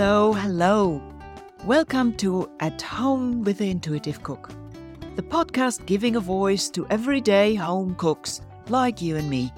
Hello, 0.00 0.32
hello. 0.32 1.02
Welcome 1.66 2.14
to 2.14 2.50
At 2.60 2.80
Home 2.80 3.44
with 3.44 3.58
the 3.58 3.68
Intuitive 3.68 4.22
Cook, 4.22 4.48
the 5.14 5.22
podcast 5.22 5.84
giving 5.84 6.16
a 6.16 6.20
voice 6.20 6.70
to 6.70 6.86
everyday 6.88 7.54
home 7.54 7.94
cooks 7.96 8.40
like 8.70 9.02
you 9.02 9.16
and 9.18 9.28
me. 9.28 9.52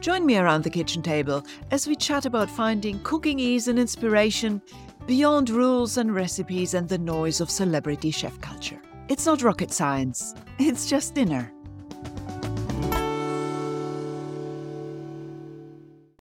Join 0.00 0.26
me 0.26 0.36
around 0.36 0.62
the 0.62 0.68
kitchen 0.68 1.00
table 1.00 1.42
as 1.70 1.86
we 1.86 1.96
chat 1.96 2.26
about 2.26 2.50
finding 2.50 3.02
cooking 3.02 3.38
ease 3.38 3.66
and 3.68 3.78
inspiration 3.78 4.60
beyond 5.06 5.48
rules 5.48 5.96
and 5.96 6.14
recipes 6.14 6.74
and 6.74 6.86
the 6.86 6.98
noise 6.98 7.40
of 7.40 7.50
celebrity 7.50 8.10
chef 8.10 8.38
culture. 8.42 8.82
It's 9.08 9.24
not 9.24 9.40
rocket 9.40 9.72
science, 9.72 10.34
it's 10.58 10.86
just 10.86 11.14
dinner. 11.14 11.50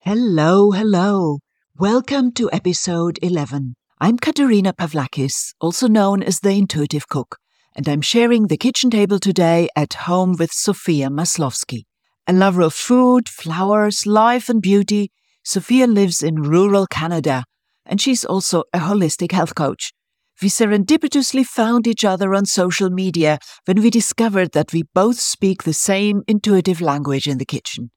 Hello, 0.01 0.71
hello. 0.71 1.39
Welcome 1.79 2.33
to 2.33 2.51
episode 2.53 3.19
11. 3.23 3.77
I'm 3.99 4.19
Katerina 4.19 4.75
Pavlakis, 4.75 5.55
also 5.59 5.89
known 5.89 6.23
as 6.23 6.41
the 6.41 6.51
Intuitive 6.51 7.09
Cook, 7.09 7.39
and 7.75 7.89
I'm 7.89 8.03
sharing 8.03 8.49
the 8.49 8.59
kitchen 8.59 8.91
table 8.91 9.19
today 9.19 9.71
at 9.75 9.95
home 9.95 10.37
with 10.39 10.53
Sophia 10.53 11.09
Maslowski. 11.09 11.85
A 12.27 12.35
lover 12.35 12.61
of 12.61 12.75
food, 12.75 13.27
flowers, 13.27 14.05
life, 14.07 14.51
and 14.51 14.61
beauty, 14.61 15.11
Sophia 15.45 15.87
lives 15.87 16.23
in 16.23 16.43
rural 16.43 16.87
Canada, 16.87 17.45
and 17.87 18.03
she's 18.03 18.27
also 18.27 18.65
a 18.75 18.81
holistic 18.81 19.33
health 19.33 19.55
coach. 19.55 19.95
We 20.43 20.51
serendipitously 20.51 21.47
found 21.47 21.87
each 21.87 22.05
other 22.05 22.35
on 22.35 22.45
social 22.45 22.91
media 22.91 23.39
when 23.65 23.81
we 23.81 23.89
discovered 23.89 24.53
that 24.53 24.75
we 24.75 24.83
both 24.95 25.19
speak 25.19 25.63
the 25.63 25.73
same 25.73 26.23
intuitive 26.29 26.83
language 26.83 27.27
in 27.27 27.39
the 27.39 27.47
kitchen. 27.47 27.91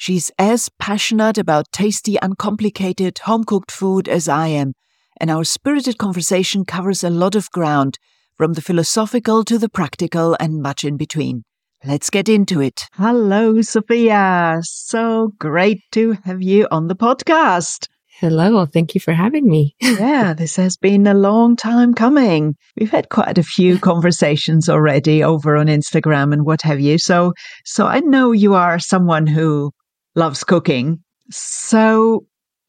She's 0.00 0.30
as 0.38 0.70
passionate 0.78 1.36
about 1.36 1.72
tasty, 1.72 2.16
uncomplicated, 2.22 3.18
home 3.18 3.44
cooked 3.44 3.70
food 3.70 4.08
as 4.08 4.30
I 4.30 4.46
am, 4.46 4.72
and 5.20 5.30
our 5.30 5.44
spirited 5.44 5.98
conversation 5.98 6.64
covers 6.64 7.04
a 7.04 7.10
lot 7.10 7.34
of 7.34 7.50
ground, 7.50 7.98
from 8.34 8.54
the 8.54 8.62
philosophical 8.62 9.44
to 9.44 9.58
the 9.58 9.68
practical 9.68 10.38
and 10.40 10.62
much 10.62 10.84
in 10.84 10.96
between. 10.96 11.44
Let's 11.84 12.08
get 12.08 12.30
into 12.30 12.62
it. 12.62 12.88
Hello, 12.94 13.60
Sophia. 13.60 14.60
So 14.62 15.32
great 15.38 15.82
to 15.92 16.12
have 16.24 16.40
you 16.40 16.66
on 16.70 16.88
the 16.88 16.96
podcast. 16.96 17.86
Hello, 18.20 18.64
thank 18.64 18.94
you 18.94 19.02
for 19.02 19.12
having 19.12 19.50
me. 19.50 19.76
yeah, 19.82 20.32
this 20.32 20.56
has 20.56 20.78
been 20.78 21.06
a 21.06 21.12
long 21.12 21.56
time 21.56 21.92
coming. 21.92 22.56
We've 22.78 22.90
had 22.90 23.10
quite 23.10 23.36
a 23.36 23.42
few 23.42 23.78
conversations 23.90 24.66
already 24.66 25.22
over 25.22 25.58
on 25.58 25.66
Instagram 25.66 26.32
and 26.32 26.46
what 26.46 26.62
have 26.62 26.80
you. 26.80 26.96
So, 26.96 27.34
so 27.66 27.86
I 27.86 28.00
know 28.00 28.32
you 28.32 28.54
are 28.54 28.78
someone 28.78 29.26
who 29.26 29.72
loves 30.14 30.44
cooking. 30.44 31.02
So, 31.30 32.26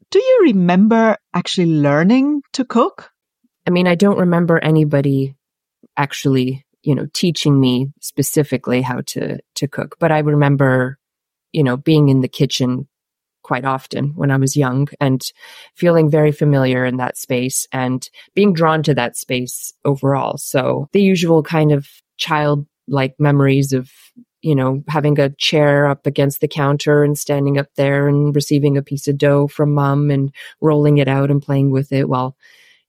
do 0.09 0.19
you 0.19 0.39
remember 0.43 1.17
actually 1.33 1.67
learning 1.67 2.41
to 2.53 2.65
cook? 2.65 3.11
I 3.65 3.69
mean, 3.69 3.87
I 3.87 3.95
don't 3.95 4.17
remember 4.17 4.59
anybody 4.59 5.35
actually, 5.97 6.65
you 6.83 6.95
know, 6.95 7.07
teaching 7.13 7.59
me 7.59 7.91
specifically 8.01 8.81
how 8.81 9.01
to 9.07 9.39
to 9.55 9.67
cook, 9.67 9.95
but 9.99 10.11
I 10.11 10.19
remember, 10.19 10.97
you 11.51 11.63
know, 11.63 11.77
being 11.77 12.09
in 12.09 12.21
the 12.21 12.27
kitchen 12.27 12.87
quite 13.43 13.65
often 13.65 14.13
when 14.15 14.29
I 14.29 14.37
was 14.37 14.55
young 14.55 14.87
and 14.99 15.21
feeling 15.75 16.09
very 16.09 16.31
familiar 16.31 16.85
in 16.85 16.97
that 16.97 17.17
space 17.17 17.67
and 17.71 18.07
being 18.35 18.53
drawn 18.53 18.83
to 18.83 18.93
that 18.93 19.17
space 19.17 19.73
overall. 19.83 20.37
So, 20.37 20.89
the 20.93 21.01
usual 21.01 21.41
kind 21.43 21.71
of 21.71 21.87
childlike 22.17 23.15
memories 23.19 23.73
of 23.73 23.89
you 24.41 24.55
know, 24.55 24.83
having 24.87 25.19
a 25.19 25.29
chair 25.31 25.87
up 25.87 26.07
against 26.07 26.41
the 26.41 26.47
counter 26.47 27.03
and 27.03 27.17
standing 27.17 27.57
up 27.57 27.67
there 27.75 28.07
and 28.07 28.35
receiving 28.35 28.77
a 28.77 28.81
piece 28.81 29.07
of 29.07 29.17
dough 29.17 29.47
from 29.47 29.73
mom 29.73 30.09
and 30.09 30.33
rolling 30.61 30.97
it 30.97 31.07
out 31.07 31.29
and 31.29 31.41
playing 31.41 31.71
with 31.71 31.91
it 31.91 32.09
while 32.09 32.35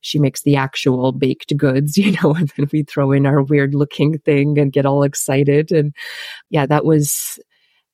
she 0.00 0.18
makes 0.18 0.42
the 0.42 0.56
actual 0.56 1.12
baked 1.12 1.56
goods, 1.56 1.96
you 1.98 2.12
know, 2.22 2.34
and 2.34 2.52
then 2.56 2.68
we 2.72 2.82
throw 2.82 3.12
in 3.12 3.26
our 3.26 3.42
weird 3.42 3.74
looking 3.74 4.18
thing 4.18 4.58
and 4.58 4.72
get 4.72 4.86
all 4.86 5.02
excited. 5.02 5.72
And 5.72 5.94
yeah, 6.50 6.66
that 6.66 6.84
was, 6.84 7.38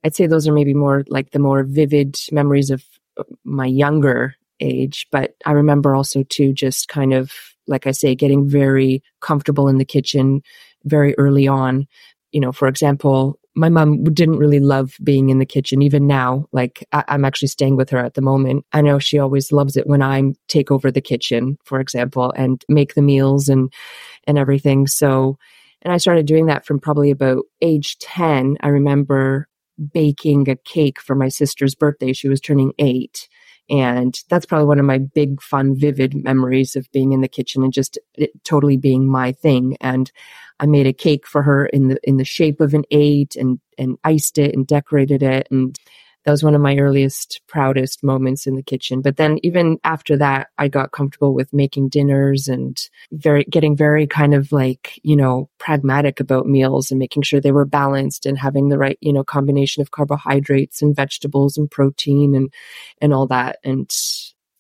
I'd 0.05 0.17
say 0.17 0.27
those 0.27 0.49
are 0.49 0.53
maybe 0.53 0.75
more 0.75 1.05
like 1.09 1.31
the 1.31 1.39
more 1.39 1.63
vivid 1.63 2.17
memories 2.33 2.71
of 2.71 2.85
uh, 3.19 3.25
my 3.45 3.67
younger 3.67 4.35
age. 4.61 5.07
But 5.13 5.35
I 5.47 5.53
remember 5.53 5.95
also 5.95 6.25
too, 6.25 6.53
just 6.53 6.89
kind 6.89 7.13
of, 7.13 7.33
like 7.67 7.87
I 7.87 7.91
say, 7.91 8.15
getting 8.15 8.49
very 8.49 9.03
comfortable 9.21 9.69
in 9.69 9.79
the 9.79 9.85
kitchen 9.85 10.43
very 10.85 11.15
early 11.19 11.47
on. 11.47 11.87
You 12.33 12.41
know, 12.41 12.53
for 12.53 12.69
example, 12.69 13.39
my 13.59 13.69
mom 13.69 14.05
didn't 14.05 14.39
really 14.39 14.61
love 14.61 14.97
being 15.03 15.31
in 15.31 15.39
the 15.41 15.47
kitchen 15.47 15.83
even 15.83 16.07
now 16.07 16.47
like 16.53 16.87
I- 16.93 17.05
am 17.09 17.25
actually 17.25 17.49
staying 17.49 17.77
with 17.77 17.91
her 17.91 17.99
at 17.99 18.15
the 18.15 18.23
moment. 18.23 18.65
I 18.73 18.81
know 18.81 18.99
she 18.99 19.19
always 19.19 19.51
loves 19.53 19.77
it 19.77 19.87
when 19.87 20.03
i 20.03 20.23
take 20.47 20.71
over 20.71 20.91
the 20.91 21.01
kitchen 21.01 21.59
for 21.65 21.81
example 21.81 22.33
and 22.37 22.65
make 22.69 22.95
the 22.95 23.03
meals 23.03 23.49
and 23.49 23.73
and 24.27 24.39
everything. 24.39 24.87
So 24.87 25.39
and 25.83 25.93
i 25.93 25.97
started 25.99 26.27
doing 26.27 26.47
that 26.47 26.65
from 26.65 26.79
probably 26.81 27.11
about 27.11 27.45
age 27.61 27.99
10 27.99 28.57
i 28.63 28.69
remember 28.69 29.49
baking 29.93 30.49
a 30.49 30.57
cake 30.57 31.01
for 31.01 31.15
my 31.15 31.29
sister's 31.29 31.75
birthday. 31.75 32.13
She 32.13 32.29
was 32.29 32.41
turning 32.41 32.73
8 32.79 33.29
and 33.71 34.19
that's 34.29 34.47
probably 34.47 34.67
one 34.67 34.79
of 34.79 34.85
my 34.87 34.99
big 34.99 35.43
fun 35.43 35.79
vivid 35.79 36.15
memories 36.15 36.75
of 36.77 36.91
being 36.93 37.13
in 37.13 37.21
the 37.21 37.29
kitchen 37.29 37.63
and 37.63 37.73
just 37.73 37.99
totally 38.45 38.77
being 38.77 39.11
my 39.11 39.33
thing. 39.33 39.77
And 39.81 40.11
I 40.61 40.67
made 40.67 40.87
a 40.87 40.93
cake 40.93 41.27
for 41.27 41.43
her 41.43 41.67
in 41.67 41.89
the 41.89 41.99
in 42.03 42.17
the 42.17 42.25
shape 42.25 42.61
of 42.61 42.75
an 42.75 42.85
eight 42.91 43.37
and 43.37 43.61
and 43.77 43.99
iced 44.05 44.39
it 44.39 44.55
and 44.55 44.67
decorated 44.67 45.23
it. 45.23 45.49
And 45.51 45.79
that 46.29 46.33
was 46.33 46.45
one 46.45 46.55
of 46.55 46.61
my 46.61 46.77
earliest 46.77 47.41
proudest 47.49 48.05
moments 48.05 48.47
in 48.47 48.55
the 48.55 48.63
kitchen 48.63 49.01
but 49.01 49.17
then 49.17 49.39
even 49.43 49.79
after 49.83 50.15
that 50.15 50.49
i 50.59 50.69
got 50.69 50.93
comfortable 50.93 51.33
with 51.33 51.51
making 51.55 51.89
dinners 51.89 52.49
and 52.49 52.91
very 53.13 53.45
getting 53.45 53.75
very 53.75 54.07
kind 54.07 54.35
of 54.35 54.53
like 54.53 55.01
you 55.03 55.17
know 55.17 55.49
pragmatic 55.57 56.21
about 56.21 56.47
meals 56.47 56.91
and 56.91 56.99
making 56.99 57.23
sure 57.23 57.41
they 57.41 57.51
were 57.51 57.65
balanced 57.65 58.27
and 58.27 58.37
having 58.37 58.69
the 58.69 58.77
right 58.77 58.99
you 59.01 59.11
know 59.11 59.25
combination 59.25 59.81
of 59.81 59.91
carbohydrates 59.91 60.83
and 60.83 60.95
vegetables 60.95 61.57
and 61.57 61.71
protein 61.71 62.35
and 62.35 62.53
and 63.01 63.15
all 63.15 63.27
that 63.27 63.57
and 63.65 63.91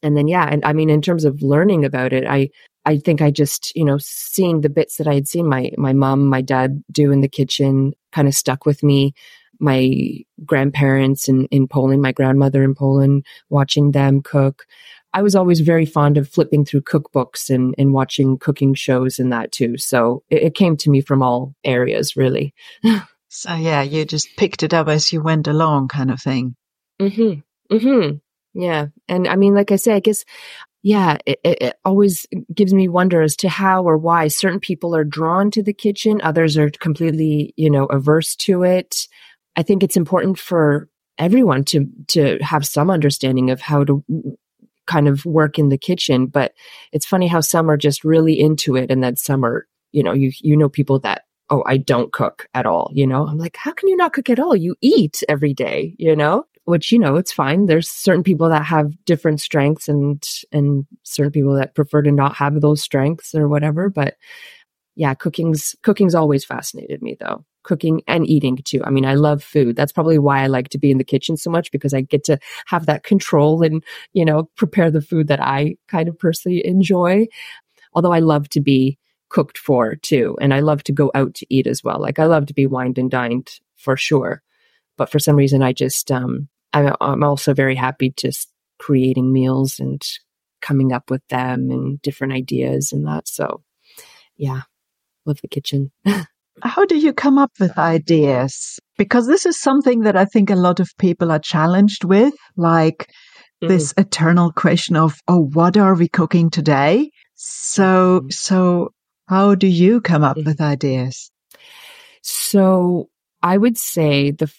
and 0.03 0.17
then 0.17 0.27
yeah 0.27 0.49
and 0.51 0.65
i 0.65 0.73
mean 0.73 0.89
in 0.89 1.03
terms 1.03 1.27
of 1.27 1.43
learning 1.43 1.85
about 1.85 2.15
it 2.15 2.27
i 2.27 2.49
I 2.85 2.97
think 2.97 3.21
I 3.21 3.31
just, 3.31 3.77
you 3.77 3.85
know, 3.85 3.99
seeing 4.01 4.63
the 4.63 4.71
bits 4.71 4.97
that 4.97 5.07
I 5.07 5.13
had 5.13 5.29
seen 5.29 5.47
my 5.47 5.73
my 5.77 5.93
mom, 5.93 6.27
my 6.27 6.41
dad 6.41 6.83
do 6.91 7.13
in 7.13 7.21
the 7.21 7.29
kitchen 7.29 7.93
kind 8.13 8.27
of 8.27 8.35
stuck 8.35 8.65
with 8.65 8.83
me. 8.83 9.13
My 9.59 10.25
grandparents 10.45 11.29
in, 11.29 11.47
in 11.47 11.69
Poland, 11.69 12.03
my 12.03 12.13
grandmother 12.13 12.63
in 12.63 12.75
Poland, 12.75 13.27
watching 13.49 13.93
them 13.93 14.23
cook. 14.23 14.67
I 15.15 15.23
was 15.23 15.35
always 15.35 15.61
very 15.61 15.87
fond 15.87 16.19
of 16.19 16.29
flipping 16.29 16.65
through 16.65 16.83
cookbooks 16.83 17.51
and, 17.51 17.75
and 17.79 17.93
watching 17.93 18.39
cooking 18.39 18.75
shows 18.75 19.19
and 19.19 19.33
that 19.33 19.53
too. 19.53 19.79
So 19.79 20.23
it, 20.31 20.43
it 20.43 20.55
came 20.55 20.77
to 20.79 20.91
me 20.91 21.01
from 21.01 21.23
all 21.23 21.55
areas, 21.65 22.17
really. 22.17 22.55
so 23.29 23.55
yeah, 23.55 23.83
you 23.83 24.05
just 24.05 24.29
picked 24.37 24.63
it 24.63 24.75
up 24.75 24.89
as 24.89 25.13
you 25.13 25.23
went 25.23 25.49
along, 25.49 25.89
kind 25.89 26.11
of 26.11 26.21
thing. 26.21 26.55
Mm 27.01 27.15
hmm. 27.15 27.75
Mm 27.75 27.83
hmm. 27.83 28.17
Yeah. 28.61 28.87
And 29.09 29.29
I 29.29 29.37
mean, 29.37 29.55
like 29.55 29.73
I 29.73 29.77
say, 29.77 29.95
I 29.95 30.01
guess 30.01 30.25
yeah, 30.83 31.19
it, 31.27 31.41
it, 31.45 31.75
always 31.85 32.27
gives 32.55 32.73
me 32.73 32.89
wonder 32.89 33.21
as 33.21 33.35
to 33.37 33.49
how 33.49 33.83
or 33.83 33.99
why 33.99 34.29
certain 34.29 34.61
people 34.61 34.95
are 34.95 35.05
drawn 35.05 35.51
to 35.51 35.63
the 35.63 35.73
kitchen, 35.73 36.21
others 36.23 36.57
are 36.57 36.71
completely, 36.71 37.53
you 37.57 37.69
know, 37.69 37.87
averse 37.87 38.37
to 38.37 38.63
it. 38.63 39.09
I 39.59 39.63
think 39.63 39.83
it's 39.83 39.97
important 39.97 40.39
for 40.39 40.89
everyone 41.19 41.65
to 41.65 41.87
to 42.09 42.39
have 42.41 42.65
some 42.65 42.91
understanding 42.91 43.51
of 43.51 43.61
how 43.61 43.85
to 43.85 44.05
kind 44.87 45.09
of 45.09 45.27
work 45.27 45.59
in 45.59 45.69
the 45.69 45.77
kitchen, 45.77 46.27
but 46.27 46.53
it's 46.93 47.05
funny 47.05 47.27
how 47.27 47.41
some 47.41 47.71
are 47.71 47.77
just 47.77 48.05
really 48.05 48.39
into 48.41 48.77
it 48.77 48.91
and 48.91 49.03
then 49.03 49.17
some 49.17 49.45
are, 49.45 49.67
you 49.93 50.03
know, 50.03 50.13
you 50.13 50.33
you 50.41 50.57
know 50.57 50.69
people 50.69 51.01
that 51.01 51.23
oh, 51.51 51.65
I 51.67 51.79
don't 51.79 52.13
cook 52.13 52.47
at 52.55 52.67
all, 52.67 52.91
you 52.93 53.07
know? 53.07 53.27
I'm 53.27 53.39
like, 53.39 53.57
how 53.57 53.73
can 53.73 53.89
you 53.89 53.97
not 53.97 54.13
cook 54.13 54.29
at 54.29 54.39
all? 54.39 54.55
You 54.55 54.77
eat 54.83 55.23
every 55.29 55.55
day, 55.55 55.95
you 55.99 56.15
know? 56.17 56.45
which 56.69 56.93
you 56.93 56.99
know 56.99 57.17
it's 57.17 57.33
fine 57.33 57.65
there's 57.65 57.89
certain 57.89 58.23
people 58.23 58.51
that 58.51 58.63
have 58.63 58.93
different 59.07 59.41
strengths 59.41 59.89
and 59.89 60.23
and 60.53 60.87
certain 61.03 61.33
people 61.33 61.55
that 61.55 61.75
prefer 61.75 62.03
to 62.03 62.13
not 62.13 62.35
have 62.37 62.61
those 62.61 62.83
strengths 62.83 63.35
or 63.35 63.49
whatever 63.49 63.89
but 63.89 64.17
yeah 64.95 65.15
cooking's 65.15 65.75
cooking's 65.83 66.15
always 66.15 66.45
fascinated 66.45 67.01
me 67.01 67.17
though 67.19 67.43
cooking 67.63 68.03
and 68.07 68.27
eating 68.27 68.59
too. 68.65 68.83
I 68.85 68.91
mean 68.91 69.05
i 69.05 69.15
love 69.15 69.43
food. 69.43 69.77
That's 69.77 69.93
probably 69.93 70.19
why 70.19 70.43
i 70.43 70.47
like 70.47 70.69
to 70.71 70.79
be 70.79 70.91
in 70.91 70.99
the 70.99 71.05
kitchen 71.05 71.37
so 71.37 71.51
much 71.51 71.71
because 71.73 71.95
i 71.95 72.01
get 72.01 72.25
to 72.25 72.39
have 72.67 72.87
that 72.87 73.05
control 73.05 73.63
and 73.63 73.85
you 74.13 74.25
know 74.25 74.45
prepare 74.57 74.91
the 74.91 75.03
food 75.03 75.29
that 75.29 75.41
i 75.41 75.77
kind 75.89 76.09
of 76.09 76.19
personally 76.19 76.65
enjoy. 76.67 77.27
Although 77.95 78.13
i 78.13 78.21
love 78.21 78.49
to 78.51 78.61
be 78.61 78.99
cooked 79.31 79.59
for 79.59 79.97
too 79.97 80.37
and 80.41 80.55
i 80.55 80.61
love 80.61 80.83
to 80.85 80.93
go 80.93 81.11
out 81.15 81.35
to 81.35 81.47
eat 81.51 81.67
as 81.67 81.85
well. 81.85 82.01
Like 82.01 82.19
i 82.19 82.25
love 82.25 82.47
to 82.47 82.55
be 82.55 82.67
wined 82.67 82.99
and 82.99 83.11
dined 83.11 83.51
for 83.77 83.97
sure. 83.97 84.43
But 84.97 85.11
for 85.11 85.19
some 85.19 85.37
reason 85.37 85.63
i 85.63 85.73
just 85.73 86.11
um 86.11 86.49
I'm 86.73 87.23
also 87.23 87.55
very 87.55 87.75
happy 87.75 88.13
just 88.17 88.51
creating 88.79 89.33
meals 89.33 89.79
and 89.79 90.03
coming 90.61 90.93
up 90.93 91.11
with 91.11 91.27
them 91.29 91.71
and 91.71 92.01
different 92.03 92.33
ideas 92.33 92.93
and 92.93 93.07
that. 93.07 93.29
So, 93.29 93.63
yeah, 94.37 94.63
love 95.25 95.41
the 95.41 95.49
kitchen. 95.49 95.91
How 96.63 96.85
do 96.85 96.97
you 96.97 97.13
come 97.13 97.39
up 97.39 97.53
with 97.61 97.79
ideas? 97.79 98.79
Because 98.97 99.27
this 99.27 99.47
is 99.47 99.61
something 99.61 100.01
that 100.01 100.17
I 100.17 100.25
think 100.25 100.51
a 100.51 100.57
lot 100.57 100.81
of 100.81 100.91
people 100.99 101.31
are 101.31 101.39
challenged 101.39 102.05
with. 102.05 102.35
Like, 102.57 103.11
mm-hmm. 103.63 103.69
this 103.69 103.95
eternal 103.97 104.53
question 104.53 104.97
of, 104.97 105.15
oh, 105.29 105.45
what 105.53 105.77
are 105.77 105.95
we 105.95 106.09
cooking 106.09 106.51
today? 106.51 107.11
So, 107.35 108.21
mm-hmm. 108.21 108.31
so 108.31 108.93
how 109.27 109.55
do 109.55 109.67
you 109.67 110.01
come 110.01 110.25
up 110.25 110.37
mm-hmm. 110.37 110.49
with 110.49 110.61
ideas? 110.61 111.31
So 112.23 113.09
I 113.43 113.57
would 113.57 113.79
say 113.79 114.31
the, 114.33 114.53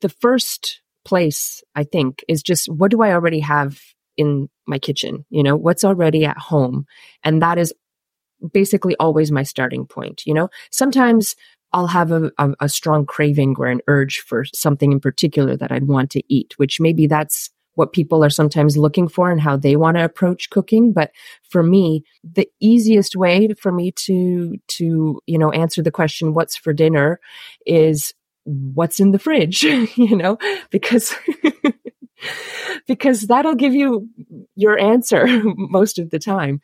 the 0.00 0.08
first 0.08 0.80
place 1.04 1.62
I 1.74 1.84
think 1.84 2.24
is 2.28 2.42
just 2.42 2.66
what 2.66 2.90
do 2.90 3.02
I 3.02 3.12
already 3.12 3.40
have 3.40 3.78
in 4.16 4.48
my 4.66 4.78
kitchen? 4.78 5.24
You 5.28 5.42
know, 5.42 5.56
what's 5.56 5.84
already 5.84 6.24
at 6.24 6.38
home? 6.38 6.86
And 7.22 7.42
that 7.42 7.58
is 7.58 7.74
basically 8.52 8.94
always 8.96 9.30
my 9.32 9.42
starting 9.42 9.86
point. 9.86 10.22
You 10.26 10.34
know, 10.34 10.48
sometimes 10.70 11.36
I'll 11.72 11.88
have 11.88 12.12
a, 12.12 12.30
a, 12.38 12.54
a, 12.60 12.68
strong 12.68 13.04
craving 13.04 13.56
or 13.58 13.66
an 13.66 13.80
urge 13.88 14.20
for 14.20 14.44
something 14.54 14.92
in 14.92 15.00
particular 15.00 15.56
that 15.56 15.72
I'd 15.72 15.88
want 15.88 16.10
to 16.12 16.22
eat, 16.32 16.54
which 16.56 16.80
maybe 16.80 17.08
that's 17.08 17.50
what 17.74 17.92
people 17.92 18.24
are 18.24 18.30
sometimes 18.30 18.76
looking 18.76 19.08
for 19.08 19.30
and 19.30 19.40
how 19.40 19.56
they 19.56 19.74
want 19.74 19.96
to 19.96 20.04
approach 20.04 20.50
cooking. 20.50 20.92
But 20.92 21.10
for 21.48 21.64
me, 21.64 22.04
the 22.22 22.48
easiest 22.60 23.16
way 23.16 23.52
for 23.54 23.72
me 23.72 23.90
to, 23.90 24.56
to, 24.68 25.20
you 25.26 25.38
know, 25.38 25.50
answer 25.50 25.82
the 25.82 25.90
question, 25.90 26.34
what's 26.34 26.56
for 26.56 26.72
dinner 26.72 27.18
is 27.66 28.14
what's 28.44 29.00
in 29.00 29.10
the 29.10 29.18
fridge, 29.18 29.62
you 29.64 30.16
know, 30.16 30.38
because, 30.70 31.16
because 32.86 33.22
that'll 33.22 33.56
give 33.56 33.74
you 33.74 34.08
your 34.54 34.78
answer 34.78 35.26
most 35.44 35.98
of 35.98 36.10
the 36.10 36.18
time 36.18 36.60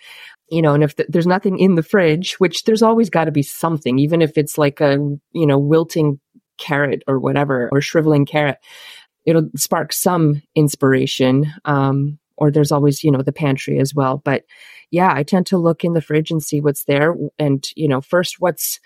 you 0.51 0.61
know, 0.63 0.75
and 0.75 0.83
if 0.83 0.97
th- 0.97 1.09
there's 1.11 1.27
nothing 1.27 1.59
in 1.59 1.77
the 1.77 1.83
fridge, 1.83 2.35
which 2.35 2.65
there's 2.65 2.83
always 2.83 3.09
got 3.09 3.25
to 3.25 3.31
be 3.31 3.43
something, 3.43 3.99
even 3.99 4.21
if 4.21 4.37
it's 4.37 4.59
like 4.59 4.81
a, 4.81 4.95
you 5.33 5.47
know, 5.47 5.59
wilting 5.59 6.19
carrot 6.59 7.03
or 7.07 7.19
whatever, 7.19 7.69
or 7.73 7.81
shriveling 7.81 8.27
carrot, 8.27 8.59
it'll 9.25 9.49
spark 9.57 9.93
some 9.93 10.43
inspiration. 10.55 11.53
Um, 11.65 12.19
or 12.37 12.51
there's 12.51 12.73
always, 12.73 13.05
you 13.05 13.11
know, 13.11 13.23
the 13.23 13.33
pantry 13.33 13.79
as 13.79 13.95
well. 13.95 14.23
But 14.25 14.45
yeah, 14.91 15.13
I 15.15 15.23
tend 15.23 15.47
to 15.49 15.59
look 15.59 15.85
in 15.85 15.93
the 15.93 16.01
fridge 16.01 16.31
and 16.31 16.43
see 16.43 16.61
what's 16.61 16.85
there. 16.85 17.15
And, 17.39 17.65
you 17.77 17.87
know, 17.87 18.01
first 18.01 18.41
what's, 18.41 18.81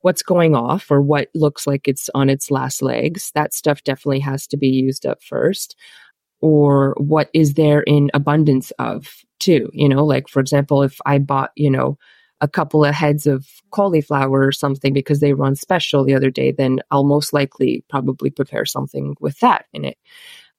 what's 0.00 0.22
going 0.22 0.54
off 0.54 0.90
or 0.90 1.00
what 1.02 1.28
looks 1.34 1.66
like 1.66 1.86
it's 1.86 2.08
on 2.14 2.30
its 2.30 2.50
last 2.50 2.82
legs. 2.82 3.30
That 3.34 3.54
stuff 3.54 3.84
definitely 3.84 4.20
has 4.20 4.46
to 4.48 4.56
be 4.56 4.68
used 4.68 5.06
up 5.06 5.22
first 5.22 5.76
or 6.44 6.94
what 6.98 7.30
is 7.32 7.54
there 7.54 7.80
in 7.80 8.10
abundance 8.12 8.70
of 8.72 9.24
too 9.40 9.70
you 9.72 9.88
know? 9.88 10.04
Like 10.04 10.28
for 10.28 10.40
example 10.40 10.82
if 10.82 10.98
i 11.06 11.18
bought 11.18 11.50
you 11.56 11.70
know 11.70 11.96
a 12.42 12.48
couple 12.48 12.84
of 12.84 12.94
heads 12.94 13.26
of 13.26 13.46
cauliflower 13.70 14.46
or 14.46 14.52
something 14.52 14.92
because 14.92 15.20
they 15.20 15.32
run 15.32 15.54
special 15.56 16.04
the 16.04 16.14
other 16.14 16.30
day 16.30 16.52
then 16.52 16.80
i'll 16.90 17.04
most 17.04 17.32
likely 17.32 17.82
probably 17.88 18.28
prepare 18.28 18.66
something 18.66 19.14
with 19.20 19.38
that 19.40 19.64
in 19.72 19.84
it. 19.86 19.96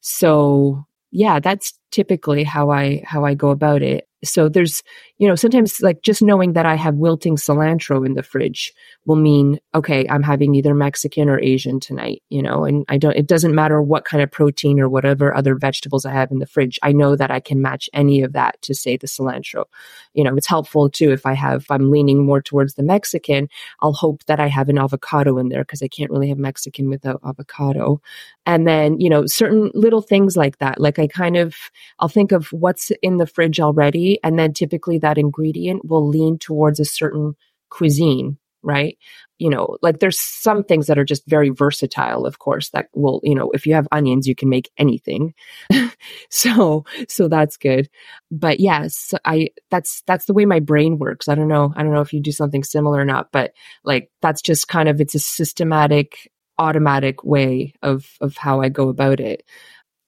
So 0.01 0.85
yeah 1.11 1.39
that's 1.39 1.77
typically 1.91 2.43
how 2.43 2.71
i 2.71 3.03
how 3.05 3.23
i 3.23 3.35
go 3.35 3.49
about 3.51 3.83
it 3.83 4.07
so 4.27 4.49
there's, 4.49 4.83
you 5.17 5.27
know, 5.27 5.35
sometimes 5.35 5.81
like 5.81 6.01
just 6.01 6.21
knowing 6.21 6.53
that 6.53 6.65
I 6.65 6.75
have 6.75 6.95
wilting 6.95 7.35
cilantro 7.35 8.05
in 8.05 8.13
the 8.13 8.23
fridge 8.23 8.73
will 9.05 9.15
mean, 9.15 9.59
okay, 9.73 10.05
I'm 10.09 10.23
having 10.23 10.55
either 10.55 10.73
Mexican 10.73 11.29
or 11.29 11.39
Asian 11.39 11.79
tonight, 11.79 12.21
you 12.29 12.41
know, 12.41 12.65
and 12.65 12.85
I 12.89 12.97
don't, 12.97 13.15
it 13.15 13.27
doesn't 13.27 13.55
matter 13.55 13.81
what 13.81 14.05
kind 14.05 14.23
of 14.23 14.31
protein 14.31 14.79
or 14.79 14.89
whatever 14.89 15.35
other 15.35 15.55
vegetables 15.55 16.05
I 16.05 16.11
have 16.11 16.31
in 16.31 16.39
the 16.39 16.45
fridge. 16.45 16.79
I 16.83 16.91
know 16.91 17.15
that 17.15 17.31
I 17.31 17.39
can 17.39 17.61
match 17.61 17.89
any 17.93 18.21
of 18.23 18.33
that 18.33 18.61
to 18.63 18.73
say 18.73 18.97
the 18.97 19.07
cilantro. 19.07 19.65
You 20.13 20.23
know, 20.23 20.35
it's 20.35 20.47
helpful 20.47 20.89
too 20.89 21.11
if 21.11 21.25
I 21.25 21.33
have, 21.33 21.63
if 21.63 21.71
I'm 21.71 21.91
leaning 21.91 22.25
more 22.25 22.41
towards 22.41 22.75
the 22.75 22.83
Mexican, 22.83 23.47
I'll 23.81 23.93
hope 23.93 24.25
that 24.25 24.39
I 24.39 24.47
have 24.47 24.69
an 24.69 24.77
avocado 24.77 25.37
in 25.37 25.49
there 25.49 25.63
because 25.63 25.81
I 25.81 25.87
can't 25.87 26.11
really 26.11 26.29
have 26.29 26.37
Mexican 26.37 26.89
without 26.89 27.21
avocado. 27.25 28.01
And 28.45 28.67
then, 28.67 28.99
you 28.99 29.09
know, 29.09 29.25
certain 29.25 29.71
little 29.73 30.01
things 30.01 30.35
like 30.35 30.57
that. 30.57 30.79
Like 30.79 30.99
I 30.99 31.07
kind 31.07 31.37
of, 31.37 31.55
I'll 31.99 32.09
think 32.09 32.31
of 32.31 32.51
what's 32.51 32.91
in 33.01 33.17
the 33.17 33.27
fridge 33.27 33.59
already 33.59 34.14
and 34.23 34.37
then 34.37 34.53
typically 34.53 34.97
that 34.99 35.17
ingredient 35.17 35.85
will 35.85 36.07
lean 36.07 36.37
towards 36.37 36.79
a 36.79 36.85
certain 36.85 37.35
cuisine, 37.69 38.37
right? 38.63 38.97
You 39.37 39.49
know, 39.49 39.77
like 39.81 39.99
there's 39.99 40.19
some 40.19 40.63
things 40.63 40.87
that 40.87 40.97
are 40.97 41.05
just 41.05 41.27
very 41.27 41.49
versatile, 41.49 42.25
of 42.25 42.39
course, 42.39 42.69
that 42.69 42.87
will, 42.93 43.19
you 43.23 43.35
know, 43.35 43.51
if 43.51 43.65
you 43.65 43.73
have 43.73 43.87
onions, 43.91 44.27
you 44.27 44.35
can 44.35 44.49
make 44.49 44.71
anything. 44.77 45.33
so, 46.29 46.85
so 47.07 47.27
that's 47.27 47.57
good. 47.57 47.89
But 48.31 48.59
yes, 48.59 49.13
I, 49.25 49.49
that's, 49.69 50.03
that's 50.07 50.25
the 50.25 50.33
way 50.33 50.45
my 50.45 50.59
brain 50.61 50.97
works. 50.97 51.27
I 51.27 51.35
don't 51.35 51.49
know. 51.49 51.73
I 51.75 51.83
don't 51.83 51.93
know 51.93 52.01
if 52.01 52.13
you 52.13 52.21
do 52.21 52.31
something 52.31 52.63
similar 52.63 52.99
or 52.99 53.05
not, 53.05 53.31
but 53.31 53.53
like 53.83 54.09
that's 54.21 54.41
just 54.41 54.67
kind 54.67 54.87
of, 54.89 55.01
it's 55.01 55.15
a 55.15 55.19
systematic, 55.19 56.31
automatic 56.57 57.23
way 57.23 57.73
of, 57.81 58.09
of 58.21 58.37
how 58.37 58.61
I 58.61 58.69
go 58.69 58.87
about 58.87 59.19
it 59.19 59.43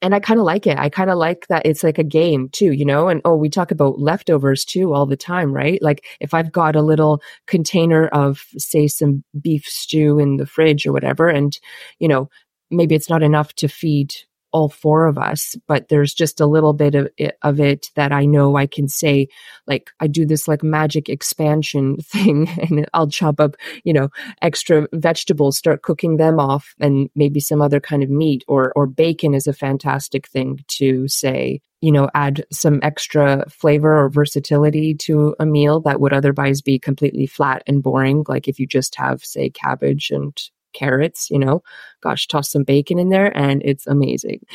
and 0.02 0.14
I 0.14 0.20
kind 0.20 0.40
of 0.40 0.46
like 0.46 0.68
it. 0.68 0.78
I 0.78 0.90
kind 0.90 1.10
of 1.10 1.18
like 1.18 1.48
that 1.48 1.66
it's 1.66 1.84
like 1.84 1.98
a 1.98 2.04
game 2.04 2.50
too, 2.50 2.72
you 2.72 2.86
know? 2.86 3.10
And 3.10 3.22
oh, 3.26 3.36
we 3.36 3.50
talk 3.50 3.72
about 3.72 4.00
leftovers 4.00 4.64
too 4.64 4.94
all 4.94 5.06
the 5.06 5.18
time, 5.18 5.52
right? 5.52 5.82
Like 5.82 6.06
if 6.20 6.34
I've 6.34 6.52
got 6.52 6.76
a 6.76 6.82
little 6.82 7.22
container 7.48 8.08
of, 8.08 8.46
say, 8.58 8.88
some 8.88 9.24
beef 9.42 9.66
stew 9.66 10.20
in 10.20 10.38
the 10.38 10.46
fridge 10.46 10.86
or 10.86 10.94
whatever, 10.94 11.28
and, 11.28 11.58
you 12.00 12.08
know, 12.08 12.30
maybe 12.70 12.96
it's 12.96 13.10
not 13.10 13.24
enough 13.24 13.54
to 13.56 13.68
feed 13.68 14.14
all 14.52 14.70
four 14.70 15.06
of 15.06 15.18
us, 15.18 15.56
but 15.68 15.90
there's 15.90 16.14
just 16.14 16.40
a 16.40 16.46
little 16.46 16.74
bit 16.74 16.96
of 16.96 17.10
it, 17.18 17.38
of 17.42 17.60
it 17.60 17.88
that 17.96 18.12
I 18.12 18.26
know 18.26 18.56
I 18.56 18.68
can 18.68 18.88
say, 18.88 19.28
like, 19.66 19.90
I 20.00 20.08
do 20.08 20.26
this 20.26 20.48
like 20.48 20.64
magic 20.64 21.10
expansion 21.10 21.98
thing 22.02 22.48
and 22.50 22.88
I'll 22.94 23.10
chop 23.10 23.40
up, 23.40 23.56
you 23.84 23.94
know, 23.94 24.10
extra 24.42 24.88
vegetables, 24.94 25.58
start 25.58 25.82
cooking 25.82 26.18
them 26.18 26.40
off 26.40 26.76
and 26.80 27.10
maybe 27.16 27.40
some 27.40 27.62
other 27.62 27.80
kind 27.80 28.04
of 28.04 28.10
meat 28.10 28.44
or, 28.48 28.72
or 28.76 28.88
bacon 28.88 29.34
is 29.34 29.48
a 29.48 29.54
fantastic 29.54 30.28
thing 30.28 30.64
to 30.70 31.08
say, 31.08 31.62
you 31.82 31.92
know, 31.92 32.10
add 32.16 32.46
some 32.52 32.80
extra 32.82 33.48
flavor 33.50 34.04
or 34.04 34.10
versatility 34.10 34.96
to 34.96 35.36
a 35.40 35.46
meal 35.46 35.80
that 35.82 36.00
would 36.00 36.14
otherwise 36.14 36.62
be 36.62 36.80
completely 36.80 37.28
flat 37.28 37.62
and 37.68 37.84
boring. 37.84 38.24
Like 38.28 38.48
if 38.48 38.60
you 38.60 38.66
just 38.66 38.96
have, 38.96 39.24
say, 39.24 39.50
cabbage 39.50 40.10
and 40.10 40.36
carrots, 40.74 41.30
you 41.30 41.40
know, 41.40 41.62
gosh, 42.02 42.28
toss 42.28 42.52
some 42.52 42.64
bacon 42.64 43.00
in 43.00 43.10
there 43.10 43.36
and 43.36 43.62
it's 43.64 43.88
amazing. 43.88 44.46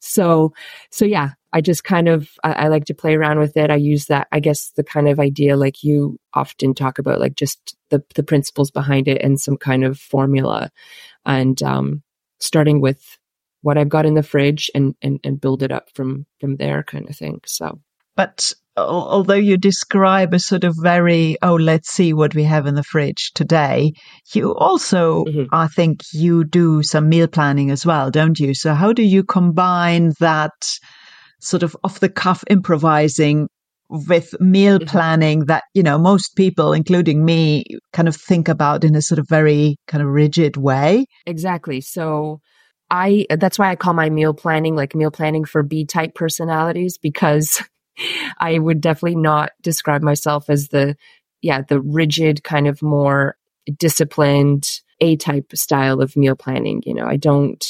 So, 0.00 0.52
so 0.90 1.04
yeah, 1.04 1.30
I 1.52 1.60
just 1.60 1.84
kind 1.84 2.08
of, 2.08 2.30
I, 2.44 2.52
I, 2.52 2.68
like 2.68 2.84
to 2.86 2.94
play 2.94 3.14
around 3.14 3.38
with 3.38 3.56
it. 3.56 3.70
I 3.70 3.76
use 3.76 4.06
that, 4.06 4.28
I 4.30 4.40
guess 4.40 4.70
the 4.76 4.84
kind 4.84 5.08
of 5.08 5.18
idea 5.18 5.56
like 5.56 5.82
you 5.82 6.18
often 6.34 6.74
talk 6.74 6.98
about, 6.98 7.20
like 7.20 7.34
just 7.34 7.76
the, 7.88 8.02
the 8.14 8.22
principles 8.22 8.70
behind 8.70 9.08
it 9.08 9.20
and 9.22 9.40
some 9.40 9.56
kind 9.56 9.84
of 9.84 9.98
formula 9.98 10.70
and, 11.24 11.62
um, 11.62 12.02
starting 12.40 12.80
with 12.80 13.18
what 13.62 13.76
I've 13.76 13.88
got 13.88 14.06
in 14.06 14.14
the 14.14 14.22
fridge 14.22 14.70
and, 14.74 14.94
and, 15.02 15.20
and 15.24 15.40
build 15.40 15.62
it 15.62 15.72
up 15.72 15.90
from, 15.94 16.26
from 16.40 16.56
there 16.56 16.82
kind 16.82 17.08
of 17.08 17.16
thing. 17.16 17.40
So. 17.46 17.80
But 18.16 18.52
although 18.88 19.34
you 19.34 19.56
describe 19.56 20.34
a 20.34 20.38
sort 20.38 20.64
of 20.64 20.74
very, 20.80 21.36
oh, 21.42 21.54
let's 21.54 21.90
see 21.90 22.12
what 22.12 22.34
we 22.34 22.44
have 22.44 22.66
in 22.66 22.74
the 22.74 22.82
fridge 22.82 23.32
today, 23.34 23.92
you 24.34 24.54
also, 24.54 25.24
mm-hmm. 25.24 25.44
I 25.52 25.68
think, 25.68 26.02
you 26.12 26.44
do 26.44 26.82
some 26.82 27.08
meal 27.08 27.28
planning 27.28 27.70
as 27.70 27.86
well, 27.86 28.10
don't 28.10 28.38
you? 28.38 28.54
So, 28.54 28.74
how 28.74 28.92
do 28.92 29.02
you 29.02 29.24
combine 29.24 30.12
that 30.20 30.52
sort 31.40 31.62
of 31.62 31.76
off 31.82 32.00
the 32.00 32.08
cuff 32.08 32.44
improvising 32.48 33.48
with 33.88 34.38
meal 34.40 34.78
mm-hmm. 34.78 34.88
planning 34.88 35.46
that, 35.46 35.64
you 35.74 35.82
know, 35.82 35.98
most 35.98 36.36
people, 36.36 36.72
including 36.72 37.24
me, 37.24 37.64
kind 37.92 38.08
of 38.08 38.16
think 38.16 38.48
about 38.48 38.84
in 38.84 38.94
a 38.94 39.02
sort 39.02 39.18
of 39.18 39.28
very 39.28 39.76
kind 39.86 40.02
of 40.02 40.08
rigid 40.08 40.56
way? 40.56 41.06
Exactly. 41.26 41.80
So, 41.80 42.40
I 42.90 43.26
that's 43.30 43.58
why 43.58 43.70
I 43.70 43.76
call 43.76 43.94
my 43.94 44.10
meal 44.10 44.34
planning 44.34 44.74
like 44.74 44.94
meal 44.94 45.12
planning 45.12 45.44
for 45.44 45.62
B 45.62 45.86
type 45.86 46.14
personalities 46.14 46.98
because 46.98 47.62
I 48.38 48.58
would 48.58 48.80
definitely 48.80 49.16
not 49.16 49.52
describe 49.62 50.02
myself 50.02 50.48
as 50.48 50.68
the, 50.68 50.96
yeah, 51.42 51.62
the 51.62 51.80
rigid 51.80 52.44
kind 52.44 52.66
of 52.66 52.82
more 52.82 53.36
disciplined 53.78 54.80
A 55.00 55.16
type 55.16 55.52
style 55.54 56.00
of 56.00 56.16
meal 56.16 56.36
planning. 56.36 56.82
You 56.84 56.94
know, 56.94 57.06
I 57.06 57.16
don't, 57.16 57.64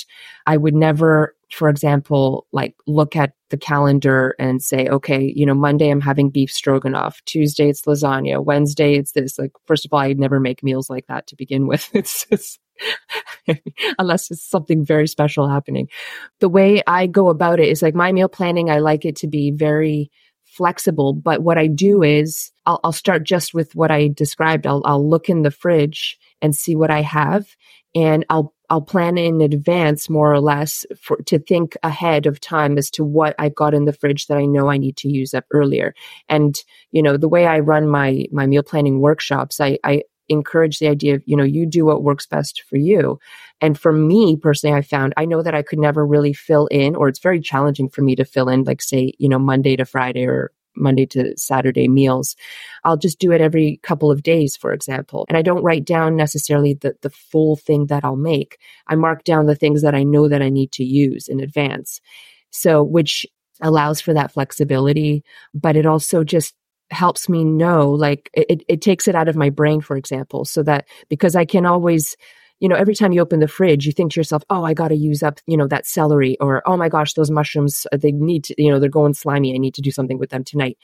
I 0.46 0.56
would 0.56 0.74
never, 0.74 1.34
for 1.50 1.68
example, 1.68 2.46
like 2.52 2.74
look 2.86 3.16
at 3.16 3.34
the 3.50 3.56
calendar 3.56 4.34
and 4.38 4.62
say, 4.62 4.86
okay, 4.88 5.32
you 5.34 5.44
know, 5.44 5.54
Monday 5.54 5.90
I'm 5.90 6.00
having 6.00 6.30
beef 6.30 6.50
stroganoff. 6.50 7.20
Tuesday 7.26 7.68
it's 7.68 7.82
lasagna. 7.82 8.44
Wednesday 8.44 8.94
it's 8.94 9.12
this. 9.12 9.38
Like, 9.38 9.52
first 9.66 9.84
of 9.84 9.92
all, 9.92 10.00
I'd 10.00 10.18
never 10.18 10.40
make 10.40 10.62
meals 10.62 10.88
like 10.88 11.06
that 11.08 11.26
to 11.28 11.36
begin 11.36 11.66
with. 11.66 11.88
It's 11.94 12.26
just, 12.26 12.60
unless 13.98 14.30
it's 14.30 14.42
something 14.42 14.84
very 14.84 15.06
special 15.06 15.48
happening. 15.48 15.88
The 16.40 16.48
way 16.48 16.82
I 16.86 17.06
go 17.06 17.28
about 17.28 17.60
it 17.60 17.68
is 17.68 17.82
like 17.82 17.94
my 17.94 18.12
meal 18.12 18.28
planning, 18.28 18.70
I 18.70 18.78
like 18.78 19.04
it 19.04 19.16
to 19.16 19.28
be 19.28 19.50
very 19.50 20.10
flexible. 20.44 21.12
But 21.12 21.42
what 21.42 21.58
I 21.58 21.66
do 21.68 22.02
is 22.02 22.50
I'll, 22.66 22.80
I'll 22.82 22.92
start 22.92 23.24
just 23.24 23.54
with 23.54 23.74
what 23.74 23.90
I 23.90 24.08
described. 24.08 24.66
I'll, 24.66 24.82
I'll 24.84 25.08
look 25.08 25.28
in 25.28 25.42
the 25.42 25.50
fridge 25.50 26.18
and 26.42 26.54
see 26.54 26.74
what 26.74 26.90
I 26.90 27.02
have 27.02 27.46
and 27.94 28.24
I'll 28.30 28.54
I'll 28.68 28.80
plan 28.80 29.18
in 29.18 29.40
advance 29.40 30.08
more 30.08 30.32
or 30.32 30.40
less 30.40 30.86
for 31.00 31.16
to 31.26 31.40
think 31.40 31.76
ahead 31.82 32.26
of 32.26 32.40
time 32.40 32.78
as 32.78 32.88
to 32.92 33.04
what 33.04 33.34
I've 33.38 33.54
got 33.54 33.74
in 33.74 33.84
the 33.84 33.92
fridge 33.92 34.28
that 34.28 34.38
I 34.38 34.44
know 34.44 34.70
I 34.70 34.78
need 34.78 34.96
to 34.98 35.08
use 35.08 35.34
up 35.34 35.44
earlier. 35.52 35.92
And 36.28 36.54
you 36.92 37.02
know, 37.02 37.16
the 37.16 37.28
way 37.28 37.46
I 37.46 37.58
run 37.58 37.88
my 37.88 38.26
my 38.30 38.46
meal 38.46 38.62
planning 38.62 39.00
workshops, 39.00 39.60
I 39.60 39.78
I 39.84 40.02
encourage 40.30 40.78
the 40.78 40.88
idea 40.88 41.16
of, 41.16 41.22
you 41.26 41.36
know, 41.36 41.44
you 41.44 41.66
do 41.66 41.84
what 41.84 42.02
works 42.02 42.26
best 42.26 42.62
for 42.68 42.76
you. 42.76 43.18
And 43.60 43.78
for 43.78 43.92
me 43.92 44.36
personally, 44.36 44.76
I 44.76 44.82
found 44.82 45.12
I 45.16 45.26
know 45.26 45.42
that 45.42 45.54
I 45.54 45.62
could 45.62 45.78
never 45.78 46.06
really 46.06 46.32
fill 46.32 46.66
in, 46.68 46.96
or 46.96 47.08
it's 47.08 47.18
very 47.18 47.40
challenging 47.40 47.88
for 47.88 48.02
me 48.02 48.16
to 48.16 48.24
fill 48.24 48.48
in, 48.48 48.64
like 48.64 48.80
say, 48.80 49.12
you 49.18 49.28
know, 49.28 49.38
Monday 49.38 49.76
to 49.76 49.84
Friday 49.84 50.24
or 50.26 50.52
Monday 50.76 51.04
to 51.06 51.36
Saturday 51.36 51.88
meals. 51.88 52.36
I'll 52.84 52.96
just 52.96 53.18
do 53.18 53.32
it 53.32 53.40
every 53.40 53.80
couple 53.82 54.10
of 54.10 54.22
days, 54.22 54.56
for 54.56 54.72
example. 54.72 55.26
And 55.28 55.36
I 55.36 55.42
don't 55.42 55.62
write 55.62 55.84
down 55.84 56.16
necessarily 56.16 56.74
the, 56.74 56.94
the 57.02 57.10
full 57.10 57.56
thing 57.56 57.86
that 57.86 58.04
I'll 58.04 58.16
make. 58.16 58.58
I 58.86 58.94
mark 58.94 59.24
down 59.24 59.46
the 59.46 59.54
things 59.54 59.82
that 59.82 59.94
I 59.94 60.04
know 60.04 60.28
that 60.28 60.42
I 60.42 60.48
need 60.48 60.72
to 60.72 60.84
use 60.84 61.28
in 61.28 61.40
advance. 61.40 62.00
So, 62.50 62.82
which 62.82 63.26
allows 63.62 64.00
for 64.00 64.14
that 64.14 64.32
flexibility, 64.32 65.22
but 65.52 65.76
it 65.76 65.86
also 65.86 66.24
just 66.24 66.54
helps 66.90 67.28
me 67.28 67.44
know, 67.44 67.90
like 67.90 68.30
it, 68.34 68.62
it 68.68 68.82
takes 68.82 69.08
it 69.08 69.14
out 69.14 69.28
of 69.28 69.36
my 69.36 69.50
brain, 69.50 69.80
for 69.80 69.96
example, 69.96 70.44
so 70.44 70.62
that 70.62 70.86
because 71.08 71.36
I 71.36 71.44
can 71.44 71.66
always 71.66 72.16
you 72.60 72.68
know, 72.68 72.76
every 72.76 72.94
time 72.94 73.12
you 73.12 73.22
open 73.22 73.40
the 73.40 73.48
fridge, 73.48 73.86
you 73.86 73.92
think 73.92 74.12
to 74.12 74.20
yourself, 74.20 74.42
oh, 74.50 74.64
I 74.64 74.74
got 74.74 74.88
to 74.88 74.94
use 74.94 75.22
up, 75.22 75.40
you 75.46 75.56
know, 75.56 75.66
that 75.68 75.86
celery 75.86 76.36
or, 76.40 76.62
oh 76.66 76.76
my 76.76 76.90
gosh, 76.90 77.14
those 77.14 77.30
mushrooms, 77.30 77.86
uh, 77.90 77.96
they 77.96 78.12
need 78.12 78.44
to, 78.44 78.62
you 78.62 78.70
know, 78.70 78.78
they're 78.78 78.90
going 78.90 79.14
slimy. 79.14 79.54
I 79.54 79.58
need 79.58 79.74
to 79.74 79.80
do 79.80 79.90
something 79.90 80.18
with 80.18 80.28
them 80.28 80.44
tonight. 80.44 80.76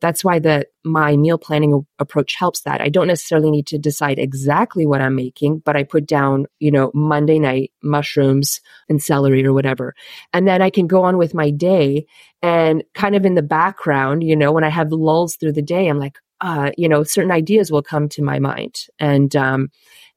That's 0.00 0.24
why 0.24 0.38
the, 0.38 0.66
my 0.84 1.16
meal 1.16 1.38
planning 1.38 1.86
approach 1.98 2.34
helps 2.36 2.62
that. 2.62 2.80
I 2.80 2.88
don't 2.88 3.06
necessarily 3.06 3.50
need 3.50 3.66
to 3.68 3.78
decide 3.78 4.18
exactly 4.18 4.86
what 4.86 5.00
I'm 5.00 5.14
making, 5.14 5.58
but 5.58 5.76
I 5.76 5.82
put 5.82 6.06
down, 6.06 6.46
you 6.58 6.70
know, 6.70 6.90
Monday 6.94 7.38
night 7.38 7.72
mushrooms 7.82 8.60
and 8.88 9.02
celery 9.02 9.44
or 9.44 9.52
whatever. 9.52 9.94
And 10.32 10.48
then 10.48 10.62
I 10.62 10.70
can 10.70 10.86
go 10.86 11.04
on 11.04 11.18
with 11.18 11.34
my 11.34 11.50
day 11.50 12.06
and 12.42 12.82
kind 12.94 13.14
of 13.14 13.26
in 13.26 13.34
the 13.34 13.42
background, 13.42 14.24
you 14.24 14.36
know, 14.36 14.52
when 14.52 14.64
I 14.64 14.70
have 14.70 14.92
lulls 14.92 15.36
through 15.36 15.52
the 15.52 15.62
day, 15.62 15.88
I'm 15.88 15.98
like, 15.98 16.18
uh, 16.40 16.70
you 16.78 16.88
know, 16.88 17.02
certain 17.02 17.30
ideas 17.30 17.70
will 17.70 17.82
come 17.82 18.08
to 18.08 18.22
my 18.22 18.38
mind. 18.38 18.86
And, 18.98 19.36
um, 19.36 19.68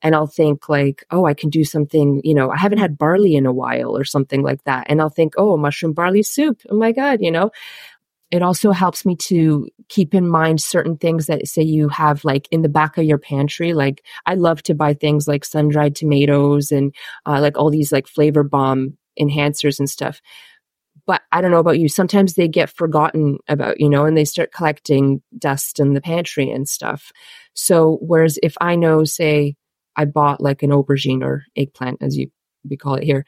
and 0.01 0.15
I'll 0.15 0.27
think 0.27 0.67
like, 0.69 1.05
oh, 1.11 1.25
I 1.25 1.33
can 1.33 1.49
do 1.49 1.63
something, 1.63 2.21
you 2.23 2.33
know, 2.33 2.51
I 2.51 2.57
haven't 2.57 2.77
had 2.79 2.97
barley 2.97 3.35
in 3.35 3.45
a 3.45 3.53
while 3.53 3.97
or 3.97 4.03
something 4.03 4.41
like 4.41 4.63
that. 4.65 4.85
And 4.89 5.01
I'll 5.01 5.09
think, 5.09 5.33
oh, 5.37 5.57
mushroom 5.57 5.93
barley 5.93 6.23
soup. 6.23 6.61
Oh 6.69 6.77
my 6.77 6.91
God, 6.91 7.19
you 7.21 7.31
know. 7.31 7.51
It 8.31 8.41
also 8.41 8.71
helps 8.71 9.05
me 9.05 9.15
to 9.27 9.67
keep 9.89 10.15
in 10.15 10.27
mind 10.27 10.59
certain 10.59 10.97
things 10.97 11.27
that 11.27 11.47
say 11.47 11.61
you 11.61 11.87
have 11.89 12.25
like 12.25 12.47
in 12.51 12.63
the 12.63 12.69
back 12.69 12.97
of 12.97 13.05
your 13.05 13.19
pantry. 13.19 13.73
Like 13.73 14.03
I 14.25 14.33
love 14.35 14.63
to 14.63 14.73
buy 14.73 14.95
things 14.95 15.27
like 15.27 15.45
sun 15.45 15.67
dried 15.69 15.95
tomatoes 15.95 16.71
and 16.71 16.95
uh, 17.27 17.39
like 17.39 17.57
all 17.57 17.69
these 17.69 17.91
like 17.91 18.07
flavor 18.07 18.43
bomb 18.43 18.97
enhancers 19.19 19.77
and 19.77 19.89
stuff 19.89 20.19
but 21.05 21.21
I 21.31 21.41
don't 21.41 21.51
know 21.51 21.59
about 21.59 21.79
you. 21.79 21.89
Sometimes 21.89 22.33
they 22.33 22.47
get 22.47 22.69
forgotten 22.69 23.37
about, 23.47 23.79
you 23.79 23.89
know, 23.89 24.05
and 24.05 24.15
they 24.15 24.25
start 24.25 24.53
collecting 24.53 25.21
dust 25.37 25.79
in 25.79 25.93
the 25.93 26.01
pantry 26.01 26.49
and 26.49 26.67
stuff. 26.67 27.11
So, 27.53 27.97
whereas 28.01 28.39
if 28.41 28.55
I 28.61 28.75
know, 28.75 29.03
say, 29.03 29.55
I 29.95 30.05
bought 30.05 30.41
like 30.41 30.63
an 30.63 30.71
aubergine 30.71 31.23
or 31.23 31.43
eggplant, 31.55 32.01
as 32.01 32.17
you 32.17 32.31
we 32.69 32.77
call 32.77 32.95
it 32.95 33.03
here, 33.03 33.25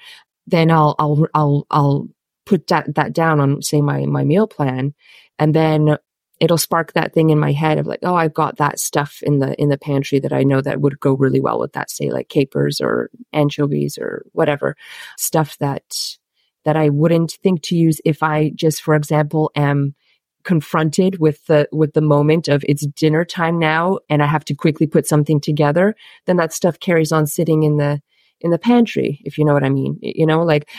then 0.48 0.72
I'll 0.72 0.96
I'll 1.00 1.28
I'll 1.34 1.68
I'll 1.70 2.08
put 2.46 2.68
that 2.68 2.96
that 2.96 3.14
down 3.14 3.40
on 3.40 3.62
say 3.62 3.82
my 3.82 4.06
my 4.06 4.24
meal 4.24 4.48
plan, 4.48 4.94
and 5.40 5.54
then 5.54 5.98
it'll 6.40 6.58
spark 6.58 6.94
that 6.94 7.14
thing 7.14 7.30
in 7.30 7.40
my 7.40 7.52
head 7.52 7.78
of 7.78 7.88
like, 7.88 8.00
oh, 8.04 8.16
I've 8.16 8.34
got 8.34 8.58
that 8.58 8.80
stuff 8.80 9.20
in 9.24 9.40
the 9.40 9.60
in 9.62 9.70
the 9.70 9.78
pantry 9.78 10.20
that 10.20 10.34
I 10.34 10.44
know 10.44 10.62
that 10.62 10.82
would 10.82 11.00
go 11.00 11.14
really 11.14 11.42
well 11.42 11.60
with 11.60 11.74
that, 11.74 11.90
say 11.90 12.10
like 12.12 12.30
capers 12.30 12.82
or 12.82 13.10
anchovies 13.34 13.98
or 13.98 14.26
whatever 14.34 14.76
stuff 15.18 15.58
that 15.60 16.18
that 16.66 16.76
I 16.76 16.90
wouldn't 16.90 17.38
think 17.44 17.62
to 17.64 17.76
use 17.76 18.02
if 18.04 18.24
I 18.24 18.52
just, 18.56 18.82
for 18.82 18.96
example, 18.96 19.52
am 19.56 19.96
confronted 20.44 21.20
with 21.20 21.46
the 21.48 21.68
with 21.72 21.94
the 21.94 22.02
moment 22.02 22.48
of 22.48 22.64
it's 22.68 22.86
dinner 22.88 23.26
time 23.26 23.58
now 23.58 24.00
and 24.10 24.22
I 24.22 24.28
have 24.28 24.46
to 24.46 24.56
quickly 24.56 24.88
put 24.88 25.08
something 25.08 25.40
together, 25.40 25.96
then 26.26 26.38
that 26.38 26.54
stuff 26.54 26.80
carries 26.80 27.12
on 27.12 27.28
sitting 27.28 27.64
in 27.64 27.78
the 27.78 28.02
in 28.42 28.52
the 28.52 28.60
pantry, 28.60 29.22
if 29.24 29.38
you 29.38 29.46
know 29.46 29.54
what 29.54 29.64
I 29.64 29.70
mean. 29.70 29.98
You 30.02 30.26
know, 30.26 30.44
like 30.44 30.70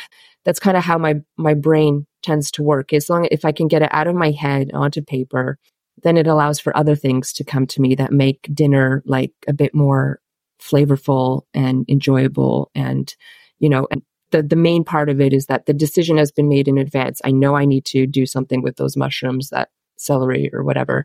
that's 0.46 0.60
kind 0.60 0.76
of 0.76 0.84
how 0.84 0.96
my 0.96 1.16
my 1.36 1.52
brain 1.52 2.06
tends 2.22 2.50
to 2.52 2.62
work. 2.62 2.92
As 2.92 3.10
long 3.10 3.28
if 3.30 3.44
I 3.44 3.52
can 3.52 3.68
get 3.68 3.82
it 3.82 3.90
out 3.92 4.06
of 4.06 4.14
my 4.14 4.30
head 4.30 4.70
onto 4.72 5.02
paper, 5.02 5.58
then 6.02 6.16
it 6.16 6.26
allows 6.26 6.60
for 6.60 6.74
other 6.74 6.94
things 6.94 7.32
to 7.34 7.44
come 7.44 7.66
to 7.66 7.82
me 7.82 7.96
that 7.96 8.12
make 8.12 8.48
dinner 8.54 9.02
like 9.04 9.32
a 9.48 9.52
bit 9.52 9.74
more 9.74 10.20
flavorful 10.62 11.42
and 11.52 11.84
enjoyable 11.88 12.70
and 12.74 13.14
you 13.58 13.68
know 13.68 13.86
and 13.90 14.00
the, 14.30 14.42
the 14.42 14.56
main 14.56 14.84
part 14.84 15.08
of 15.08 15.20
it 15.20 15.32
is 15.32 15.46
that 15.46 15.66
the 15.66 15.74
decision 15.74 16.16
has 16.16 16.32
been 16.32 16.48
made 16.48 16.66
in 16.66 16.78
advance. 16.78 17.20
I 17.24 17.30
know 17.30 17.54
I 17.54 17.64
need 17.64 17.84
to 17.86 18.06
do 18.06 18.26
something 18.26 18.60
with 18.60 18.76
those 18.76 18.96
mushrooms, 18.96 19.50
that 19.50 19.68
celery 19.96 20.50
or 20.52 20.64
whatever. 20.64 21.04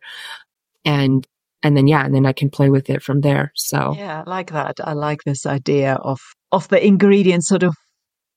And 0.85 1.27
and 1.63 1.77
then 1.77 1.87
yeah, 1.87 2.03
and 2.03 2.15
then 2.15 2.25
I 2.25 2.33
can 2.33 2.49
play 2.49 2.69
with 2.69 2.89
it 2.89 3.03
from 3.03 3.21
there. 3.21 3.51
So 3.55 3.93
Yeah, 3.97 4.23
I 4.25 4.29
like 4.29 4.51
that. 4.51 4.79
I 4.83 4.93
like 4.93 5.23
this 5.23 5.45
idea 5.45 5.95
of 5.95 6.19
of 6.51 6.67
the 6.69 6.83
ingredients 6.83 7.47
sort 7.47 7.63
of 7.63 7.75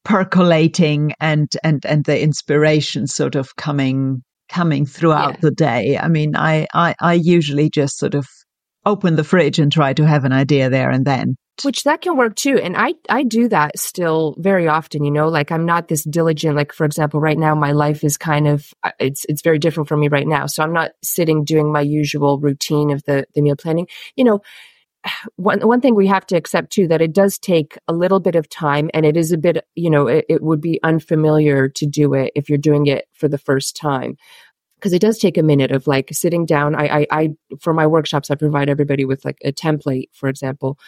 percolating 0.04 1.12
and 1.20 1.50
and 1.62 1.84
and 1.84 2.04
the 2.04 2.20
inspiration 2.20 3.06
sort 3.06 3.34
of 3.34 3.56
coming 3.56 4.23
coming 4.49 4.87
throughout 4.87 5.34
yeah. 5.34 5.40
the 5.40 5.50
day. 5.50 5.99
I 5.99 6.08
mean, 6.08 6.37
I, 6.37 6.66
I 6.75 6.94
I 7.00 7.14
usually 7.14 7.70
just 7.70 7.99
sort 7.99 8.14
of 8.14 8.26
open 8.87 9.16
the 9.16 9.25
fridge 9.25 9.58
and 9.58 9.73
try 9.73 9.92
to 9.94 10.06
have 10.06 10.25
an 10.25 10.32
idea 10.32 10.68
there 10.68 10.90
and 10.90 11.06
then 11.06 11.37
which 11.62 11.84
that 11.84 12.00
can 12.00 12.16
work 12.16 12.34
too 12.34 12.58
and 12.58 12.76
i 12.76 12.92
i 13.08 13.23
do 13.23 13.49
that 13.49 13.78
still 13.78 14.34
very 14.38 14.66
often 14.66 15.04
you 15.04 15.11
know 15.11 15.28
like 15.28 15.52
i'm 15.52 15.64
not 15.64 15.88
this 15.88 16.02
diligent 16.02 16.56
like 16.56 16.73
for 16.73 16.84
example 16.84 17.20
right 17.20 17.38
now 17.38 17.54
my 17.54 17.70
life 17.70 18.02
is 18.02 18.16
kind 18.16 18.49
of 18.49 18.66
uh, 18.82 18.90
it's 18.99 19.25
it's 19.28 19.40
very 19.40 19.58
different 19.58 19.88
for 19.88 19.96
me 19.96 20.08
right 20.08 20.26
now 20.26 20.46
so 20.46 20.62
i'm 20.62 20.73
not 20.73 20.90
sitting 21.02 21.44
doing 21.44 21.73
my 21.73 21.80
usual 21.80 22.38
routine 22.40 22.90
of 22.90 23.02
the 23.04 23.25
the 23.34 23.40
meal 23.40 23.56
planning 23.56 23.87
you 24.16 24.25
know 24.25 24.40
one 25.37 25.61
one 25.61 25.80
thing 25.80 25.94
we 25.94 26.06
have 26.06 26.26
to 26.26 26.37
accept 26.37 26.73
too 26.73 26.88
that 26.88 27.02
it 27.02 27.12
does 27.12 27.38
take 27.38 27.78
a 27.88 27.92
little 27.92 28.20
bit 28.20 28.34
of 28.34 28.49
time 28.49 28.90
and 28.94 29.04
it 29.04 29.16
is 29.16 29.32
a 29.32 29.38
bit 29.38 29.66
you 29.75 29.90
know 29.90 30.06
it, 30.06 30.25
it 30.28 30.42
would 30.42 30.61
be 30.61 30.80
unfamiliar 30.82 31.68
to 31.68 31.87
do 31.87 32.14
it 32.14 32.32
if 32.34 32.49
you're 32.49 32.58
doing 32.58 32.87
it 32.87 33.06
for 33.12 33.28
the 33.28 33.38
first 33.38 33.76
time. 33.76 34.16
Because 34.76 34.92
it 34.92 35.00
does 35.00 35.18
take 35.18 35.38
a 35.38 35.42
minute 35.42 35.70
of 35.70 35.87
like 35.87 36.11
sitting 36.12 36.44
down. 36.44 36.75
I, 36.75 37.00
I 37.00 37.06
i 37.11 37.28
for 37.61 37.73
my 37.73 37.87
workshops 37.87 38.30
i 38.30 38.34
provide 38.34 38.68
everybody 38.68 39.04
with 39.04 39.25
like 39.25 39.38
a 39.44 39.52
template 39.52 40.08
for 40.12 40.28
example 40.28 40.78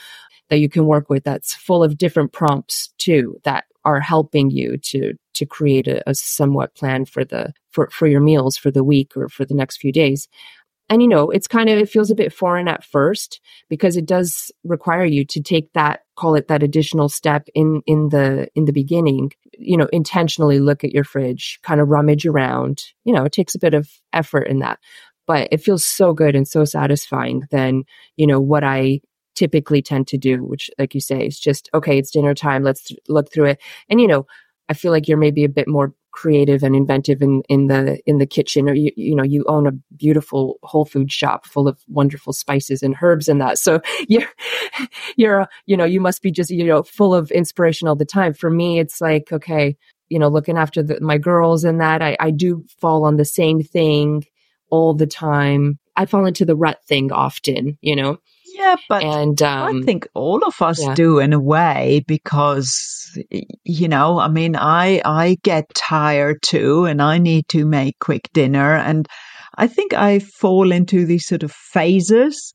that 0.49 0.59
you 0.59 0.69
can 0.69 0.87
work 0.87 1.11
with 1.11 1.25
that's 1.25 1.55
full 1.55 1.83
of 1.83 1.99
different 1.99 2.33
prompts 2.33 2.93
too 2.99 3.39
that 3.45 3.65
are 3.85 4.01
helping 4.01 4.51
you 4.51 4.77
to 4.79 5.15
to 5.35 5.47
create 5.47 5.87
a, 5.87 6.09
a 6.09 6.15
somewhat 6.15 6.75
plan 6.75 7.05
for 7.05 7.25
the 7.25 7.53
for 7.71 7.89
for 7.91 8.07
your 8.07 8.21
meals 8.21 8.57
for 8.57 8.71
the 8.71 8.85
week 8.85 9.17
or 9.17 9.29
for 9.29 9.45
the 9.45 9.55
next 9.55 9.79
few 9.79 9.93
days 9.93 10.29
and 10.89 11.03
you 11.03 11.09
know 11.09 11.31
it's 11.31 11.49
kind 11.49 11.69
of 11.69 11.79
it 11.79 11.89
feels 11.89 12.11
a 12.11 12.15
bit 12.15 12.33
foreign 12.33 12.69
at 12.69 12.85
first 12.85 13.41
because 13.69 13.97
it 13.97 14.07
does 14.07 14.51
require 14.65 15.05
you 15.05 15.25
to 15.25 15.41
take 15.41 15.73
that 15.73 16.01
call 16.17 16.35
it 16.35 16.49
that 16.49 16.63
additional 16.63 17.09
step 17.09 17.49
in 17.55 17.83
in 17.87 18.09
the 18.11 18.49
in 18.55 18.65
the 18.65 18.73
beginning 18.73 19.31
you 19.59 19.77
know 19.77 19.89
intentionally 19.93 20.59
look 20.59 20.85
at 20.85 20.93
your 20.93 21.05
fridge 21.05 21.59
kind 21.63 21.81
of 21.81 21.89
rummage 21.89 22.27
around 22.27 22.85
you 23.05 23.13
know 23.13 23.25
it 23.25 23.33
takes 23.33 23.55
a 23.55 23.61
bit 23.61 23.75
of 23.75 23.89
effort 24.13 24.43
in 24.49 24.59
that 24.61 24.79
but 25.27 25.49
it 25.51 25.59
feels 25.59 25.85
so 25.85 26.13
good 26.13 26.37
and 26.37 26.47
so 26.47 26.65
satisfying 26.65 27.43
than, 27.51 27.83
you 28.17 28.27
know 28.27 28.41
what 28.41 28.63
i 28.63 29.01
typically 29.37 29.83
tend 29.83 30.09
to 30.09 30.19
do, 30.19 30.39
which, 30.39 30.71
like 30.79 30.95
you 30.95 31.01
say, 31.01 31.27
is 31.27 31.39
just, 31.39 31.71
okay, 31.73 31.99
it's 31.99 32.11
dinner 32.11 32.35
time. 32.35 32.65
Let's 32.65 32.91
look 33.09 33.33
through 33.33 33.51
it. 33.51 33.61
And, 33.89 34.01
you 34.01 34.09
know, 34.09 34.27
I 34.69 34.75
feel 34.75 34.91
like 34.91 35.07
you're 35.07 35.19
maybe 35.19 35.45
a 35.45 35.49
bit 35.49 35.69
more 35.69 35.95
creative 36.17 36.63
and 36.63 36.75
inventive 36.75 37.21
in, 37.21 37.43
in 37.49 37.67
the 37.67 38.01
in 38.07 38.17
the 38.17 38.27
kitchen 38.27 38.69
or 38.69 38.75
you 38.75 38.91
you 38.97 39.15
know 39.15 39.23
you 39.23 39.45
own 39.47 39.67
a 39.67 39.73
beautiful 39.97 40.59
whole 40.63 40.87
food 40.87 41.13
shop 41.13 41.47
full 41.47 41.69
of 41.69 41.79
wonderful 41.89 42.33
spices 42.33 42.83
and 42.83 42.97
herbs 43.03 43.29
and 43.29 43.41
that. 43.41 43.59
So 43.59 43.81
you're 44.09 44.29
you're 45.17 45.47
you 45.67 45.77
know 45.77 45.85
you 45.85 46.01
must 46.01 46.23
be 46.23 46.31
just 46.31 46.51
you 46.51 46.65
know 46.65 46.83
full 46.83 47.15
of 47.15 47.31
inspiration 47.31 47.87
all 47.87 47.97
the 47.97 48.07
time. 48.07 48.33
For 48.33 48.51
me 48.51 48.81
it's 48.81 49.01
like 49.01 49.31
okay 49.31 49.77
you 50.09 50.19
know 50.19 50.29
looking 50.29 50.57
after 50.57 50.83
the, 50.83 51.01
my 51.01 51.19
girls 51.19 51.65
and 51.65 51.81
that 51.81 52.01
I, 52.03 52.17
I 52.19 52.31
do 52.31 52.65
fall 52.81 53.05
on 53.05 53.17
the 53.17 53.25
same 53.25 53.63
thing 53.63 54.25
all 54.71 54.95
the 54.95 55.07
time. 55.07 55.79
I 55.97 56.07
fall 56.07 56.27
into 56.27 56.47
the 56.47 56.57
rut 56.57 56.79
thing 56.89 57.13
often 57.13 57.77
you 57.83 57.95
know 57.95 58.19
yeah, 58.57 58.77
but 58.89 59.05
and 59.05 59.41
um, 59.43 59.83
I 59.83 59.85
think 59.85 60.09
all 60.15 60.43
of 60.45 60.63
us 60.63 60.81
yeah. 60.81 60.95
do 60.95 61.19
in 61.19 61.35
a 61.35 61.41
way 61.41 62.03
because 62.07 63.19
you 63.65 63.87
know, 63.89 64.19
I 64.19 64.29
mean, 64.29 64.57
I 64.57 65.03
I 65.05 65.37
get 65.43 65.67
tired 65.75 66.39
too, 66.43 66.87
and 66.87 67.03
I 67.03 67.19
need 67.19 67.49
to 67.49 67.67
make 67.67 67.99
quick 67.99 68.31
dinner, 68.33 68.77
and 68.77 69.07
I 69.59 69.67
think 69.67 69.93
I 69.93 70.21
fall 70.21 70.73
into 70.73 71.05
these 71.05 71.27
sort 71.27 71.43
of 71.43 71.53
phases. 71.53 72.55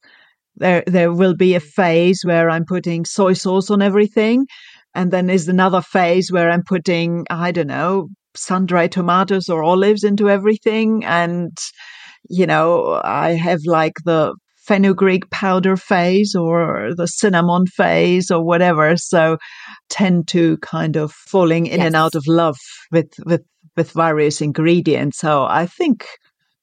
There 0.56 0.84
there 0.88 1.14
will 1.14 1.36
be 1.36 1.54
a 1.54 1.60
phase 1.60 2.22
where 2.24 2.50
I'm 2.50 2.66
putting 2.66 3.06
soy 3.06 3.34
sauce 3.34 3.70
on 3.70 3.84
everything, 3.84 4.48
and 4.96 5.12
then 5.12 5.28
there's 5.28 5.48
another 5.48 5.82
phase 5.82 6.32
where 6.32 6.50
I'm 6.50 6.64
putting 6.64 7.26
I 7.30 7.52
don't 7.52 7.68
know 7.68 8.08
sun 8.36 8.66
dried 8.66 8.92
tomatoes 8.92 9.50
or 9.50 9.62
olives 9.62 10.04
into 10.04 10.32
everything, 10.32 11.06
and 11.06 11.56
you 12.28 12.48
know, 12.48 13.00
I 13.04 13.32
have 13.34 13.60
like 13.66 13.98
the 14.04 14.34
fenugreek 14.72 15.30
powder 15.30 15.76
phase 15.76 16.34
or 16.34 16.92
the 16.96 17.06
cinnamon 17.06 17.66
phase 17.66 18.32
or 18.32 18.42
whatever. 18.42 18.96
So 18.96 19.38
tend 19.90 20.30
to 20.30 20.58
kind 20.60 20.96
of 20.96 21.12
falling 21.12 21.66
in 21.66 21.80
yes. 21.80 21.88
and 21.88 21.96
out 21.96 22.16
of 22.16 22.24
love 22.26 22.56
with, 22.90 23.12
with, 23.26 23.44
with 23.76 23.92
various 23.92 24.40
ingredients. 24.40 25.18
So 25.18 25.44
I 25.44 25.66
think 25.66 26.06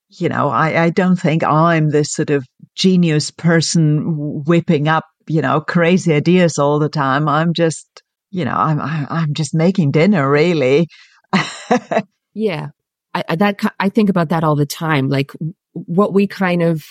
you 0.09 0.31
know, 0.31 0.49
I, 0.49 0.85
I 0.85 0.91
don't 0.91 1.17
think 1.17 1.45
I'm 1.45 1.91
this 1.91 2.13
sort 2.13 2.31
of 2.31 2.47
genius 2.75 3.31
person 3.31 4.43
whipping 4.47 4.89
up, 4.89 5.05
you 5.27 5.43
know, 5.43 5.61
crazy 5.61 6.15
ideas 6.15 6.59
all 6.59 6.79
the 6.79 6.89
time. 6.89 7.29
I'm 7.29 7.53
just, 7.53 8.03
you 8.31 8.47
know, 8.47 8.55
I'm, 8.57 8.81
I'm 8.81 9.35
just 9.35 9.55
making 9.55 9.91
dinner 9.91 10.29
really. 10.31 10.89
yeah. 12.33 12.69
I, 13.13 13.37
that, 13.37 13.61
I 13.79 13.91
think 13.91 14.09
about 14.09 14.31
that 14.31 14.45
all 14.45 14.57
the 14.57 14.65
time. 14.65 15.09
Like 15.09 15.33
what 15.73 16.15
we 16.15 16.27
kind 16.27 16.63
of 16.63 16.83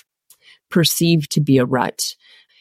perceive 0.70 1.30
to 1.30 1.42
be 1.42 1.58
a 1.58 1.66
rut. 1.66 2.16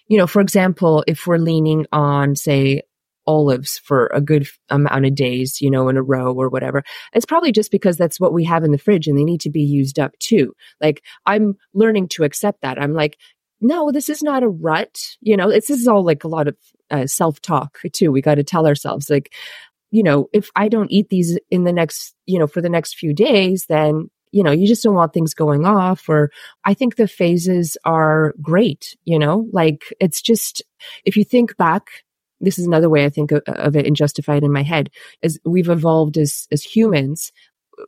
You 0.09 0.19
know, 0.19 0.27
for 0.27 0.41
example, 0.41 1.05
if 1.07 1.27
we're 1.27 1.39
leaning 1.39 1.87
on, 1.93 2.37
say, 2.37 2.83
olives 3.27 3.79
for 3.79 4.07
a 4.15 4.21
good 4.21 4.47
amount 4.71 5.05
of 5.05 5.15
days, 5.15 5.61
you 5.61 5.71
know, 5.71 5.89
in 5.89 5.97
a 5.97 6.03
row 6.03 6.33
or 6.33 6.49
whatever. 6.49 6.83
It's 7.13 7.27
probably 7.27 7.53
just 7.53 7.71
because 7.71 7.97
that's 7.97 8.21
what 8.21 8.33
we 8.33 8.45
have 8.45 8.65
in 8.65 8.71
the 8.71 8.79
fridge 8.79 9.09
and 9.09 9.19
they 9.19 9.25
need 9.25 9.41
to 9.43 9.51
be 9.51 9.63
used 9.63 9.99
up 9.99 10.17
too. 10.19 10.55
Like 10.81 11.03
I'm 11.27 11.55
learning 11.75 12.09
to 12.11 12.25
accept 12.25 12.63
that. 12.63 12.81
I'm 12.81 12.95
like, 12.95 13.19
no, 13.61 13.91
this 13.91 14.09
is 14.09 14.23
not 14.23 14.43
a 14.43 14.49
rut. 14.49 14.97
You 15.21 15.37
know, 15.37 15.51
this 15.51 15.71
is 15.71 15.89
all 15.89 16.05
like 16.05 16.25
a 16.25 16.29
lot 16.29 16.49
of 16.49 16.57
uh, 16.91 17.07
self 17.07 17.41
talk 17.41 17.79
too. 17.93 18.13
We 18.13 18.21
got 18.21 18.37
to 18.37 18.45
tell 18.45 18.67
ourselves 18.67 19.11
like, 19.11 19.33
you 19.91 20.03
know, 20.03 20.29
if 20.33 20.51
I 20.55 20.69
don't 20.69 20.91
eat 20.91 21.09
these 21.09 21.39
in 21.51 21.65
the 21.65 21.73
next, 21.73 22.15
you 22.27 22.39
know, 22.39 22.47
for 22.47 22.61
the 22.61 22.69
next 22.69 22.97
few 22.97 23.15
days, 23.15 23.67
then 23.69 24.11
you 24.33 24.43
know, 24.43 24.53
you 24.53 24.67
just 24.67 24.83
don't 24.83 24.95
want 24.95 25.13
things 25.13 25.35
going 25.35 25.65
off. 25.65 26.09
Or 26.09 26.31
I 26.65 26.75
think 26.75 26.97
the 26.97 27.09
phases 27.09 27.77
are 27.85 28.35
great, 28.43 28.97
you 29.05 29.19
know, 29.19 29.49
like 29.53 29.93
it's 30.01 30.21
just, 30.21 30.63
if 31.05 31.17
you 31.17 31.25
think 31.25 31.57
back 31.57 31.89
this 32.41 32.59
is 32.59 32.67
another 32.67 32.91
way 32.91 33.05
I 33.05 33.09
think 33.09 33.33
of, 33.33 33.77
it 33.77 33.87
and 33.87 33.97
justify 33.97 34.37
it 34.37 34.45
in 34.45 34.53
my 34.53 34.63
head 34.63 34.91
as 35.23 35.39
we've 35.45 35.69
evolved 35.69 36.19
as, 36.19 36.47
as 36.53 36.63
humans. 36.63 37.33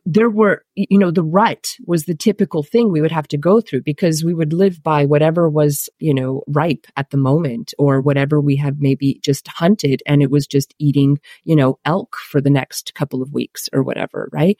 There 0.05 0.29
were, 0.29 0.63
you 0.75 0.99
know, 0.99 1.09
the 1.09 1.23
rut 1.23 1.75
was 1.87 2.05
the 2.05 2.15
typical 2.15 2.61
thing 2.61 2.91
we 2.91 3.01
would 3.01 3.11
have 3.11 3.27
to 3.29 3.37
go 3.37 3.59
through 3.59 3.81
because 3.81 4.23
we 4.23 4.35
would 4.35 4.53
live 4.53 4.83
by 4.83 5.05
whatever 5.05 5.49
was, 5.49 5.89
you 5.99 6.13
know, 6.13 6.43
ripe 6.47 6.85
at 6.95 7.09
the 7.09 7.17
moment 7.17 7.73
or 7.79 7.99
whatever 7.99 8.39
we 8.39 8.55
have 8.57 8.75
maybe 8.79 9.19
just 9.23 9.47
hunted 9.47 10.03
and 10.05 10.21
it 10.21 10.29
was 10.29 10.45
just 10.45 10.75
eating, 10.77 11.19
you 11.43 11.55
know, 11.55 11.79
elk 11.85 12.17
for 12.17 12.39
the 12.39 12.51
next 12.51 12.93
couple 12.93 13.23
of 13.23 13.33
weeks 13.33 13.67
or 13.73 13.81
whatever, 13.81 14.29
right? 14.31 14.57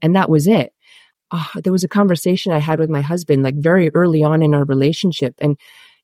And 0.00 0.14
that 0.14 0.30
was 0.30 0.46
it. 0.46 0.72
Oh, 1.32 1.48
there 1.54 1.72
was 1.72 1.84
a 1.84 1.88
conversation 1.88 2.52
I 2.52 2.58
had 2.58 2.78
with 2.78 2.90
my 2.90 3.00
husband 3.00 3.42
like 3.42 3.54
very 3.56 3.90
early 3.94 4.22
on 4.22 4.42
in 4.42 4.54
our 4.54 4.64
relationship 4.64 5.34
and 5.38 5.56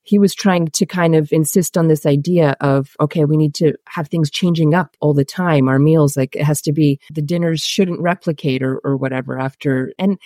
he 0.03 0.17
was 0.17 0.33
trying 0.33 0.67
to 0.67 0.85
kind 0.85 1.15
of 1.15 1.31
insist 1.31 1.77
on 1.77 1.87
this 1.87 2.05
idea 2.05 2.55
of, 2.61 2.95
okay, 2.99 3.25
we 3.25 3.37
need 3.37 3.53
to 3.55 3.73
have 3.87 4.07
things 4.07 4.31
changing 4.31 4.73
up 4.73 4.95
all 5.01 5.13
the 5.13 5.25
time. 5.25 5.67
Our 5.67 5.77
meals, 5.77 6.17
like 6.17 6.35
it 6.35 6.43
has 6.43 6.61
to 6.63 6.73
be, 6.73 6.99
the 7.13 7.21
dinners 7.21 7.61
shouldn't 7.61 8.01
replicate 8.01 8.63
or, 8.63 8.79
or 8.83 8.97
whatever 8.97 9.39
after. 9.39 9.93
And 9.99 10.17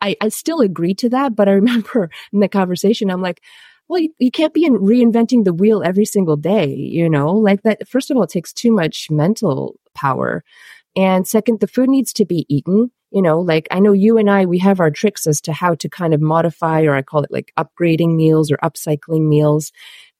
I, 0.00 0.16
I 0.20 0.30
still 0.30 0.60
agree 0.60 0.94
to 0.94 1.08
that. 1.10 1.36
But 1.36 1.48
I 1.48 1.52
remember 1.62 2.10
in 2.32 2.40
the 2.40 2.48
conversation, 2.48 3.10
I'm 3.10 3.22
like, 3.22 3.42
well, 3.88 4.00
you, 4.00 4.12
you 4.18 4.30
can't 4.30 4.54
be 4.54 4.64
in 4.64 4.78
reinventing 4.78 5.44
the 5.44 5.54
wheel 5.54 5.82
every 5.84 6.04
single 6.04 6.36
day, 6.36 6.74
you 6.74 7.08
know, 7.08 7.32
like 7.32 7.62
that. 7.62 7.88
First 7.88 8.10
of 8.10 8.16
all, 8.16 8.24
it 8.24 8.30
takes 8.30 8.52
too 8.52 8.72
much 8.72 9.06
mental 9.10 9.78
power. 9.94 10.42
And 10.96 11.28
second, 11.28 11.60
the 11.60 11.68
food 11.68 11.88
needs 11.88 12.12
to 12.14 12.24
be 12.24 12.44
eaten 12.48 12.90
you 13.10 13.22
know, 13.22 13.40
like 13.40 13.68
I 13.70 13.80
know 13.80 13.92
you 13.92 14.18
and 14.18 14.30
I, 14.30 14.44
we 14.46 14.58
have 14.58 14.80
our 14.80 14.90
tricks 14.90 15.26
as 15.26 15.40
to 15.42 15.52
how 15.52 15.74
to 15.76 15.88
kind 15.88 16.14
of 16.14 16.20
modify, 16.20 16.82
or 16.82 16.94
I 16.94 17.02
call 17.02 17.22
it 17.22 17.30
like 17.30 17.52
upgrading 17.58 18.16
meals 18.16 18.50
or 18.50 18.56
upcycling 18.58 19.28
meals 19.28 19.72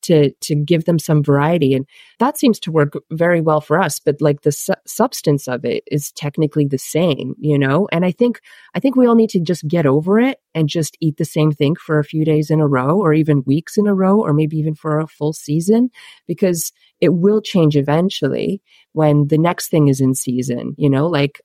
to 0.02 0.30
to 0.40 0.54
give 0.54 0.84
them 0.84 0.98
some 0.98 1.22
variety. 1.22 1.74
And 1.74 1.86
that 2.18 2.38
seems 2.38 2.60
to 2.60 2.70
work 2.70 2.92
very 3.10 3.40
well 3.40 3.60
for 3.60 3.80
us 3.80 3.98
but 3.98 4.20
like 4.20 4.42
the 4.42 4.52
su- 4.52 4.74
substance 4.86 5.48
of 5.48 5.64
it 5.64 5.82
is 5.90 6.12
technically 6.12 6.66
the 6.66 6.78
same 6.78 7.34
you 7.38 7.58
know? 7.58 7.88
And 7.92 8.04
i 8.04 8.12
think 8.12 8.40
i 8.74 8.80
think 8.80 8.96
we 8.96 9.06
all 9.06 9.14
need 9.14 9.30
to 9.30 9.40
just 9.40 9.66
get 9.66 9.86
over 9.86 10.18
it 10.20 10.38
and 10.54 10.68
just 10.68 10.96
eat 11.00 11.16
the 11.16 11.24
same 11.24 11.52
thing 11.52 11.74
for 11.76 11.98
a 11.98 12.04
few 12.04 12.24
days 12.24 12.50
in 12.50 12.60
a 12.60 12.66
row 12.66 12.98
or 12.98 13.12
even 13.12 13.42
weeks 13.44 13.76
in 13.76 13.86
a 13.86 13.94
row 13.94 14.20
or 14.20 14.32
maybe 14.32 14.56
even 14.56 14.74
for 14.74 14.98
a 14.98 15.06
full 15.06 15.32
season 15.32 15.90
because 16.26 16.72
it 17.00 17.10
will 17.10 17.40
change 17.40 17.76
eventually 17.76 18.60
when 18.92 19.28
the 19.28 19.38
next 19.38 19.68
thing 19.68 19.88
is 19.88 20.00
in 20.00 20.14
season 20.14 20.74
you 20.78 20.90
know? 20.90 21.06
Like 21.06 21.40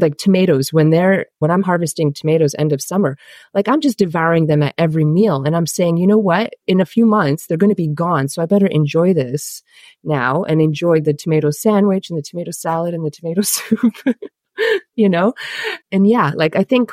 like 0.00 0.16
tomatoes 0.16 0.72
when 0.72 0.90
they're 0.90 1.26
when 1.38 1.50
i'm 1.50 1.62
harvesting 1.62 2.12
tomatoes 2.12 2.54
end 2.58 2.72
of 2.72 2.80
summer 2.80 3.16
like 3.52 3.68
i'm 3.68 3.80
just 3.80 3.98
devouring 3.98 4.46
them 4.46 4.62
at 4.62 4.74
every 4.78 5.04
meal. 5.04 5.42
And 5.44 5.56
i'm 5.56 5.66
saying 5.66 5.96
you 5.96 6.06
know 6.06 6.18
what? 6.18 6.54
In 6.66 6.80
a 6.80 6.86
few 6.86 7.06
months 7.06 7.46
they're 7.46 7.58
going 7.58 7.70
to 7.70 7.76
be 7.76 7.88
gone. 7.88 8.28
So 8.28 8.42
i 8.42 8.46
better 8.46 8.66
enjoy 8.66 9.14
this 9.14 9.62
now 10.02 10.44
and 10.44 10.60
enjoy 10.60 11.00
the 11.00 11.14
tomato 11.14 11.50
sandwich 11.50 12.10
and 12.10 12.18
the 12.18 12.22
tomato 12.22 12.50
salad 12.50 12.94
and 12.94 13.04
the 13.04 13.10
tomato 13.10 13.42
soup 13.42 13.94
you 14.94 15.08
know? 15.08 15.34
And 15.92 16.08
yeah 16.08 16.32
like 16.34 16.56
i 16.56 16.62
think 16.62 16.90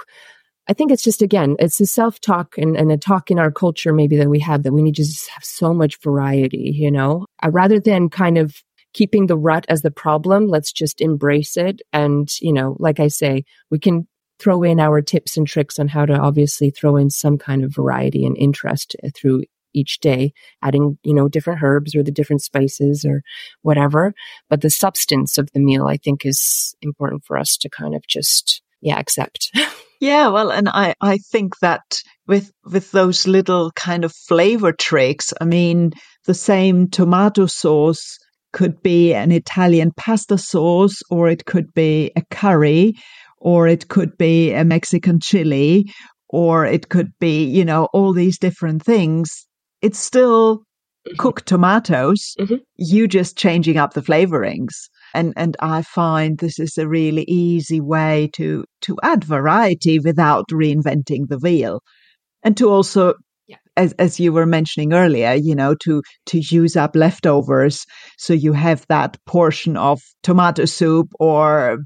I 0.67 0.73
think 0.73 0.91
it's 0.91 1.03
just 1.03 1.21
again, 1.21 1.55
it's 1.59 1.81
a 1.81 1.85
self 1.85 2.21
talk 2.21 2.57
and, 2.57 2.77
and, 2.77 2.91
a 2.91 2.97
talk 2.97 3.31
in 3.31 3.39
our 3.39 3.51
culture 3.51 3.91
maybe 3.91 4.15
that 4.17 4.29
we 4.29 4.39
have 4.39 4.63
that 4.63 4.71
we 4.71 4.83
need 4.83 4.95
to 4.95 5.03
just 5.03 5.27
have 5.29 5.43
so 5.43 5.73
much 5.73 5.99
variety, 6.01 6.71
you 6.73 6.91
know, 6.91 7.25
uh, 7.43 7.49
rather 7.49 7.79
than 7.79 8.09
kind 8.09 8.37
of 8.37 8.55
keeping 8.93 9.27
the 9.27 9.37
rut 9.37 9.65
as 9.69 9.81
the 9.81 9.91
problem. 9.91 10.47
Let's 10.47 10.71
just 10.71 11.01
embrace 11.01 11.57
it. 11.57 11.81
And, 11.93 12.29
you 12.41 12.53
know, 12.53 12.75
like 12.79 12.99
I 12.99 13.07
say, 13.07 13.45
we 13.69 13.79
can 13.79 14.07
throw 14.39 14.63
in 14.63 14.79
our 14.79 15.01
tips 15.01 15.37
and 15.37 15.47
tricks 15.47 15.79
on 15.79 15.87
how 15.87 16.05
to 16.05 16.13
obviously 16.13 16.71
throw 16.71 16.97
in 16.97 17.09
some 17.09 17.37
kind 17.37 17.63
of 17.63 17.73
variety 17.73 18.25
and 18.25 18.35
interest 18.37 18.95
uh, 19.03 19.09
through 19.15 19.43
each 19.73 19.99
day, 19.99 20.33
adding, 20.61 20.97
you 21.03 21.13
know, 21.13 21.29
different 21.29 21.63
herbs 21.63 21.95
or 21.95 22.03
the 22.03 22.11
different 22.11 22.41
spices 22.41 23.05
or 23.05 23.21
whatever. 23.61 24.13
But 24.49 24.61
the 24.61 24.69
substance 24.69 25.37
of 25.37 25.49
the 25.53 25.61
meal, 25.61 25.85
I 25.85 25.97
think, 25.97 26.25
is 26.25 26.75
important 26.81 27.23
for 27.23 27.37
us 27.37 27.55
to 27.57 27.69
kind 27.69 27.95
of 27.95 28.05
just, 28.07 28.61
yeah, 28.81 28.99
accept. 28.99 29.51
Yeah, 30.01 30.29
well, 30.29 30.51
and 30.51 30.67
I, 30.67 30.95
I 30.99 31.19
think 31.19 31.59
that 31.59 32.01
with 32.27 32.51
with 32.65 32.89
those 32.91 33.27
little 33.27 33.71
kind 33.71 34.03
of 34.03 34.11
flavor 34.11 34.71
tricks, 34.71 35.31
I 35.39 35.45
mean, 35.45 35.91
the 36.25 36.33
same 36.33 36.89
tomato 36.89 37.45
sauce 37.45 38.17
could 38.53 38.81
be 38.81 39.13
an 39.13 39.31
Italian 39.31 39.91
pasta 39.97 40.37
sauce, 40.37 41.01
or 41.09 41.27
it 41.27 41.45
could 41.45 41.73
be 41.73 42.11
a 42.15 42.21
curry, 42.31 42.93
or 43.37 43.67
it 43.67 43.87
could 43.87 44.17
be 44.17 44.51
a 44.53 44.63
Mexican 44.63 45.19
chili, 45.19 45.85
or 46.29 46.65
it 46.65 46.89
could 46.89 47.11
be, 47.19 47.43
you 47.43 47.65
know, 47.65 47.87
all 47.93 48.13
these 48.13 48.37
different 48.37 48.83
things. 48.83 49.45
It's 49.81 49.99
still 49.99 50.59
mm-hmm. 50.59 51.15
cooked 51.17 51.47
tomatoes. 51.47 52.35
Mm-hmm. 52.39 52.55
You 52.77 53.07
just 53.07 53.37
changing 53.37 53.77
up 53.77 53.93
the 53.93 54.01
flavorings. 54.01 54.73
And 55.13 55.33
and 55.35 55.57
I 55.59 55.81
find 55.81 56.37
this 56.37 56.57
is 56.57 56.77
a 56.77 56.87
really 56.87 57.23
easy 57.23 57.81
way 57.81 58.29
to 58.33 58.63
to 58.81 58.97
add 59.03 59.23
variety 59.23 59.99
without 59.99 60.45
reinventing 60.51 61.27
the 61.27 61.39
wheel. 61.39 61.81
And 62.43 62.55
to 62.57 62.69
also 62.69 63.15
as 63.81 63.93
as 63.93 64.19
you 64.19 64.31
were 64.31 64.45
mentioning 64.45 64.93
earlier, 64.93 65.33
you 65.33 65.55
know, 65.55 65.75
to 65.83 66.01
to 66.27 66.39
use 66.39 66.75
up 66.75 66.95
leftovers, 66.95 67.85
so 68.17 68.33
you 68.33 68.53
have 68.53 68.85
that 68.89 69.17
portion 69.25 69.77
of 69.77 70.01
tomato 70.23 70.65
soup 70.65 71.07
or 71.19 71.79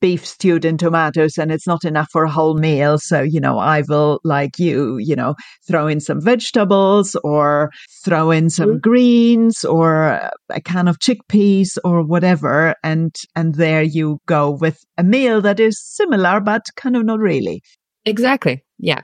beef 0.00 0.24
stewed 0.24 0.64
in 0.64 0.78
tomatoes 0.78 1.36
and 1.38 1.50
it's 1.50 1.66
not 1.66 1.84
enough 1.84 2.06
for 2.12 2.22
a 2.22 2.30
whole 2.30 2.54
meal. 2.54 2.98
So 2.98 3.20
you 3.20 3.40
know 3.40 3.58
i 3.58 3.82
will 3.88 4.20
like 4.24 4.58
you 4.58 4.98
you 4.98 5.16
know 5.16 5.34
throw 5.66 5.86
in 5.88 6.00
some 6.00 6.20
vegetables 6.20 7.16
or 7.24 7.70
throw 8.04 8.30
in 8.30 8.48
some 8.50 8.74
mm. 8.74 8.80
greens 8.80 9.64
or 9.64 10.20
a 10.50 10.60
can 10.60 10.88
of 10.88 10.98
chickpeas 10.98 11.78
or 11.84 12.04
whatever. 12.04 12.74
And 12.82 13.14
and 13.34 13.54
there 13.54 13.82
you 13.82 14.18
go 14.26 14.50
with 14.50 14.78
a 14.96 15.04
meal 15.04 15.40
that 15.42 15.60
is 15.60 15.82
similar 15.84 16.40
but 16.40 16.62
kind 16.76 16.96
of 16.96 17.04
not 17.04 17.18
really. 17.18 17.62
Exactly. 18.04 18.64
Yeah 18.78 19.02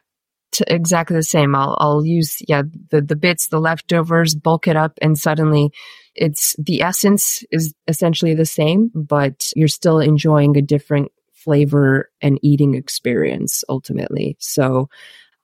exactly 0.66 1.16
the 1.16 1.22
same. 1.22 1.54
I'll, 1.54 1.76
I'll 1.80 2.04
use, 2.04 2.38
yeah, 2.48 2.62
the, 2.90 3.00
the 3.00 3.16
bits, 3.16 3.48
the 3.48 3.60
leftovers, 3.60 4.34
bulk 4.34 4.68
it 4.68 4.76
up 4.76 4.98
and 5.02 5.18
suddenly 5.18 5.72
it's 6.14 6.54
the 6.58 6.82
essence 6.82 7.42
is 7.50 7.74
essentially 7.88 8.34
the 8.34 8.46
same, 8.46 8.90
but 8.94 9.50
you're 9.56 9.68
still 9.68 9.98
enjoying 9.98 10.56
a 10.56 10.62
different 10.62 11.10
flavor 11.32 12.10
and 12.22 12.38
eating 12.42 12.74
experience 12.74 13.64
ultimately. 13.68 14.36
So 14.38 14.88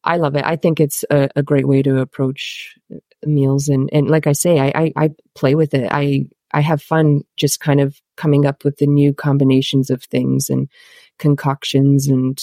I 0.04 0.16
love 0.16 0.36
it. 0.36 0.44
I 0.44 0.56
think 0.56 0.80
it's 0.80 1.04
a, 1.10 1.28
a 1.36 1.42
great 1.42 1.68
way 1.68 1.82
to 1.82 1.98
approach 1.98 2.76
meals. 3.24 3.68
And, 3.68 3.90
and 3.92 4.08
like 4.08 4.26
I 4.26 4.32
say, 4.32 4.58
I, 4.58 4.72
I, 4.74 4.92
I 4.96 5.10
play 5.34 5.54
with 5.54 5.74
it. 5.74 5.88
I, 5.90 6.26
I 6.52 6.60
have 6.60 6.82
fun 6.82 7.22
just 7.36 7.60
kind 7.60 7.80
of 7.80 8.00
coming 8.16 8.46
up 8.46 8.64
with 8.64 8.78
the 8.78 8.86
new 8.86 9.12
combinations 9.12 9.90
of 9.90 10.02
things 10.04 10.48
and 10.48 10.68
concoctions 11.18 12.08
and 12.08 12.38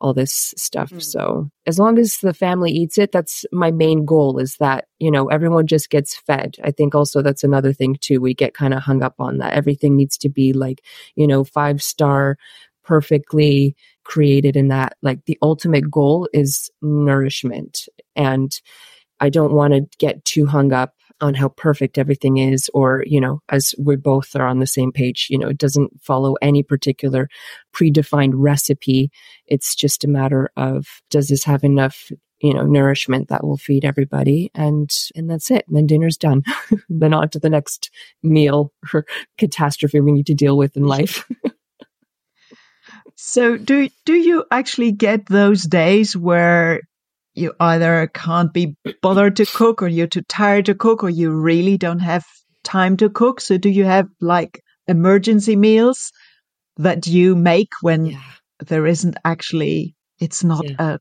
all 0.00 0.12
this 0.12 0.52
stuff. 0.56 0.90
Mm. 0.90 1.02
So 1.02 1.50
as 1.66 1.78
long 1.78 1.98
as 1.98 2.18
the 2.18 2.34
family 2.34 2.70
eats 2.70 2.98
it, 2.98 3.12
that's 3.12 3.44
my 3.52 3.70
main 3.70 4.04
goal 4.04 4.38
is 4.38 4.56
that, 4.56 4.86
you 4.98 5.10
know, 5.10 5.28
everyone 5.28 5.66
just 5.66 5.90
gets 5.90 6.16
fed. 6.16 6.56
I 6.62 6.70
think 6.70 6.94
also 6.94 7.22
that's 7.22 7.44
another 7.44 7.72
thing 7.72 7.96
too. 8.00 8.20
We 8.20 8.34
get 8.34 8.54
kind 8.54 8.74
of 8.74 8.82
hung 8.82 9.02
up 9.02 9.14
on 9.18 9.38
that. 9.38 9.54
Everything 9.54 9.96
needs 9.96 10.18
to 10.18 10.28
be 10.28 10.52
like, 10.52 10.82
you 11.16 11.26
know, 11.26 11.44
five 11.44 11.82
star, 11.82 12.36
perfectly 12.82 13.74
created 14.04 14.56
in 14.56 14.68
that. 14.68 14.96
Like 15.02 15.24
the 15.24 15.38
ultimate 15.42 15.90
goal 15.90 16.28
is 16.32 16.70
nourishment. 16.82 17.88
And 18.14 18.52
I 19.20 19.30
don't 19.30 19.54
want 19.54 19.72
to 19.72 19.86
get 19.98 20.24
too 20.24 20.46
hung 20.46 20.72
up 20.72 20.94
on 21.20 21.34
how 21.34 21.48
perfect 21.48 21.98
everything 21.98 22.38
is 22.38 22.70
or 22.74 23.04
you 23.06 23.20
know 23.20 23.40
as 23.48 23.74
we 23.78 23.96
both 23.96 24.34
are 24.34 24.46
on 24.46 24.58
the 24.58 24.66
same 24.66 24.92
page 24.92 25.28
you 25.30 25.38
know 25.38 25.48
it 25.48 25.58
doesn't 25.58 25.90
follow 26.02 26.34
any 26.42 26.62
particular 26.62 27.28
predefined 27.74 28.32
recipe. 28.34 29.10
It's 29.46 29.74
just 29.74 30.04
a 30.04 30.08
matter 30.08 30.50
of 30.56 30.86
does 31.10 31.28
this 31.28 31.44
have 31.44 31.64
enough 31.64 32.10
you 32.40 32.54
know 32.54 32.64
nourishment 32.64 33.28
that 33.28 33.44
will 33.44 33.56
feed 33.56 33.84
everybody? 33.84 34.50
And 34.54 34.90
and 35.14 35.30
that's 35.30 35.50
it. 35.50 35.64
And 35.66 35.76
then 35.76 35.86
dinner's 35.86 36.16
done. 36.16 36.42
Then 36.88 37.14
on 37.14 37.28
to 37.30 37.38
the 37.38 37.50
next 37.50 37.90
meal 38.22 38.72
or 38.92 39.04
catastrophe 39.38 40.00
we 40.00 40.12
need 40.12 40.26
to 40.26 40.34
deal 40.34 40.56
with 40.56 40.76
in 40.76 40.84
life. 40.84 41.28
So 43.16 43.56
do 43.56 43.88
do 44.04 44.14
you 44.14 44.44
actually 44.50 44.92
get 44.92 45.26
those 45.26 45.62
days 45.62 46.16
where 46.16 46.80
you 47.34 47.52
either 47.58 48.08
can't 48.14 48.52
be 48.52 48.76
bothered 49.02 49.36
to 49.36 49.46
cook 49.46 49.82
or 49.82 49.88
you're 49.88 50.06
too 50.06 50.22
tired 50.28 50.66
to 50.66 50.74
cook 50.74 51.02
or 51.02 51.10
you 51.10 51.30
really 51.30 51.76
don't 51.76 51.98
have 51.98 52.24
time 52.62 52.96
to 52.96 53.10
cook. 53.10 53.40
So 53.40 53.58
do 53.58 53.68
you 53.68 53.84
have 53.84 54.06
like 54.20 54.60
emergency 54.86 55.56
meals 55.56 56.12
that 56.76 57.06
you 57.06 57.34
make 57.34 57.68
when 57.82 58.06
yeah. 58.06 58.20
there 58.66 58.86
isn't 58.86 59.16
actually, 59.24 59.94
it's 60.20 60.44
not 60.44 60.64
yeah. 60.64 60.76
a 60.78 60.98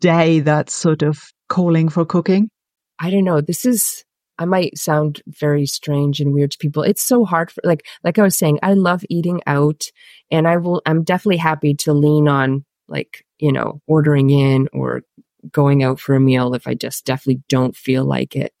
day 0.00 0.40
that's 0.40 0.74
sort 0.74 1.02
of 1.02 1.18
calling 1.48 1.88
for 1.88 2.04
cooking? 2.04 2.50
I 2.98 3.10
don't 3.10 3.24
know. 3.24 3.40
This 3.40 3.64
is, 3.64 4.04
I 4.38 4.44
might 4.44 4.76
sound 4.76 5.22
very 5.26 5.66
strange 5.66 6.20
and 6.20 6.32
weird 6.32 6.52
to 6.52 6.58
people. 6.60 6.82
It's 6.82 7.02
so 7.02 7.24
hard 7.24 7.50
for, 7.50 7.60
like, 7.64 7.86
like 8.04 8.18
I 8.18 8.22
was 8.22 8.36
saying, 8.36 8.58
I 8.62 8.74
love 8.74 9.04
eating 9.08 9.40
out 9.46 9.82
and 10.30 10.46
I 10.46 10.56
will, 10.56 10.82
I'm 10.86 11.04
definitely 11.04 11.38
happy 11.38 11.74
to 11.80 11.92
lean 11.92 12.28
on 12.28 12.64
like, 12.88 13.24
you 13.38 13.52
know, 13.52 13.80
ordering 13.86 14.30
in 14.30 14.68
or 14.72 15.02
going 15.50 15.82
out 15.82 16.00
for 16.00 16.14
a 16.14 16.20
meal 16.20 16.54
if 16.54 16.66
I 16.66 16.74
just 16.74 17.04
definitely 17.04 17.42
don't 17.48 17.76
feel 17.76 18.04
like 18.04 18.34
it. 18.36 18.52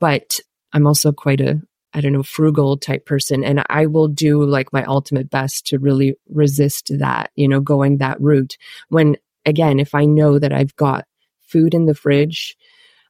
But 0.00 0.40
I'm 0.72 0.86
also 0.86 1.12
quite 1.12 1.40
a, 1.40 1.60
I 1.94 2.00
don't 2.00 2.12
know, 2.12 2.22
frugal 2.22 2.76
type 2.76 3.06
person. 3.06 3.44
And 3.44 3.62
I 3.68 3.86
will 3.86 4.08
do 4.08 4.44
like 4.44 4.72
my 4.72 4.84
ultimate 4.84 5.30
best 5.30 5.66
to 5.68 5.78
really 5.78 6.14
resist 6.28 6.90
that, 6.98 7.30
you 7.36 7.46
know, 7.48 7.60
going 7.60 7.98
that 7.98 8.20
route. 8.20 8.56
When 8.88 9.16
again, 9.44 9.78
if 9.78 9.94
I 9.94 10.04
know 10.04 10.38
that 10.38 10.52
I've 10.52 10.74
got 10.76 11.04
food 11.40 11.74
in 11.74 11.86
the 11.86 11.94
fridge 11.94 12.56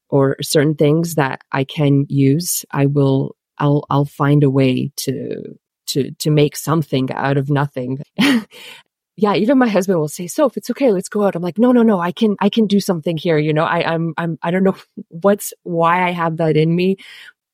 or 0.09 0.37
certain 0.43 0.75
things 0.75 1.15
that 1.15 1.41
I 1.53 1.65
can 1.65 2.07
use, 2.09 2.65
I 2.71 2.87
will, 2.87 3.37
I'll, 3.59 3.85
I'll 3.89 4.05
find 4.05 4.43
a 4.43 4.51
way 4.51 4.91
to, 4.97 5.59
to, 5.89 6.11
to 6.11 6.31
make 6.31 6.57
something 6.57 7.11
out 7.13 7.37
of 7.39 7.51
nothing. 7.51 8.03
yeah, 9.17 9.35
even 9.35 9.59
my 9.59 9.69
husband 9.69 9.99
will 9.99 10.09
say, 10.09 10.27
"So 10.27 10.47
if 10.47 10.57
it's 10.57 10.71
okay, 10.71 10.93
let's 10.93 11.09
go 11.09 11.25
out." 11.25 11.37
I'm 11.37 11.43
like, 11.43 11.59
"No, 11.59 11.73
no, 11.73 11.83
no, 11.83 12.01
I 12.01 12.13
can, 12.13 12.37
I 12.41 12.49
can 12.49 12.67
do 12.67 12.81
something 12.81 13.17
here." 13.17 13.39
You 13.39 13.53
know, 13.53 13.65
I, 13.65 13.93
I'm, 13.95 14.15
I'm, 14.17 14.39
I 14.43 14.51
don't 14.51 14.65
know 14.65 14.77
what's 15.09 15.53
why 15.65 16.07
I 16.07 16.11
have 16.11 16.39
that 16.39 16.57
in 16.57 16.75
me. 16.75 16.97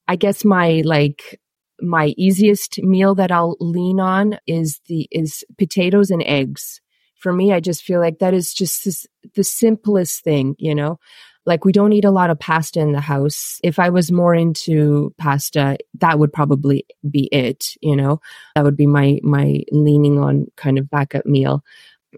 I 0.06 0.16
guess 0.16 0.44
my 0.44 0.82
like 0.84 1.40
my 1.80 2.14
easiest 2.16 2.82
meal 2.82 3.14
that 3.16 3.30
I'll 3.32 3.56
lean 3.60 4.00
on 4.00 4.38
is 4.46 4.80
the 4.86 5.08
is 5.10 5.44
potatoes 5.58 6.10
and 6.10 6.22
eggs. 6.24 6.80
For 7.16 7.32
me, 7.32 7.52
I 7.52 7.60
just 7.60 7.82
feel 7.82 8.00
like 8.00 8.20
that 8.20 8.34
is 8.34 8.54
just 8.54 8.84
this, 8.84 9.06
the 9.34 9.42
simplest 9.42 10.22
thing, 10.22 10.54
you 10.58 10.74
know. 10.74 11.00
Like 11.48 11.64
we 11.64 11.72
don't 11.72 11.94
eat 11.94 12.04
a 12.04 12.10
lot 12.10 12.28
of 12.28 12.38
pasta 12.38 12.78
in 12.78 12.92
the 12.92 13.00
house. 13.00 13.58
If 13.64 13.78
I 13.78 13.88
was 13.88 14.12
more 14.12 14.34
into 14.34 15.14
pasta, 15.16 15.78
that 15.94 16.18
would 16.18 16.30
probably 16.30 16.84
be 17.10 17.24
it, 17.32 17.68
you 17.80 17.96
know. 17.96 18.20
That 18.54 18.64
would 18.64 18.76
be 18.76 18.86
my 18.86 19.18
my 19.22 19.62
leaning 19.72 20.18
on 20.18 20.48
kind 20.58 20.78
of 20.78 20.90
backup 20.90 21.24
meal. 21.24 21.64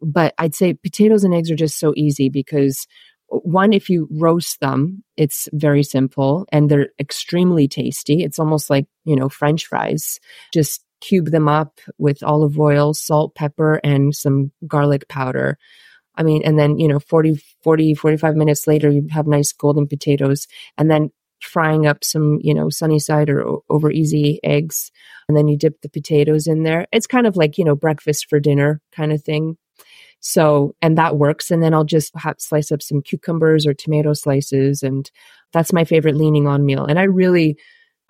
But 0.02 0.34
I'd 0.36 0.56
say 0.56 0.74
potatoes 0.74 1.22
and 1.22 1.32
eggs 1.32 1.48
are 1.48 1.56
just 1.56 1.78
so 1.78 1.92
easy 1.96 2.28
because 2.28 2.88
one 3.28 3.72
if 3.72 3.88
you 3.88 4.08
roast 4.10 4.58
them 4.58 5.04
it's 5.16 5.48
very 5.52 5.84
simple 5.84 6.46
and 6.50 6.68
they're 6.68 6.88
extremely 6.98 7.68
tasty 7.68 8.24
it's 8.24 8.40
almost 8.40 8.68
like 8.68 8.86
you 9.04 9.14
know 9.14 9.28
french 9.28 9.66
fries 9.66 10.18
just 10.52 10.84
cube 11.00 11.26
them 11.26 11.46
up 11.46 11.78
with 11.96 12.24
olive 12.24 12.58
oil 12.58 12.92
salt 12.92 13.36
pepper 13.36 13.80
and 13.84 14.16
some 14.16 14.50
garlic 14.66 15.06
powder 15.08 15.56
I 16.20 16.22
mean, 16.22 16.42
and 16.44 16.59
then, 16.59 16.78
you 16.78 16.87
know, 16.87 16.98
40, 17.00 17.42
40, 17.64 17.94
45 17.94 18.37
minutes 18.37 18.66
later, 18.66 18.90
you 18.90 19.06
have 19.11 19.26
nice 19.26 19.54
golden 19.54 19.87
potatoes 19.87 20.46
and 20.76 20.90
then 20.90 21.11
frying 21.40 21.87
up 21.87 22.04
some, 22.04 22.38
you 22.42 22.52
know, 22.52 22.68
sunny 22.68 22.98
side 22.98 23.30
or 23.30 23.61
over 23.70 23.90
easy 23.90 24.38
eggs. 24.44 24.92
And 25.26 25.37
then 25.37 25.48
you 25.48 25.56
dip 25.56 25.80
the 25.80 25.88
potatoes 25.88 26.46
in 26.46 26.62
there. 26.62 26.87
It's 26.92 27.06
kind 27.06 27.26
of 27.26 27.38
like, 27.38 27.56
you 27.56 27.64
know, 27.64 27.74
breakfast 27.74 28.26
for 28.28 28.38
dinner 28.38 28.83
kind 28.92 29.14
of 29.14 29.22
thing. 29.22 29.56
So, 30.20 30.74
and 30.83 30.98
that 30.98 31.16
works. 31.16 31.50
And 31.50 31.62
then 31.62 31.72
I'll 31.72 31.85
just 31.85 32.14
have, 32.16 32.35
slice 32.38 32.70
up 32.70 32.83
some 32.83 33.00
cucumbers 33.00 33.66
or 33.66 33.72
tomato 33.72 34.12
slices. 34.12 34.83
And 34.83 35.11
that's 35.54 35.72
my 35.72 35.85
favorite 35.85 36.16
leaning 36.16 36.46
on 36.46 36.66
meal. 36.66 36.85
And 36.85 36.98
I 36.98 37.04
really, 37.04 37.56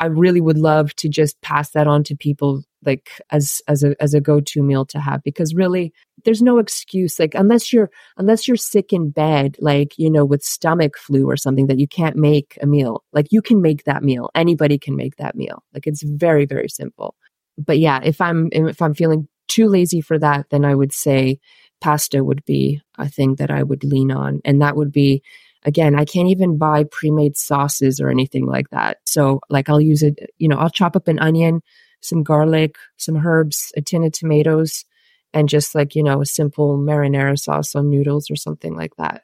I 0.00 0.06
really 0.06 0.40
would 0.40 0.58
love 0.58 0.96
to 0.96 1.08
just 1.08 1.40
pass 1.42 1.70
that 1.70 1.86
on 1.86 2.02
to 2.04 2.16
people 2.16 2.62
like 2.84 3.10
as 3.30 3.60
as 3.68 3.84
a 3.84 3.94
as 4.02 4.14
a 4.14 4.20
go-to 4.20 4.62
meal 4.62 4.86
to 4.86 4.98
have 4.98 5.22
because 5.22 5.54
really 5.54 5.92
there's 6.24 6.40
no 6.40 6.58
excuse 6.58 7.18
like 7.18 7.34
unless 7.34 7.72
you're 7.72 7.90
unless 8.16 8.48
you're 8.48 8.56
sick 8.56 8.92
in 8.92 9.10
bed 9.10 9.56
like 9.60 9.98
you 9.98 10.10
know 10.10 10.24
with 10.24 10.42
stomach 10.42 10.96
flu 10.96 11.28
or 11.28 11.36
something 11.36 11.66
that 11.66 11.78
you 11.78 11.86
can't 11.86 12.16
make 12.16 12.58
a 12.62 12.66
meal. 12.66 13.04
Like 13.12 13.26
you 13.30 13.42
can 13.42 13.60
make 13.60 13.84
that 13.84 14.02
meal. 14.02 14.30
Anybody 14.34 14.78
can 14.78 14.96
make 14.96 15.16
that 15.16 15.36
meal. 15.36 15.62
Like 15.74 15.86
it's 15.86 16.02
very 16.02 16.46
very 16.46 16.68
simple. 16.68 17.14
But 17.58 17.78
yeah 17.78 18.00
if 18.02 18.20
i'm 18.20 18.48
if 18.52 18.80
i'm 18.80 18.94
feeling 18.94 19.28
too 19.48 19.68
lazy 19.68 20.00
for 20.00 20.18
that 20.18 20.46
then 20.50 20.64
i 20.64 20.74
would 20.74 20.92
say 20.92 21.38
pasta 21.80 22.22
would 22.22 22.44
be 22.44 22.80
a 22.98 23.08
thing 23.08 23.34
that 23.34 23.50
i 23.50 23.62
would 23.62 23.84
lean 23.84 24.10
on. 24.10 24.40
And 24.46 24.62
that 24.62 24.76
would 24.76 24.92
be 24.92 25.22
again 25.64 25.94
i 25.94 26.04
can't 26.04 26.28
even 26.28 26.58
buy 26.58 26.84
pre-made 26.90 27.36
sauces 27.36 28.00
or 28.00 28.08
anything 28.08 28.46
like 28.46 28.68
that 28.70 28.98
so 29.04 29.40
like 29.48 29.68
i'll 29.68 29.80
use 29.80 30.02
it 30.02 30.18
you 30.38 30.48
know 30.48 30.56
i'll 30.56 30.70
chop 30.70 30.96
up 30.96 31.08
an 31.08 31.18
onion 31.18 31.60
some 32.00 32.22
garlic, 32.22 32.76
some 32.96 33.16
herbs, 33.16 33.72
a 33.76 33.82
tin 33.82 34.04
of 34.04 34.12
tomatoes, 34.12 34.84
and 35.32 35.48
just 35.48 35.74
like, 35.74 35.94
you 35.94 36.02
know, 36.02 36.20
a 36.20 36.26
simple 36.26 36.78
marinara 36.78 37.38
sauce 37.38 37.74
on 37.74 37.90
noodles 37.90 38.30
or 38.30 38.36
something 38.36 38.74
like 38.74 38.94
that. 38.96 39.22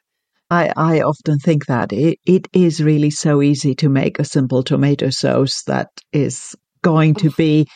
I, 0.49 0.71
I 0.77 1.01
often 1.01 1.39
think 1.39 1.65
that 1.65 1.91
it, 1.91 2.19
it 2.25 2.47
is 2.53 2.81
really 2.81 3.09
so 3.09 3.41
easy 3.41 3.75
to 3.75 3.89
make 3.89 4.17
a 4.17 4.23
simple 4.23 4.63
tomato 4.63 5.09
sauce 5.09 5.63
that 5.63 5.89
is 6.13 6.55
going 6.81 7.15
to 7.15 7.31
be 7.31 7.67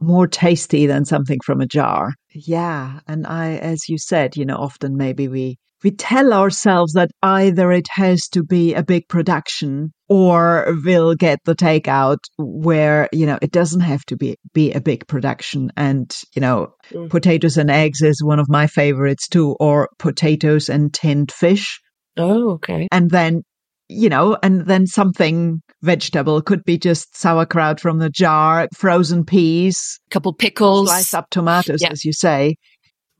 more 0.00 0.28
tasty 0.28 0.86
than 0.86 1.04
something 1.04 1.40
from 1.44 1.60
a 1.60 1.66
jar. 1.66 2.14
Yeah. 2.34 3.00
And 3.06 3.26
I, 3.26 3.56
as 3.56 3.88
you 3.88 3.98
said, 3.98 4.36
you 4.36 4.44
know, 4.44 4.56
often 4.56 4.96
maybe 4.96 5.28
we 5.28 5.58
we 5.82 5.90
tell 5.90 6.32
ourselves 6.32 6.92
that 6.92 7.10
either 7.22 7.72
it 7.72 7.88
has 7.90 8.28
to 8.28 8.44
be 8.44 8.74
a 8.74 8.82
big 8.82 9.08
production 9.08 9.92
or 10.08 10.74
we'll 10.84 11.14
get 11.14 11.40
the 11.44 11.54
takeout 11.54 12.18
where 12.38 13.08
you 13.12 13.26
know 13.26 13.38
it 13.42 13.50
doesn't 13.50 13.80
have 13.80 14.04
to 14.04 14.16
be 14.16 14.36
be 14.52 14.72
a 14.72 14.80
big 14.80 15.06
production 15.06 15.72
and 15.76 16.14
you 16.34 16.40
know 16.40 16.74
mm. 16.90 17.10
potatoes 17.10 17.56
and 17.56 17.70
eggs 17.70 18.02
is 18.02 18.22
one 18.22 18.38
of 18.38 18.48
my 18.48 18.66
favorites 18.66 19.28
too 19.28 19.56
or 19.58 19.88
potatoes 19.98 20.68
and 20.68 20.92
tinned 20.94 21.32
fish 21.32 21.80
oh 22.16 22.52
okay 22.52 22.88
and 22.92 23.10
then 23.10 23.42
you 23.88 24.08
know 24.08 24.36
and 24.42 24.66
then 24.66 24.86
something 24.86 25.60
vegetable 25.82 26.40
could 26.40 26.64
be 26.64 26.78
just 26.78 27.16
sauerkraut 27.16 27.80
from 27.80 27.98
the 27.98 28.10
jar 28.10 28.68
frozen 28.74 29.24
peas 29.24 30.00
a 30.08 30.10
couple 30.10 30.32
pickles 30.32 30.88
slice 30.88 31.14
up 31.14 31.28
tomatoes 31.30 31.82
yeah. 31.82 31.90
as 31.90 32.04
you 32.04 32.12
say 32.12 32.56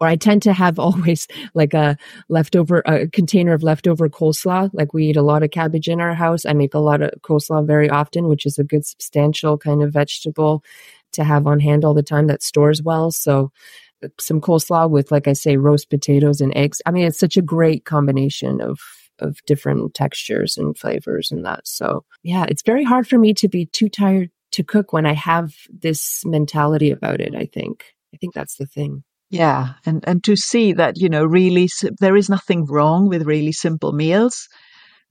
or 0.03 0.09
I 0.09 0.16
tend 0.16 0.42
to 0.42 0.53
have 0.53 0.79
always 0.81 1.29
like 1.55 1.75
a 1.75 1.96
leftover 2.29 2.83
a 2.87 3.07
container 3.09 3.53
of 3.53 3.62
leftover 3.62 4.09
coleslaw. 4.09 4.68
Like 4.72 4.92
we 4.92 5.07
eat 5.07 5.16
a 5.16 5.22
lot 5.22 5.44
of 5.44 5.53
cabbage 5.53 5.88
in 5.88 6.01
our 6.01 6.14
house. 6.14 6.44
I 6.44 6.55
make 6.55 6.75
a 6.75 6.81
lot 6.81 7.03
of 7.03 7.11
coleslaw 7.22 7.64
very 7.64 7.88
often, 7.88 8.27
which 8.27 8.44
is 8.44 8.59
a 8.59 8.64
good 8.64 8.85
substantial 8.85 9.57
kind 9.57 9.81
of 9.81 9.92
vegetable 9.92 10.64
to 11.12 11.22
have 11.22 11.46
on 11.46 11.61
hand 11.61 11.85
all 11.85 11.94
the 11.94 12.03
time 12.03 12.27
that 12.27 12.42
stores 12.42 12.83
well. 12.83 13.12
So 13.12 13.53
some 14.18 14.40
coleslaw 14.40 14.90
with, 14.90 15.12
like 15.12 15.29
I 15.29 15.35
say, 15.35 15.57
roast 15.57 15.88
potatoes 15.88 16.40
and 16.40 16.53
eggs. 16.57 16.83
I 16.85 16.90
mean, 16.90 17.07
it's 17.07 17.20
such 17.20 17.37
a 17.37 17.42
great 17.42 17.85
combination 17.85 18.61
of 18.61 18.81
of 19.22 19.38
different 19.46 19.94
textures 19.94 20.56
and 20.56 20.76
flavors 20.76 21.30
and 21.30 21.44
that. 21.44 21.66
So 21.66 22.04
yeah, 22.22 22.44
it's 22.48 22.62
very 22.62 22.85
hard 22.85 23.06
for 23.08 23.18
me 23.18 23.35
to 23.35 23.48
be 23.48 23.66
too 23.66 23.88
tired 23.88 24.30
to 24.52 24.62
cook 24.62 24.92
when 24.92 25.06
I 25.06 25.14
have 25.14 25.54
this 25.70 26.24
mentality 26.24 26.90
about 26.90 27.20
it. 27.20 27.35
I 27.35 27.46
think. 27.46 27.85
I 28.14 28.18
think 28.18 28.35
that's 28.35 28.56
the 28.56 28.66
thing. 28.66 29.04
Yeah, 29.30 29.74
and 29.87 30.04
and 30.06 30.22
to 30.24 30.37
see 30.37 30.74
that 30.74 30.98
you 30.98 31.08
know 31.08 31.24
really 31.24 31.68
there 32.00 32.16
is 32.16 32.28
nothing 32.28 32.66
wrong 32.66 33.08
with 33.08 33.22
really 33.22 33.52
simple 33.52 33.92
meals. 33.92 34.48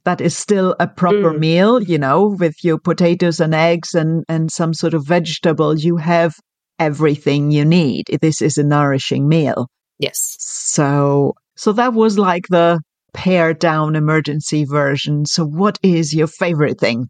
That 0.04 0.22
is 0.22 0.36
still 0.36 0.76
a 0.80 0.88
proper 0.88 1.32
mm. 1.32 1.40
meal, 1.40 1.82
you 1.82 2.00
know, 2.00 2.36
with 2.40 2.64
your 2.64 2.80
potatoes 2.80 3.40
and 3.40 3.56
eggs 3.56 3.94
and 3.94 4.24
and 4.30 4.52
some 4.52 4.74
sort 4.74 4.94
of 4.94 5.06
vegetable. 5.06 5.78
You 5.78 5.98
have 5.98 6.36
everything 6.78 7.52
you 7.52 7.66
need. 7.66 8.06
This 8.22 8.42
is 8.42 8.58
a 8.58 8.64
nourishing 8.64 9.28
meal. 9.28 9.68
Yes. 9.98 10.36
So 10.40 11.34
so 11.56 11.74
that 11.74 11.94
was 11.94 12.18
like 12.18 12.48
the 12.50 12.80
pared 13.14 13.60
down 13.60 13.96
emergency 13.96 14.66
version. 14.66 15.26
So 15.26 15.46
what 15.46 15.80
is 15.84 16.14
your 16.14 16.28
favorite 16.28 16.80
thing 16.80 17.10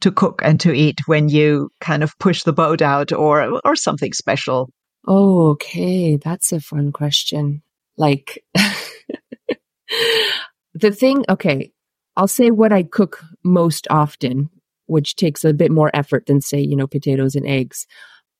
to 0.00 0.10
cook 0.12 0.40
and 0.44 0.60
to 0.60 0.72
eat 0.72 1.00
when 1.06 1.28
you 1.28 1.70
kind 1.80 2.02
of 2.02 2.18
push 2.18 2.42
the 2.42 2.52
boat 2.52 2.82
out 2.82 3.12
or 3.12 3.60
or 3.64 3.76
something 3.76 4.12
special? 4.12 4.70
Oh, 5.06 5.50
okay. 5.50 6.16
That's 6.16 6.52
a 6.52 6.60
fun 6.60 6.92
question. 6.92 7.62
Like, 7.96 8.44
the 10.74 10.90
thing, 10.92 11.24
okay, 11.28 11.72
I'll 12.16 12.28
say 12.28 12.50
what 12.50 12.72
I 12.72 12.82
cook 12.82 13.22
most 13.44 13.86
often 13.88 14.50
which 14.86 15.16
takes 15.16 15.44
a 15.44 15.52
bit 15.52 15.70
more 15.70 15.90
effort 15.94 16.26
than 16.26 16.40
say, 16.40 16.60
you 16.60 16.76
know, 16.76 16.86
potatoes 16.86 17.34
and 17.34 17.46
eggs. 17.46 17.86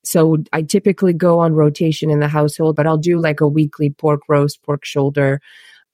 So 0.05 0.39
I 0.53 0.63
typically 0.63 1.13
go 1.13 1.41
on 1.41 1.53
rotation 1.53 2.11
in 2.11 2.21
the 2.21 2.29
household, 2.29 2.77
but 2.77 2.87
I'll 2.87 2.97
do 2.97 3.21
like 3.21 3.41
a 3.41 3.49
weekly 3.49 3.91
pork 3.91 4.21
roast, 4.29 4.63
pork 4.63 4.85
shoulder, 4.85 5.41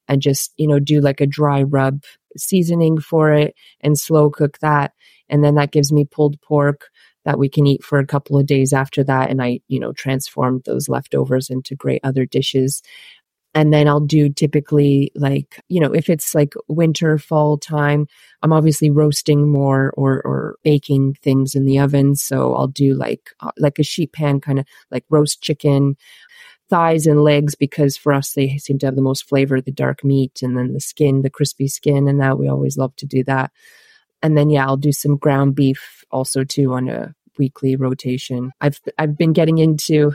and 0.07 0.21
just, 0.21 0.53
you 0.57 0.67
know, 0.67 0.79
do 0.79 1.01
like 1.01 1.21
a 1.21 1.27
dry 1.27 1.63
rub 1.63 2.03
seasoning 2.37 2.99
for 2.99 3.31
it 3.31 3.55
and 3.81 3.97
slow 3.97 4.29
cook 4.29 4.59
that. 4.59 4.93
And 5.29 5.43
then 5.43 5.55
that 5.55 5.71
gives 5.71 5.91
me 5.91 6.05
pulled 6.05 6.41
pork 6.41 6.89
that 7.25 7.39
we 7.39 7.47
can 7.47 7.65
eat 7.65 7.83
for 7.83 7.99
a 7.99 8.05
couple 8.05 8.37
of 8.37 8.45
days 8.45 8.73
after 8.73 9.03
that. 9.03 9.29
And 9.29 9.41
I, 9.41 9.61
you 9.67 9.79
know, 9.79 9.93
transform 9.93 10.61
those 10.65 10.89
leftovers 10.89 11.49
into 11.49 11.75
great 11.75 12.01
other 12.03 12.25
dishes. 12.25 12.81
And 13.55 13.71
then 13.71 13.87
I'll 13.87 13.99
do 13.99 14.29
typically 14.29 15.11
like, 15.15 15.61
you 15.69 15.79
know, 15.79 15.93
if 15.93 16.09
it's 16.09 16.33
like 16.33 16.55
winter, 16.67 17.19
fall 17.19 17.57
time, 17.57 18.07
I'm 18.41 18.51
obviously 18.51 18.89
roasting 18.89 19.51
more 19.51 19.93
or, 19.95 20.21
or 20.25 20.55
baking 20.63 21.15
things 21.21 21.53
in 21.53 21.65
the 21.65 21.79
oven. 21.79 22.15
So 22.15 22.55
I'll 22.55 22.67
do 22.67 22.95
like, 22.95 23.29
uh, 23.41 23.51
like 23.57 23.77
a 23.77 23.83
sheet 23.83 24.11
pan 24.11 24.41
kind 24.41 24.59
of 24.59 24.65
like 24.89 25.05
roast 25.09 25.41
chicken, 25.41 25.95
thighs 26.73 27.05
and 27.05 27.23
legs, 27.23 27.53
because 27.53 27.95
for 27.95 28.11
us, 28.11 28.33
they 28.33 28.57
seem 28.57 28.79
to 28.79 28.87
have 28.87 28.95
the 28.95 29.01
most 29.03 29.29
flavor, 29.29 29.61
the 29.61 29.71
dark 29.71 30.03
meat 30.03 30.41
and 30.41 30.57
then 30.57 30.73
the 30.73 30.79
skin, 30.79 31.21
the 31.21 31.29
crispy 31.29 31.67
skin. 31.67 32.07
And 32.07 32.19
that 32.19 32.39
we 32.39 32.47
always 32.47 32.77
love 32.77 32.95
to 32.95 33.05
do 33.05 33.23
that. 33.25 33.51
And 34.23 34.35
then, 34.35 34.49
yeah, 34.49 34.65
I'll 34.65 34.75
do 34.75 34.91
some 34.91 35.17
ground 35.17 35.53
beef 35.53 36.03
also 36.09 36.43
too 36.43 36.73
on 36.73 36.89
a 36.89 37.13
weekly 37.37 37.75
rotation. 37.75 38.51
I've 38.59 38.81
I've 38.97 39.15
been 39.15 39.33
getting 39.33 39.59
into 39.59 40.13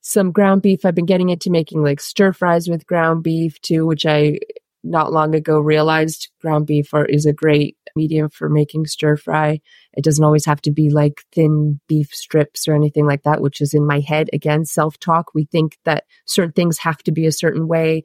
some 0.00 0.30
ground 0.30 0.62
beef. 0.62 0.84
I've 0.84 0.94
been 0.94 1.06
getting 1.06 1.30
into 1.30 1.50
making 1.50 1.82
like 1.82 2.00
stir 2.00 2.32
fries 2.32 2.68
with 2.68 2.86
ground 2.86 3.24
beef 3.24 3.60
too, 3.60 3.84
which 3.84 4.06
I 4.06 4.38
not 4.86 5.12
long 5.12 5.34
ago 5.34 5.58
realized 5.58 6.28
ground 6.40 6.66
beef 6.66 6.94
are, 6.94 7.04
is 7.04 7.26
a 7.26 7.32
great 7.32 7.76
medium 7.94 8.28
for 8.28 8.48
making 8.48 8.86
stir 8.86 9.16
fry. 9.16 9.60
It 9.94 10.04
doesn't 10.04 10.24
always 10.24 10.44
have 10.44 10.60
to 10.62 10.70
be 10.70 10.90
like 10.90 11.22
thin 11.32 11.80
beef 11.88 12.10
strips 12.12 12.68
or 12.68 12.74
anything 12.74 13.06
like 13.06 13.22
that, 13.24 13.40
which 13.40 13.60
is 13.60 13.74
in 13.74 13.86
my 13.86 14.00
head. 14.00 14.28
Again, 14.32 14.64
self 14.64 14.98
talk. 14.98 15.34
We 15.34 15.46
think 15.46 15.78
that 15.84 16.04
certain 16.26 16.52
things 16.52 16.78
have 16.78 16.98
to 17.04 17.12
be 17.12 17.26
a 17.26 17.32
certain 17.32 17.66
way. 17.66 18.04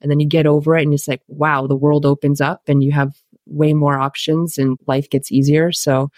And 0.00 0.10
then 0.10 0.20
you 0.20 0.28
get 0.28 0.46
over 0.46 0.76
it 0.76 0.82
and 0.82 0.94
it's 0.94 1.08
like, 1.08 1.22
wow, 1.26 1.66
the 1.66 1.76
world 1.76 2.06
opens 2.06 2.40
up 2.40 2.62
and 2.68 2.82
you 2.82 2.92
have 2.92 3.14
way 3.46 3.72
more 3.72 3.98
options 3.98 4.58
and 4.58 4.78
life 4.86 5.08
gets 5.08 5.32
easier. 5.32 5.72
So 5.72 6.10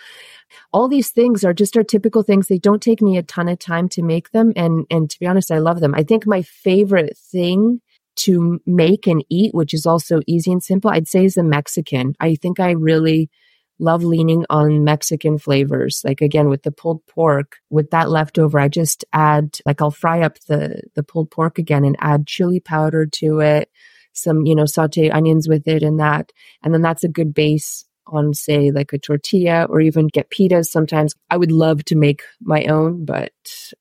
all 0.73 0.89
these 0.89 1.11
things 1.11 1.45
are 1.45 1.55
just 1.55 1.77
our 1.77 1.85
typical 1.85 2.23
things. 2.23 2.49
They 2.49 2.59
don't 2.59 2.83
take 2.83 3.01
me 3.01 3.17
a 3.17 3.23
ton 3.23 3.49
of 3.49 3.59
time 3.59 3.89
to 3.91 4.03
make 4.03 4.33
them. 4.33 4.53
And, 4.57 4.85
and 4.91 5.09
to 5.09 5.19
be 5.19 5.27
honest, 5.27 5.51
I 5.51 5.59
love 5.59 5.81
them. 5.81 5.95
I 5.95 6.03
think 6.03 6.27
my 6.27 6.43
favorite 6.43 7.17
thing 7.17 7.81
to 8.17 8.61
make 8.67 9.07
and 9.07 9.25
eat, 9.31 9.55
which 9.55 9.75
is 9.75 9.87
also 9.87 10.21
easy 10.27 10.53
and 10.53 10.63
simple, 10.63 10.91
I'd 10.91 11.09
say 11.09 11.25
is 11.25 11.35
the 11.35 11.43
Mexican. 11.43 12.15
I 12.21 12.35
think 12.35 12.61
I 12.61 12.73
really 12.73 13.31
love 13.79 14.05
leaning 14.05 14.45
on 14.51 14.85
Mexican 14.85 15.39
flavors. 15.39 16.03
Like 16.05 16.21
again, 16.21 16.49
with 16.49 16.63
the 16.63 16.73
pulled 16.73 17.07
pork, 17.07 17.57
with 17.71 17.91
that 17.91 18.11
leftover, 18.11 18.61
I 18.61 18.69
just 18.69 19.05
add, 19.13 19.59
like 19.65 19.81
I'll 19.81 19.91
fry 19.91 20.21
up 20.21 20.39
the, 20.49 20.83
the 20.95 21.03
pulled 21.03 21.31
pork 21.31 21.59
again 21.59 21.85
and 21.85 21.97
add 21.99 22.27
chili 22.27 22.61
powder 22.61 23.07
to 23.07 23.41
it, 23.41 23.71
some, 24.13 24.45
you 24.45 24.55
know, 24.55 24.67
saute 24.67 25.11
onions 25.11 25.49
with 25.49 25.67
it 25.67 25.83
and 25.83 25.99
that. 25.99 26.31
And 26.63 26.75
then 26.75 26.83
that's 26.83 27.05
a 27.05 27.09
good 27.09 27.33
base 27.33 27.87
on, 28.11 28.35
say, 28.35 28.71
like 28.71 28.93
a 28.93 28.99
tortilla 28.99 29.65
or 29.69 29.81
even 29.81 30.09
get 30.09 30.31
pitas 30.31 30.67
sometimes. 30.67 31.15
I 31.31 31.37
would 31.37 31.53
love 31.53 31.85
to 31.87 31.97
make 31.97 32.23
my 32.41 32.65
own, 32.65 33.05
but 33.05 33.33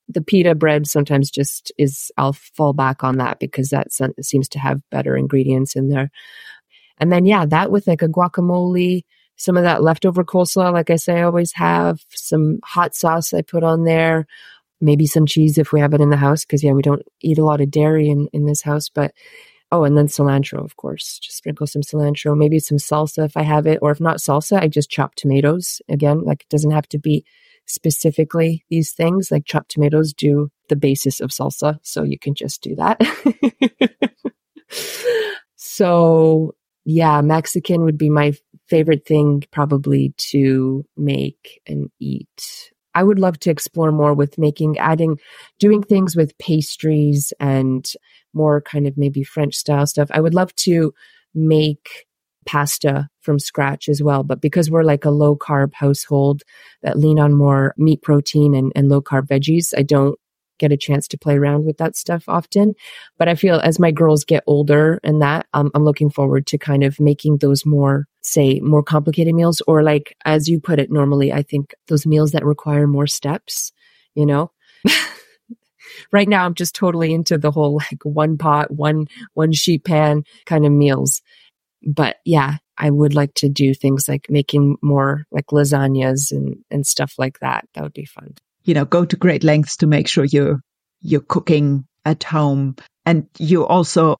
the 0.07 0.21
pita 0.21 0.55
bread 0.55 0.87
sometimes 0.87 1.29
just 1.29 1.71
is, 1.77 2.11
I'll 2.17 2.33
fall 2.33 2.73
back 2.73 3.03
on 3.03 3.17
that 3.17 3.39
because 3.39 3.69
that 3.69 3.87
seems 4.21 4.47
to 4.49 4.59
have 4.59 4.81
better 4.89 5.15
ingredients 5.15 5.75
in 5.75 5.89
there. 5.89 6.11
And 6.97 7.11
then, 7.11 7.25
yeah, 7.25 7.45
that 7.45 7.71
with 7.71 7.87
like 7.87 8.01
a 8.01 8.07
guacamole, 8.07 9.03
some 9.35 9.55
of 9.55 9.63
that 9.63 9.81
leftover 9.81 10.23
coleslaw, 10.23 10.73
like 10.73 10.89
I 10.89 10.97
say, 10.97 11.19
I 11.19 11.23
always 11.23 11.53
have 11.53 12.01
some 12.09 12.59
hot 12.63 12.93
sauce 12.93 13.33
I 13.33 13.41
put 13.41 13.63
on 13.63 13.85
there, 13.85 14.27
maybe 14.81 15.05
some 15.05 15.25
cheese 15.25 15.57
if 15.57 15.71
we 15.71 15.79
have 15.79 15.93
it 15.93 16.01
in 16.01 16.09
the 16.09 16.17
house. 16.17 16.43
Cause 16.43 16.61
yeah, 16.61 16.73
we 16.73 16.81
don't 16.81 17.03
eat 17.21 17.37
a 17.37 17.45
lot 17.45 17.61
of 17.61 17.71
dairy 17.71 18.09
in, 18.09 18.27
in 18.33 18.45
this 18.45 18.61
house, 18.61 18.89
but 18.89 19.13
Oh, 19.71 19.83
and 19.83 19.95
then 19.95 20.07
cilantro, 20.07 20.63
of 20.63 20.77
course. 20.77 21.19
Just 21.19 21.37
sprinkle 21.37 21.67
some 21.67 21.83
cilantro, 21.83 22.35
maybe 22.35 22.59
some 22.59 22.79
salsa 22.79 23.25
if 23.25 23.37
I 23.37 23.43
have 23.43 23.67
it, 23.67 23.79
or 23.81 23.91
if 23.91 24.01
not 24.01 24.17
salsa, 24.17 24.59
I 24.59 24.67
just 24.67 24.89
chop 24.89 25.15
tomatoes. 25.15 25.81
Again, 25.87 26.23
like 26.23 26.41
it 26.41 26.49
doesn't 26.49 26.71
have 26.71 26.89
to 26.89 26.97
be 26.97 27.23
specifically 27.67 28.65
these 28.69 28.93
things. 28.93 29.29
Like 29.31 29.45
chopped 29.45 29.69
tomatoes 29.69 30.13
do 30.13 30.49
the 30.69 30.75
basis 30.75 31.19
of 31.19 31.29
salsa, 31.29 31.77
so 31.83 32.03
you 32.03 32.17
can 32.17 32.33
just 32.33 32.63
do 32.63 32.75
that. 32.75 32.99
so, 35.55 36.55
yeah, 36.85 37.21
Mexican 37.21 37.83
would 37.83 37.97
be 37.97 38.09
my 38.09 38.33
favorite 38.67 39.05
thing 39.05 39.43
probably 39.51 40.13
to 40.17 40.83
make 40.97 41.61
and 41.67 41.91
eat. 41.99 42.71
I 42.99 43.03
would 43.03 43.17
love 43.17 43.39
to 43.39 43.49
explore 43.49 43.93
more 43.93 44.13
with 44.13 44.37
making, 44.37 44.77
adding, 44.77 45.19
doing 45.57 45.81
things 45.81 46.17
with 46.17 46.37
pastries 46.37 47.31
and 47.39 47.89
more 48.33 48.59
kind 48.59 48.85
of 48.87 48.97
maybe 48.97 49.23
French 49.23 49.55
style 49.55 49.87
stuff. 49.87 50.09
I 50.11 50.19
would 50.19 50.33
love 50.33 50.53
to 50.67 50.93
make 51.33 52.05
pasta 52.45 53.07
from 53.21 53.39
scratch 53.39 53.87
as 53.87 54.03
well. 54.03 54.23
But 54.23 54.41
because 54.41 54.69
we're 54.69 54.83
like 54.83 55.05
a 55.05 55.11
low 55.11 55.37
carb 55.37 55.73
household 55.73 56.43
that 56.81 56.97
lean 56.97 57.19
on 57.19 57.33
more 57.33 57.73
meat 57.77 58.01
protein 58.01 58.53
and, 58.53 58.73
and 58.75 58.89
low 58.89 59.01
carb 59.01 59.27
veggies, 59.27 59.73
I 59.77 59.83
don't 59.83 60.19
get 60.59 60.71
a 60.71 60.77
chance 60.77 61.07
to 61.07 61.17
play 61.17 61.37
around 61.37 61.65
with 61.65 61.77
that 61.77 61.95
stuff 61.95 62.25
often. 62.27 62.75
But 63.17 63.27
I 63.27 63.35
feel 63.35 63.59
as 63.59 63.79
my 63.79 63.91
girls 63.91 64.23
get 64.23 64.43
older 64.45 64.99
and 65.03 65.21
that, 65.21 65.47
um, 65.53 65.71
I'm 65.73 65.83
looking 65.83 66.09
forward 66.09 66.45
to 66.47 66.57
kind 66.57 66.83
of 66.83 66.99
making 66.99 67.37
those 67.37 67.65
more, 67.65 68.07
say, 68.21 68.59
more 68.59 68.83
complicated 68.83 69.33
meals 69.33 69.61
or 69.67 69.81
like, 69.81 70.15
as 70.25 70.47
you 70.47 70.59
put 70.59 70.79
it 70.79 70.91
normally, 70.91 71.33
I 71.33 71.41
think 71.41 71.73
those 71.87 72.05
meals 72.05 72.31
that 72.31 72.45
require 72.45 72.85
more 72.85 73.07
steps, 73.07 73.71
you 74.13 74.25
know? 74.25 74.51
right 76.11 76.27
now 76.27 76.45
I'm 76.45 76.53
just 76.53 76.75
totally 76.75 77.13
into 77.13 77.37
the 77.37 77.51
whole 77.51 77.75
like 77.75 78.03
one 78.03 78.37
pot, 78.37 78.71
one, 78.71 79.07
one 79.33 79.53
sheet 79.53 79.83
pan 79.83 80.23
kind 80.45 80.65
of 80.65 80.71
meals. 80.71 81.21
But 81.81 82.17
yeah, 82.25 82.57
I 82.77 82.89
would 82.89 83.13
like 83.13 83.33
to 83.35 83.49
do 83.49 83.73
things 83.73 84.07
like 84.07 84.27
making 84.29 84.77
more 84.81 85.25
like 85.31 85.47
lasagnas 85.47 86.31
and, 86.31 86.57
and 86.69 86.85
stuff 86.85 87.15
like 87.17 87.39
that. 87.39 87.67
That 87.73 87.83
would 87.83 87.93
be 87.93 88.05
fun. 88.05 88.35
You 88.63 88.73
know, 88.73 88.85
go 88.85 89.05
to 89.05 89.15
great 89.15 89.43
lengths 89.43 89.77
to 89.77 89.87
make 89.87 90.07
sure 90.07 90.25
you're, 90.25 90.59
you're 91.01 91.21
cooking 91.21 91.85
at 92.05 92.23
home 92.23 92.75
and 93.05 93.27
you're 93.37 93.65
also 93.65 94.15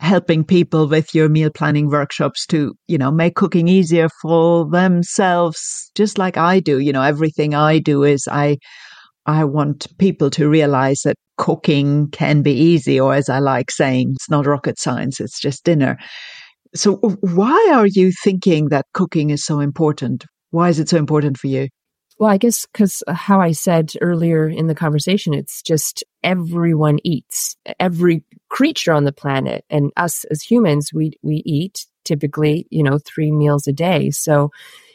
helping 0.00 0.44
people 0.44 0.86
with 0.86 1.14
your 1.14 1.28
meal 1.28 1.50
planning 1.50 1.88
workshops 1.88 2.46
to, 2.46 2.74
you 2.86 2.98
know, 2.98 3.10
make 3.10 3.34
cooking 3.34 3.66
easier 3.66 4.08
for 4.22 4.68
themselves, 4.70 5.90
just 5.94 6.18
like 6.18 6.36
I 6.36 6.60
do. 6.60 6.78
You 6.78 6.92
know, 6.92 7.02
everything 7.02 7.54
I 7.54 7.78
do 7.78 8.04
is 8.04 8.28
I 8.30 8.58
I 9.26 9.44
want 9.44 9.86
people 9.98 10.30
to 10.30 10.48
realize 10.48 11.00
that 11.04 11.16
cooking 11.36 12.08
can 12.10 12.42
be 12.42 12.52
easy, 12.52 12.98
or 12.98 13.12
as 13.14 13.28
I 13.28 13.40
like 13.40 13.70
saying, 13.70 14.12
it's 14.14 14.30
not 14.30 14.46
rocket 14.46 14.78
science, 14.78 15.20
it's 15.20 15.38
just 15.38 15.64
dinner. 15.64 15.98
So, 16.74 16.96
why 17.20 17.70
are 17.74 17.86
you 17.86 18.12
thinking 18.24 18.70
that 18.70 18.86
cooking 18.94 19.30
is 19.30 19.44
so 19.44 19.60
important? 19.60 20.24
Why 20.50 20.70
is 20.70 20.78
it 20.78 20.88
so 20.88 20.96
important 20.96 21.36
for 21.38 21.48
you? 21.48 21.68
Well, 22.18 22.30
I 22.30 22.36
guess 22.36 22.66
because 22.66 23.02
uh, 23.06 23.14
how 23.14 23.40
I 23.40 23.52
said 23.52 23.92
earlier 24.00 24.48
in 24.48 24.66
the 24.66 24.74
conversation, 24.74 25.34
it's 25.34 25.62
just 25.62 26.02
everyone 26.24 26.98
eats. 27.04 27.56
Every 27.78 28.24
creature 28.48 28.92
on 28.92 29.04
the 29.04 29.12
planet 29.12 29.64
and 29.70 29.92
us 29.96 30.24
as 30.24 30.42
humans, 30.42 30.92
we, 30.92 31.12
we 31.22 31.42
eat 31.46 31.86
typically, 32.04 32.66
you 32.70 32.82
know, 32.82 32.98
three 32.98 33.30
meals 33.30 33.68
a 33.68 33.72
day. 33.72 34.10
So 34.10 34.50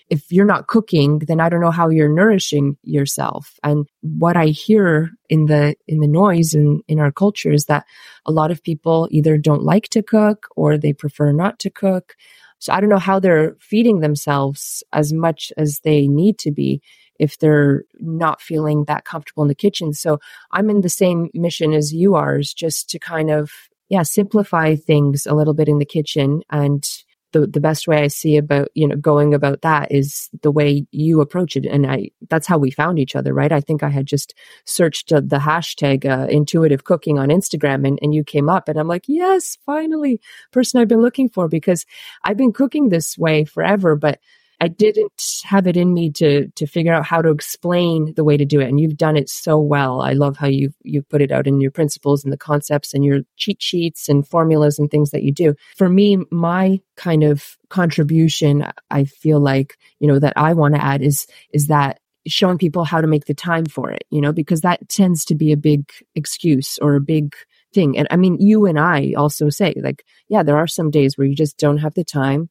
if 0.09 0.31
you're 0.31 0.45
not 0.45 0.67
cooking, 0.67 1.19
then 1.19 1.39
I 1.39 1.49
don't 1.49 1.61
know 1.61 1.71
how 1.71 1.89
you're 1.89 2.09
nourishing 2.13 2.77
yourself. 2.83 3.53
And 3.63 3.87
what 4.01 4.35
I 4.35 4.47
hear 4.47 5.11
in 5.29 5.45
the, 5.45 5.75
in 5.87 5.99
the 5.99 6.07
noise 6.07 6.53
in, 6.53 6.81
in 6.87 6.99
our 6.99 7.11
culture 7.11 7.51
is 7.51 7.65
that 7.65 7.85
a 8.25 8.31
lot 8.31 8.51
of 8.51 8.63
people 8.63 9.07
either 9.11 9.37
don't 9.37 9.63
like 9.63 9.87
to 9.89 10.03
cook 10.03 10.47
or 10.55 10.77
they 10.77 10.93
prefer 10.93 11.31
not 11.31 11.59
to 11.59 11.69
cook. 11.69 12.15
So 12.63 12.71
I 12.71 12.79
don't 12.79 12.89
know 12.89 12.97
how 12.97 13.19
they're 13.19 13.57
feeding 13.59 13.99
themselves 13.99 14.83
as 14.93 15.11
much 15.11 15.51
as 15.57 15.81
they 15.83 16.07
need 16.07 16.37
to 16.39 16.51
be 16.51 16.81
if 17.19 17.37
they're 17.37 17.83
not 17.99 18.41
feeling 18.41 18.85
that 18.85 19.03
comfortable 19.03 19.43
in 19.43 19.49
the 19.49 19.55
kitchen. 19.55 19.91
So 19.91 20.19
I'm 20.51 20.69
in 20.69 20.79
the 20.79 20.87
same 20.87 21.29
mission 21.33 21.73
as 21.73 21.93
you 21.93 22.15
are, 22.15 22.39
is 22.39 22.53
just 22.53 22.89
to 22.91 22.99
kind 22.99 23.29
of, 23.29 23.51
yeah, 23.89 24.03
simplify 24.03 24.75
things 24.77 25.25
a 25.25 25.33
little 25.33 25.53
bit 25.53 25.67
in 25.67 25.79
the 25.79 25.85
kitchen 25.85 26.41
and 26.49 26.87
the, 27.33 27.45
the 27.45 27.59
best 27.59 27.87
way 27.87 28.03
I 28.03 28.07
see 28.07 28.37
about, 28.37 28.69
you 28.73 28.87
know, 28.87 28.95
going 28.95 29.33
about 29.33 29.61
that 29.61 29.91
is 29.91 30.29
the 30.41 30.51
way 30.51 30.87
you 30.91 31.19
approach 31.19 31.55
it. 31.55 31.65
And 31.65 31.85
I, 31.85 32.11
that's 32.29 32.47
how 32.47 32.57
we 32.57 32.71
found 32.71 32.99
each 32.99 33.15
other, 33.15 33.33
right? 33.33 33.51
I 33.51 33.59
think 33.59 33.83
I 33.83 33.89
had 33.89 34.05
just 34.05 34.33
searched 34.65 35.11
uh, 35.11 35.21
the 35.23 35.39
hashtag 35.39 36.05
uh, 36.05 36.27
intuitive 36.27 36.85
cooking 36.85 37.19
on 37.19 37.29
Instagram 37.29 37.85
and, 37.87 37.99
and 38.01 38.13
you 38.13 38.23
came 38.23 38.49
up 38.49 38.69
and 38.69 38.79
I'm 38.79 38.87
like, 38.87 39.03
yes, 39.07 39.57
finally 39.65 40.21
person 40.51 40.79
I've 40.79 40.87
been 40.87 41.01
looking 41.01 41.29
for 41.29 41.47
because 41.47 41.85
I've 42.23 42.37
been 42.37 42.53
cooking 42.53 42.89
this 42.89 43.17
way 43.17 43.43
forever, 43.43 43.95
but 43.95 44.19
I 44.63 44.69
didn't 44.69 45.21
have 45.43 45.67
it 45.67 45.75
in 45.75 45.93
me 45.93 46.09
to 46.11 46.47
to 46.47 46.65
figure 46.65 46.93
out 46.93 47.05
how 47.05 47.21
to 47.21 47.31
explain 47.31 48.13
the 48.15 48.23
way 48.23 48.37
to 48.37 48.45
do 48.45 48.61
it. 48.61 48.69
And 48.69 48.79
you've 48.79 48.95
done 48.95 49.17
it 49.17 49.27
so 49.27 49.59
well. 49.59 49.99
I 49.99 50.13
love 50.13 50.37
how 50.37 50.47
you 50.47 50.73
you 50.83 51.01
put 51.01 51.21
it 51.21 51.33
out 51.33 51.47
in 51.47 51.59
your 51.59 51.69
principles 51.69 52.23
and 52.23 52.31
the 52.31 52.37
concepts 52.37 52.93
and 52.93 53.03
your 53.03 53.23
cheat 53.35 53.61
sheets 53.61 54.07
and 54.07 54.25
formulas 54.25 54.79
and 54.79 54.89
things 54.89 55.11
that 55.11 55.23
you 55.23 55.33
do. 55.33 55.53
For 55.75 55.89
me, 55.89 56.17
my 56.31 56.79
kind 56.95 57.23
of 57.25 57.57
contribution, 57.67 58.65
I 58.89 59.03
feel 59.03 59.41
like, 59.41 59.77
you 59.99 60.07
know, 60.07 60.17
that 60.19 60.31
I 60.37 60.53
want 60.53 60.75
to 60.75 60.81
add 60.81 61.01
is 61.01 61.27
is 61.51 61.67
that 61.67 61.99
showing 62.25 62.57
people 62.57 62.85
how 62.85 63.01
to 63.01 63.07
make 63.07 63.25
the 63.25 63.33
time 63.33 63.65
for 63.65 63.91
it, 63.91 64.05
you 64.11 64.21
know, 64.21 64.31
because 64.31 64.61
that 64.61 64.87
tends 64.87 65.25
to 65.25 65.35
be 65.35 65.51
a 65.51 65.57
big 65.57 65.91
excuse 66.15 66.77
or 66.81 66.95
a 66.95 67.01
big 67.01 67.35
thing. 67.73 67.97
And 67.97 68.07
I 68.11 68.15
mean, 68.15 68.37
you 68.39 68.65
and 68.65 68.79
I 68.79 69.11
also 69.17 69.49
say, 69.49 69.73
like, 69.83 70.05
yeah, 70.29 70.41
there 70.41 70.55
are 70.55 70.67
some 70.67 70.89
days 70.89 71.17
where 71.17 71.27
you 71.27 71.35
just 71.35 71.57
don't 71.57 71.79
have 71.79 71.95
the 71.95 72.05
time 72.05 72.49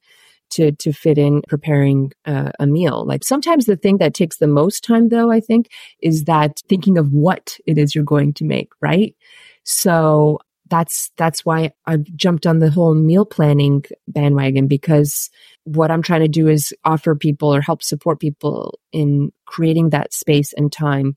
to 0.53 0.73
to 0.73 0.93
fit 0.93 1.19
in 1.19 1.43
preparing 1.49 2.13
uh, 2.25 2.51
a 2.59 2.67
meal. 2.67 3.05
Like 3.05 3.25
sometimes 3.25 3.67
the 3.67 3.77
thing 3.77 3.99
that 3.99 4.15
takes 4.15 4.39
the 4.39 4.47
most 4.47 4.85
time, 4.85 5.09
though, 5.09 5.31
I 5.31 5.41
think, 5.41 5.69
is 6.01 6.25
that 6.25 6.61
thinking 6.69 6.99
of 6.99 7.13
what 7.13 7.59
it 7.67 7.79
is 7.79 7.95
you're 7.95 8.05
going 8.05 8.33
to 8.35 8.45
make, 8.45 8.71
right? 8.81 9.15
So 9.65 10.39
that's 10.73 11.11
that's 11.19 11.45
why 11.45 11.73
I've 11.85 12.05
jumped 12.17 12.47
on 12.47 12.59
the 12.59 12.71
whole 12.71 12.95
meal 12.95 13.27
planning 13.27 13.85
bandwagon 14.09 14.69
because 14.69 15.29
what 15.65 15.91
I'm 15.91 16.03
trying 16.03 16.23
to 16.23 16.29
do 16.29 16.49
is 16.49 16.73
offer 16.85 17.15
people 17.15 17.55
or 17.55 17.61
help 17.61 17.83
support 17.83 18.21
people 18.21 18.79
in 18.91 19.33
creating 19.45 19.91
that 19.91 20.15
space 20.15 20.55
and 20.55 20.73
time 20.73 21.15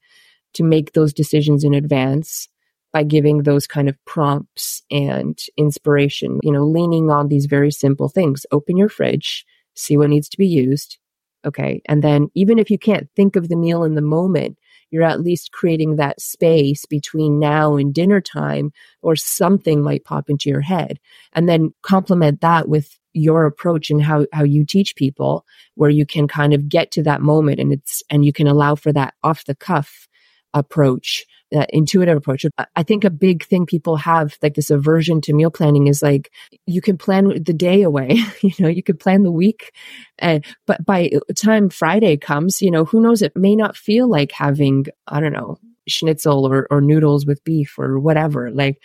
to 0.56 0.64
make 0.64 0.92
those 0.92 1.14
decisions 1.14 1.64
in 1.64 1.74
advance 1.74 2.50
by 2.96 3.04
giving 3.04 3.44
those 3.44 3.68
kind 3.68 3.90
of 3.90 4.06
prompts 4.06 4.82
and 4.90 5.38
inspiration, 5.58 6.40
you 6.44 6.50
know, 6.50 6.66
leaning 6.66 7.12
on 7.12 7.28
these 7.28 7.46
very 7.46 7.70
simple 7.70 8.08
things. 8.08 8.46
Open 8.54 8.78
your 8.78 8.88
fridge, 8.88 9.46
see 9.74 9.98
what 9.98 10.10
needs 10.10 10.30
to 10.30 10.38
be 10.38 10.48
used. 10.48 10.98
Okay. 11.44 11.82
And 11.90 12.02
then 12.02 12.30
even 12.36 12.58
if 12.58 12.72
you 12.72 12.80
can't 12.80 13.10
think 13.14 13.36
of 13.36 13.50
the 13.50 13.58
meal 13.58 13.84
in 13.84 13.96
the 13.96 14.02
moment, 14.02 14.58
you're 14.92 15.04
at 15.04 15.20
least 15.20 15.52
creating 15.52 15.98
that 15.98 16.22
space 16.22 16.86
between 16.86 17.38
now 17.38 17.76
and 17.76 17.94
dinner 17.94 18.22
time 18.22 18.72
or 19.02 19.18
something 19.18 19.84
might 19.84 20.06
pop 20.06 20.30
into 20.30 20.50
your 20.50 20.62
head. 20.62 20.98
And 21.34 21.50
then 21.50 21.74
complement 21.82 22.40
that 22.40 22.70
with 22.70 22.98
your 23.12 23.46
approach 23.46 23.90
and 23.90 24.02
how, 24.02 24.26
how 24.32 24.46
you 24.46 24.66
teach 24.66 24.96
people 24.96 25.46
where 25.74 25.90
you 25.90 26.06
can 26.06 26.30
kind 26.30 26.54
of 26.54 26.70
get 26.70 26.92
to 26.92 27.04
that 27.04 27.22
moment 27.22 27.60
and 27.60 27.74
it's, 27.74 28.04
and 28.10 28.24
you 28.24 28.32
can 28.32 28.48
allow 28.48 28.74
for 28.76 28.94
that 28.94 29.16
off 29.22 29.44
the 29.44 29.54
cuff 29.54 30.08
approach 30.54 31.26
that 31.56 31.70
intuitive 31.74 32.18
approach. 32.18 32.46
I 32.76 32.84
think 32.84 33.04
a 33.04 33.10
big 33.10 33.46
thing 33.46 33.66
people 33.66 33.96
have, 33.98 34.38
like 34.42 34.54
this 34.54 34.70
aversion 34.70 35.22
to 35.22 35.34
meal 35.34 35.50
planning, 35.50 35.88
is 35.88 36.02
like 36.02 36.32
you 36.66 36.82
can 36.82 36.98
plan 36.98 37.44
the 37.44 37.54
day 37.54 37.82
away. 37.82 38.20
you 38.42 38.54
know, 38.60 38.68
you 38.68 38.84
could 38.84 39.00
plan 39.00 39.24
the 39.24 39.32
week, 39.32 39.74
and 40.20 40.46
but 40.68 40.86
by 40.86 41.12
time 41.36 41.70
Friday 41.70 42.18
comes, 42.18 42.62
you 42.62 42.70
know, 42.70 42.86
who 42.86 43.02
knows? 43.02 43.22
It 43.22 43.36
may 43.36 43.56
not 43.56 43.76
feel 43.76 44.10
like 44.10 44.32
having 44.32 44.86
I 45.08 45.20
don't 45.20 45.34
know 45.34 45.58
schnitzel 45.88 46.46
or 46.46 46.68
or 46.70 46.82
noodles 46.82 47.26
with 47.26 47.44
beef 47.44 47.76
or 47.78 48.00
whatever. 48.00 48.52
Like 48.52 48.82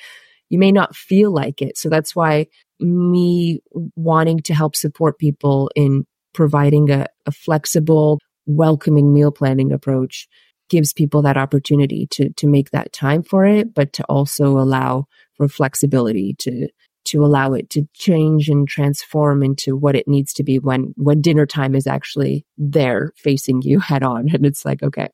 you 0.48 0.58
may 0.58 0.72
not 0.72 0.96
feel 0.96 1.32
like 1.32 1.62
it. 1.62 1.76
So 1.78 1.88
that's 1.88 2.14
why 2.14 2.46
me 2.78 3.60
wanting 3.96 4.40
to 4.40 4.54
help 4.54 4.74
support 4.74 5.18
people 5.18 5.70
in 5.74 6.04
providing 6.32 6.90
a, 6.90 7.06
a 7.26 7.32
flexible, 7.32 8.18
welcoming 8.46 9.12
meal 9.12 9.30
planning 9.30 9.72
approach 9.72 10.28
gives 10.70 10.92
people 10.92 11.22
that 11.22 11.36
opportunity 11.36 12.06
to 12.12 12.30
to 12.34 12.46
make 12.46 12.70
that 12.70 12.92
time 12.92 13.22
for 13.22 13.44
it, 13.44 13.74
but 13.74 13.92
to 13.94 14.04
also 14.04 14.58
allow 14.58 15.06
for 15.34 15.48
flexibility 15.48 16.34
to 16.38 16.68
to 17.06 17.24
allow 17.24 17.52
it 17.54 17.70
to 17.70 17.86
change 17.94 18.48
and 18.48 18.68
transform 18.68 19.42
into 19.42 19.76
what 19.76 19.96
it 19.96 20.06
needs 20.06 20.32
to 20.34 20.42
be 20.42 20.58
when 20.58 20.94
when 20.96 21.20
dinner 21.20 21.46
time 21.46 21.74
is 21.74 21.86
actually 21.86 22.46
there 22.56 23.12
facing 23.16 23.60
you 23.62 23.78
head 23.90 24.02
on. 24.02 24.28
And 24.32 24.46
it's 24.46 24.64
like 24.64 24.82
okay 24.82 25.08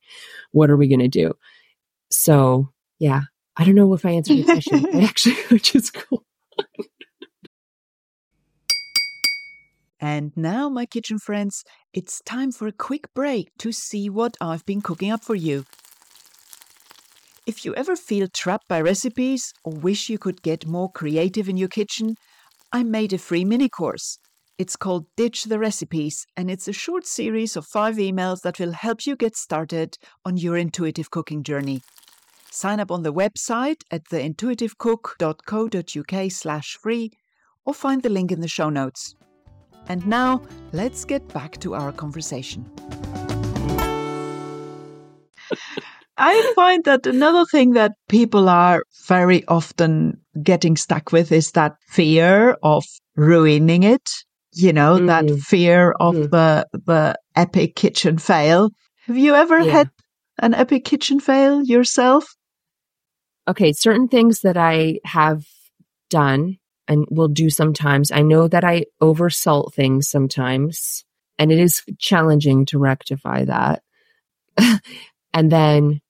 what 0.53 0.71
are 0.71 0.77
we 0.77 0.89
going 0.89 1.01
to 1.01 1.09
do? 1.09 1.33
So 2.11 2.71
yeah 2.99 3.23
i 3.57 3.65
don't 3.65 3.75
know 3.75 3.93
if 3.95 4.05
i 4.05 4.11
answered 4.11 4.35
your 4.35 4.47
question. 4.47 4.87
Actually 5.03 5.35
which 5.51 5.75
is 5.75 5.91
cool 5.91 6.25
And 10.01 10.33
now, 10.37 10.69
my 10.69 10.85
kitchen 10.85 11.19
friends, 11.19 11.65
it's 11.93 12.21
time 12.23 12.53
for 12.53 12.67
a 12.67 12.73
quick 12.73 13.13
break 13.15 13.51
to 13.59 13.73
see 13.73 14.11
what 14.11 14.37
I've 14.41 14.67
been 14.67 14.83
cooking 14.83 15.11
up 15.11 15.25
for 15.25 15.35
you. 15.35 15.65
If 17.47 17.65
you 17.65 17.75
ever 17.77 17.97
feel 17.97 18.29
trapped 18.29 18.69
by 18.69 18.81
recipes 18.81 19.55
or 19.65 19.73
wish 19.73 20.11
you 20.11 20.19
could 20.19 20.43
get 20.43 20.67
more 20.67 20.91
creative 20.91 21.49
in 21.49 21.57
your 21.57 21.69
kitchen, 21.69 22.17
I 22.73 22.83
made 22.83 23.13
a 23.13 23.19
free 23.19 23.45
mini 23.45 23.69
course. 23.69 24.19
It's 24.59 24.75
called 24.75 25.05
Ditch 25.17 25.45
the 25.45 25.59
Recipes, 25.59 26.27
and 26.37 26.51
it's 26.51 26.67
a 26.67 26.73
short 26.73 27.07
series 27.07 27.57
of 27.57 27.67
five 27.67 27.97
emails 27.97 28.41
that 28.41 28.59
will 28.59 28.73
help 28.73 29.07
you 29.07 29.15
get 29.15 29.37
started 29.37 29.99
on 30.25 30.39
your 30.39 30.57
intuitive 30.57 31.11
cooking 31.11 31.43
journey. 31.43 31.83
Sign 32.51 32.81
up 32.81 32.91
on 32.91 33.03
the 33.03 33.13
website 33.13 33.83
at 33.91 34.05
theintuitivecook.co.uk 34.05 36.33
slash 36.33 36.79
free 36.83 37.11
or 37.65 37.75
find 37.75 38.03
the 38.03 38.09
link 38.09 38.33
in 38.33 38.41
the 38.41 38.49
show 38.49 38.71
notes. 38.71 39.15
And 39.89 40.07
now, 40.07 40.43
let's 40.73 41.05
get 41.05 41.27
back 41.33 41.59
to 41.61 41.75
our 41.75 41.93
conversation. 41.93 42.69
I 46.19 46.53
find 46.55 46.85
that 46.85 47.07
another 47.07 47.45
thing 47.45 47.73
that 47.73 47.93
people 48.09 48.49
are 48.49 48.83
very 49.07 49.45
often 49.47 50.19
getting 50.43 50.77
stuck 50.77 51.13
with 51.13 51.31
is 51.31 51.53
that 51.53 51.77
fear 51.89 52.57
of 52.63 52.85
ruining 53.17 53.83
it. 53.83 54.09
You 54.53 54.73
know, 54.73 54.97
mm-hmm. 54.97 55.07
that 55.07 55.31
fear 55.41 55.93
of 56.01 56.15
mm-hmm. 56.15 56.31
the 56.31 56.67
the 56.73 57.19
epic 57.35 57.77
kitchen 57.77 58.17
fail. 58.17 58.71
Have 59.07 59.19
you 59.19 59.35
ever 59.35 59.61
yeah. 59.61 59.73
had 59.73 59.91
an 60.39 60.55
epic 60.55 60.87
kitchen 60.87 61.21
fail 61.21 61.63
yourself? 61.63 62.25
Okay, 63.47 63.75
certain 63.75 64.09
things 64.09 64.41
that 64.41 64.57
I 64.57 65.01
have 65.05 65.45
done 66.09 66.57
and 66.89 67.07
will 67.11 67.29
do 67.29 67.51
sometimes. 67.51 68.11
I 68.11 68.23
know 68.23 68.49
that 68.49 68.65
I 68.65 68.87
oversalt 69.03 69.75
things 69.75 70.09
sometimes, 70.09 71.05
and 71.39 71.53
it 71.53 71.59
is 71.59 71.83
challenging 71.99 72.67
to 72.67 72.79
rectify 72.79 73.45
that. 73.45 73.83
and 75.35 75.51
then 75.51 76.01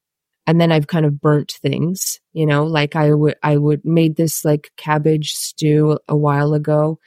and 0.49 0.61
then 0.61 0.71
I've 0.71 0.87
kind 0.87 1.05
of 1.05 1.21
burnt 1.21 1.59
things, 1.61 2.21
you 2.33 2.47
know, 2.47 2.65
like 2.65 2.95
I 2.95 3.13
would 3.13 3.35
I 3.43 3.57
would 3.57 3.85
made 3.85 4.17
this 4.17 4.45
like 4.45 4.71
cabbage 4.77 5.33
stew 5.33 5.99
a 6.09 6.17
while 6.17 6.55
ago 6.55 7.01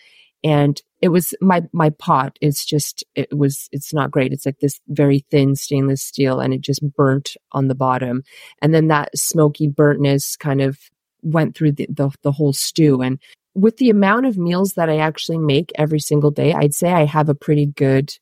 and 0.43 0.81
it 1.01 1.09
was 1.09 1.33
my 1.41 1.63
my 1.71 1.89
pot 1.89 2.37
it's 2.41 2.65
just 2.65 3.03
it 3.15 3.35
was 3.37 3.67
it's 3.71 3.93
not 3.93 4.11
great 4.11 4.31
it's 4.31 4.45
like 4.45 4.59
this 4.59 4.79
very 4.87 5.25
thin 5.31 5.55
stainless 5.55 6.01
steel 6.01 6.39
and 6.39 6.53
it 6.53 6.61
just 6.61 6.81
burnt 6.95 7.35
on 7.51 7.67
the 7.67 7.75
bottom 7.75 8.23
and 8.61 8.73
then 8.73 8.87
that 8.87 9.09
smoky 9.17 9.67
burntness 9.67 10.37
kind 10.37 10.61
of 10.61 10.77
went 11.21 11.55
through 11.55 11.73
the, 11.73 11.87
the, 11.89 12.09
the 12.23 12.31
whole 12.31 12.53
stew 12.53 13.01
and 13.01 13.19
with 13.59 13.77
the 13.77 13.89
amount 13.89 14.25
of 14.25 14.37
meals 14.37 14.73
that 14.73 14.89
I 14.89 14.97
actually 14.97 15.37
make 15.37 15.71
every 15.75 15.99
single 15.99 16.31
day, 16.31 16.53
I'd 16.53 16.73
say 16.73 16.91
I 16.91 17.05
have 17.05 17.29
a 17.29 17.35
pretty 17.35 17.65
good, 17.65 18.13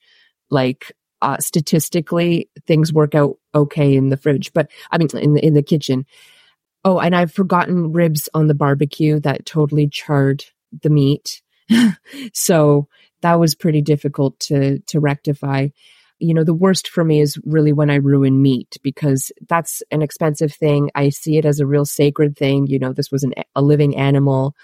like, 0.49 0.91
uh, 1.21 1.37
statistically, 1.37 2.49
things 2.67 2.93
work 2.93 3.15
out 3.15 3.37
okay 3.55 3.95
in 3.95 4.09
the 4.09 4.17
fridge, 4.17 4.53
but 4.53 4.69
I 4.91 4.97
mean, 4.97 5.09
in 5.13 5.33
the, 5.33 5.45
in 5.45 5.53
the 5.53 5.63
kitchen. 5.63 6.05
Oh, 6.85 6.99
and 6.99 7.15
I've 7.15 7.33
forgotten 7.33 7.91
ribs 7.91 8.29
on 8.33 8.47
the 8.47 8.53
barbecue 8.53 9.19
that 9.21 9.45
totally 9.45 9.87
charred 9.87 10.45
the 10.83 10.89
meat. 10.89 11.41
so 12.33 12.87
that 13.21 13.39
was 13.39 13.55
pretty 13.55 13.81
difficult 13.81 14.39
to, 14.41 14.79
to 14.79 14.99
rectify. 14.99 15.69
You 16.19 16.33
know, 16.33 16.43
the 16.43 16.53
worst 16.53 16.87
for 16.87 17.03
me 17.03 17.19
is 17.19 17.37
really 17.45 17.73
when 17.73 17.89
I 17.89 17.95
ruin 17.95 18.41
meat 18.41 18.77
because 18.83 19.31
that's 19.49 19.83
an 19.91 20.01
expensive 20.01 20.53
thing. 20.53 20.89
I 20.95 21.09
see 21.09 21.37
it 21.37 21.45
as 21.45 21.59
a 21.59 21.67
real 21.67 21.85
sacred 21.85 22.37
thing. 22.37 22.67
You 22.67 22.79
know, 22.79 22.93
this 22.93 23.11
was 23.11 23.23
an, 23.23 23.33
a 23.55 23.61
living 23.61 23.95
animal. 23.95 24.55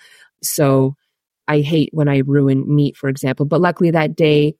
So 0.43 0.95
I 1.47 1.61
hate 1.61 1.89
when 1.91 2.07
I 2.07 2.19
ruin 2.19 2.73
meat, 2.73 2.95
for 2.95 3.09
example. 3.09 3.45
But 3.45 3.61
luckily 3.61 3.91
that 3.91 4.15
day 4.15 4.55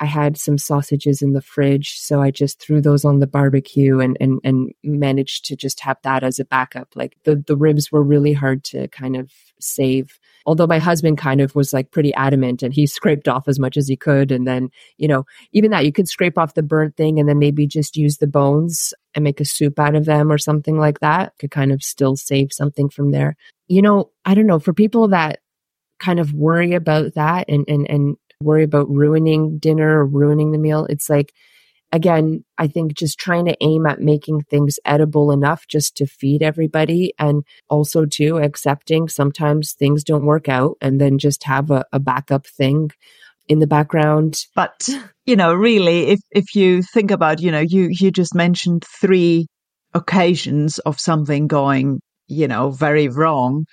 I 0.00 0.06
had 0.06 0.36
some 0.36 0.58
sausages 0.58 1.22
in 1.22 1.32
the 1.32 1.40
fridge. 1.40 1.98
So 1.98 2.20
I 2.20 2.32
just 2.32 2.60
threw 2.60 2.80
those 2.80 3.04
on 3.04 3.20
the 3.20 3.28
barbecue 3.28 4.00
and, 4.00 4.16
and, 4.20 4.40
and 4.42 4.72
managed 4.82 5.44
to 5.46 5.56
just 5.56 5.80
have 5.80 5.98
that 6.02 6.24
as 6.24 6.40
a 6.40 6.44
backup. 6.44 6.88
Like 6.96 7.16
the, 7.24 7.36
the 7.36 7.56
ribs 7.56 7.92
were 7.92 8.02
really 8.02 8.32
hard 8.32 8.64
to 8.64 8.88
kind 8.88 9.14
of 9.14 9.30
save. 9.60 10.18
Although 10.46 10.66
my 10.66 10.80
husband 10.80 11.18
kind 11.18 11.40
of 11.40 11.54
was 11.54 11.72
like 11.72 11.92
pretty 11.92 12.12
adamant 12.14 12.62
and 12.62 12.74
he 12.74 12.86
scraped 12.88 13.28
off 13.28 13.46
as 13.46 13.60
much 13.60 13.76
as 13.76 13.86
he 13.86 13.96
could. 13.96 14.32
And 14.32 14.48
then, 14.48 14.70
you 14.98 15.06
know, 15.06 15.24
even 15.52 15.70
that 15.70 15.84
you 15.84 15.92
could 15.92 16.08
scrape 16.08 16.38
off 16.38 16.54
the 16.54 16.62
burnt 16.64 16.96
thing 16.96 17.20
and 17.20 17.28
then 17.28 17.38
maybe 17.38 17.66
just 17.66 17.96
use 17.96 18.18
the 18.18 18.26
bones 18.26 18.92
and 19.14 19.22
make 19.22 19.40
a 19.40 19.44
soup 19.44 19.78
out 19.78 19.94
of 19.94 20.06
them 20.06 20.32
or 20.32 20.38
something 20.38 20.76
like 20.76 20.98
that. 21.00 21.34
Could 21.38 21.52
kind 21.52 21.70
of 21.70 21.84
still 21.84 22.16
save 22.16 22.52
something 22.52 22.88
from 22.88 23.12
there 23.12 23.36
you 23.68 23.82
know, 23.82 24.10
I 24.24 24.34
don't 24.34 24.46
know, 24.46 24.58
for 24.58 24.72
people 24.72 25.08
that 25.08 25.40
kind 26.00 26.20
of 26.20 26.32
worry 26.32 26.74
about 26.74 27.14
that 27.14 27.46
and, 27.48 27.64
and, 27.68 27.88
and 27.88 28.16
worry 28.40 28.64
about 28.64 28.90
ruining 28.90 29.58
dinner 29.58 29.98
or 29.98 30.06
ruining 30.06 30.52
the 30.52 30.58
meal, 30.58 30.86
it's 30.90 31.08
like, 31.08 31.32
again, 31.92 32.44
I 32.58 32.66
think 32.66 32.94
just 32.94 33.18
trying 33.18 33.46
to 33.46 33.56
aim 33.60 33.86
at 33.86 34.00
making 34.00 34.42
things 34.42 34.78
edible 34.84 35.30
enough 35.30 35.66
just 35.68 35.96
to 35.98 36.06
feed 36.06 36.42
everybody 36.42 37.14
and 37.18 37.44
also 37.70 38.04
too 38.04 38.38
accepting 38.38 39.08
sometimes 39.08 39.72
things 39.72 40.02
don't 40.02 40.26
work 40.26 40.48
out 40.48 40.76
and 40.80 41.00
then 41.00 41.18
just 41.18 41.44
have 41.44 41.70
a, 41.70 41.84
a 41.92 42.00
backup 42.00 42.46
thing 42.46 42.90
in 43.48 43.60
the 43.60 43.66
background. 43.66 44.40
But, 44.56 44.88
you 45.24 45.36
know, 45.36 45.54
really, 45.54 46.08
if, 46.08 46.20
if 46.32 46.56
you 46.56 46.82
think 46.82 47.12
about, 47.12 47.40
you 47.40 47.52
know, 47.52 47.60
you, 47.60 47.88
you 47.90 48.10
just 48.10 48.34
mentioned 48.34 48.84
three 49.00 49.46
occasions 49.94 50.80
of 50.80 50.98
something 50.98 51.46
going, 51.46 52.00
you 52.26 52.48
know, 52.48 52.70
very 52.70 53.08
wrong, 53.08 53.64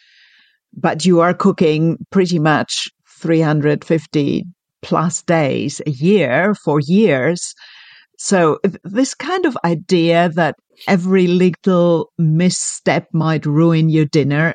but 0.74 1.06
you 1.06 1.20
are 1.22 1.34
cooking 1.34 1.98
pretty 2.12 2.40
much 2.40 2.90
350 3.20 4.46
plus 4.82 5.22
days 5.24 5.82
a 5.86 5.92
year 5.92 6.56
for 6.56 6.80
years. 6.80 7.54
So 8.18 8.60
this 8.84 9.14
kind 9.14 9.46
of 9.46 9.58
idea 9.64 10.30
that 10.36 10.56
every 10.88 11.28
little 11.28 12.12
misstep 12.18 13.08
might 13.14 13.46
ruin 13.46 13.90
your 13.90 14.06
dinner, 14.06 14.54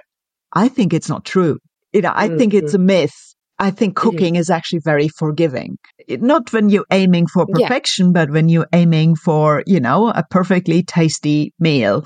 I 0.53 0.69
think 0.69 0.93
it's 0.93 1.09
not 1.09 1.25
true. 1.25 1.59
You 1.93 2.03
know, 2.03 2.13
I 2.15 2.29
mm-hmm. 2.29 2.39
think 2.39 2.55
it's 2.55 2.75
a 2.75 2.79
mm-hmm. 2.79 2.87
myth. 2.87 3.35
I 3.59 3.71
think 3.71 3.97
cooking 3.97 4.37
is 4.37 4.51
actually 4.51 4.81
very 4.85 5.09
forgiving. 5.09 5.79
Not 6.09 6.53
when 6.53 6.69
you're 6.69 6.85
aiming 6.91 7.27
for 7.27 7.47
perfection, 7.47 8.09
yeah. 8.09 8.13
but 8.13 8.31
when 8.31 8.51
you're 8.51 8.69
aiming 8.75 9.17
for, 9.17 9.63
you 9.67 9.81
know, 9.81 10.09
a 10.09 10.25
perfectly 10.31 10.83
tasty 10.83 11.55
meal. 11.59 12.05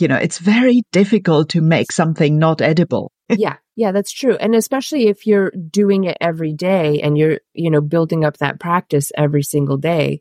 You 0.00 0.08
know, 0.08 0.16
it's 0.16 0.38
very 0.38 0.82
difficult 0.92 1.50
to 1.50 1.60
make 1.60 1.92
something 1.92 2.38
not 2.38 2.60
edible. 2.60 3.12
yeah. 3.28 3.56
Yeah, 3.76 3.90
that's 3.90 4.12
true. 4.12 4.36
And 4.36 4.54
especially 4.54 5.08
if 5.08 5.26
you're 5.26 5.50
doing 5.50 6.04
it 6.04 6.16
every 6.20 6.52
day 6.52 7.00
and 7.00 7.18
you're, 7.18 7.40
you 7.54 7.70
know, 7.70 7.80
building 7.80 8.24
up 8.24 8.36
that 8.36 8.60
practice 8.60 9.10
every 9.16 9.42
single 9.42 9.76
day. 9.76 10.20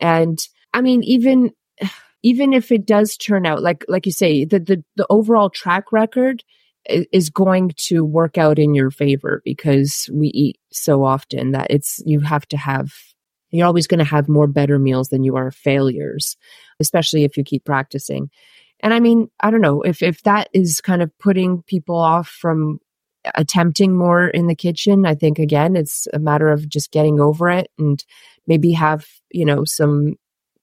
And 0.00 0.38
I 0.72 0.80
mean, 0.80 1.02
even 1.04 1.52
even 2.22 2.54
if 2.54 2.72
it 2.72 2.86
does 2.86 3.18
turn 3.18 3.44
out 3.44 3.62
like 3.62 3.84
like 3.88 4.06
you 4.06 4.12
say, 4.12 4.44
the 4.44 4.58
the, 4.58 4.84
the 4.96 5.06
overall 5.10 5.50
track 5.50 5.92
record 5.92 6.42
is 6.86 7.30
going 7.30 7.72
to 7.76 8.04
work 8.04 8.36
out 8.36 8.58
in 8.58 8.74
your 8.74 8.90
favor 8.90 9.40
because 9.44 10.08
we 10.12 10.28
eat 10.28 10.58
so 10.72 11.04
often 11.04 11.52
that 11.52 11.68
it's 11.70 12.02
you 12.04 12.20
have 12.20 12.46
to 12.48 12.56
have 12.56 12.92
you're 13.50 13.66
always 13.66 13.86
going 13.86 13.98
to 13.98 14.04
have 14.04 14.28
more 14.28 14.46
better 14.46 14.78
meals 14.78 15.08
than 15.08 15.24
you 15.24 15.36
are 15.36 15.50
failures 15.50 16.36
especially 16.80 17.24
if 17.24 17.36
you 17.36 17.44
keep 17.44 17.64
practicing 17.64 18.28
and 18.84 18.94
i 18.94 19.00
mean 19.00 19.28
i 19.40 19.50
don't 19.50 19.60
know 19.60 19.82
if 19.82 20.00
if 20.02 20.22
that 20.22 20.48
is 20.54 20.80
kind 20.80 21.02
of 21.02 21.10
putting 21.18 21.62
people 21.62 21.96
off 21.96 22.28
from 22.28 22.78
attempting 23.34 23.96
more 23.96 24.28
in 24.28 24.46
the 24.46 24.54
kitchen 24.54 25.04
i 25.04 25.14
think 25.14 25.40
again 25.40 25.74
it's 25.74 26.06
a 26.12 26.18
matter 26.20 26.48
of 26.48 26.68
just 26.68 26.92
getting 26.92 27.18
over 27.18 27.50
it 27.50 27.68
and 27.78 28.04
maybe 28.46 28.70
have 28.70 29.06
you 29.32 29.44
know 29.44 29.64
some 29.64 30.14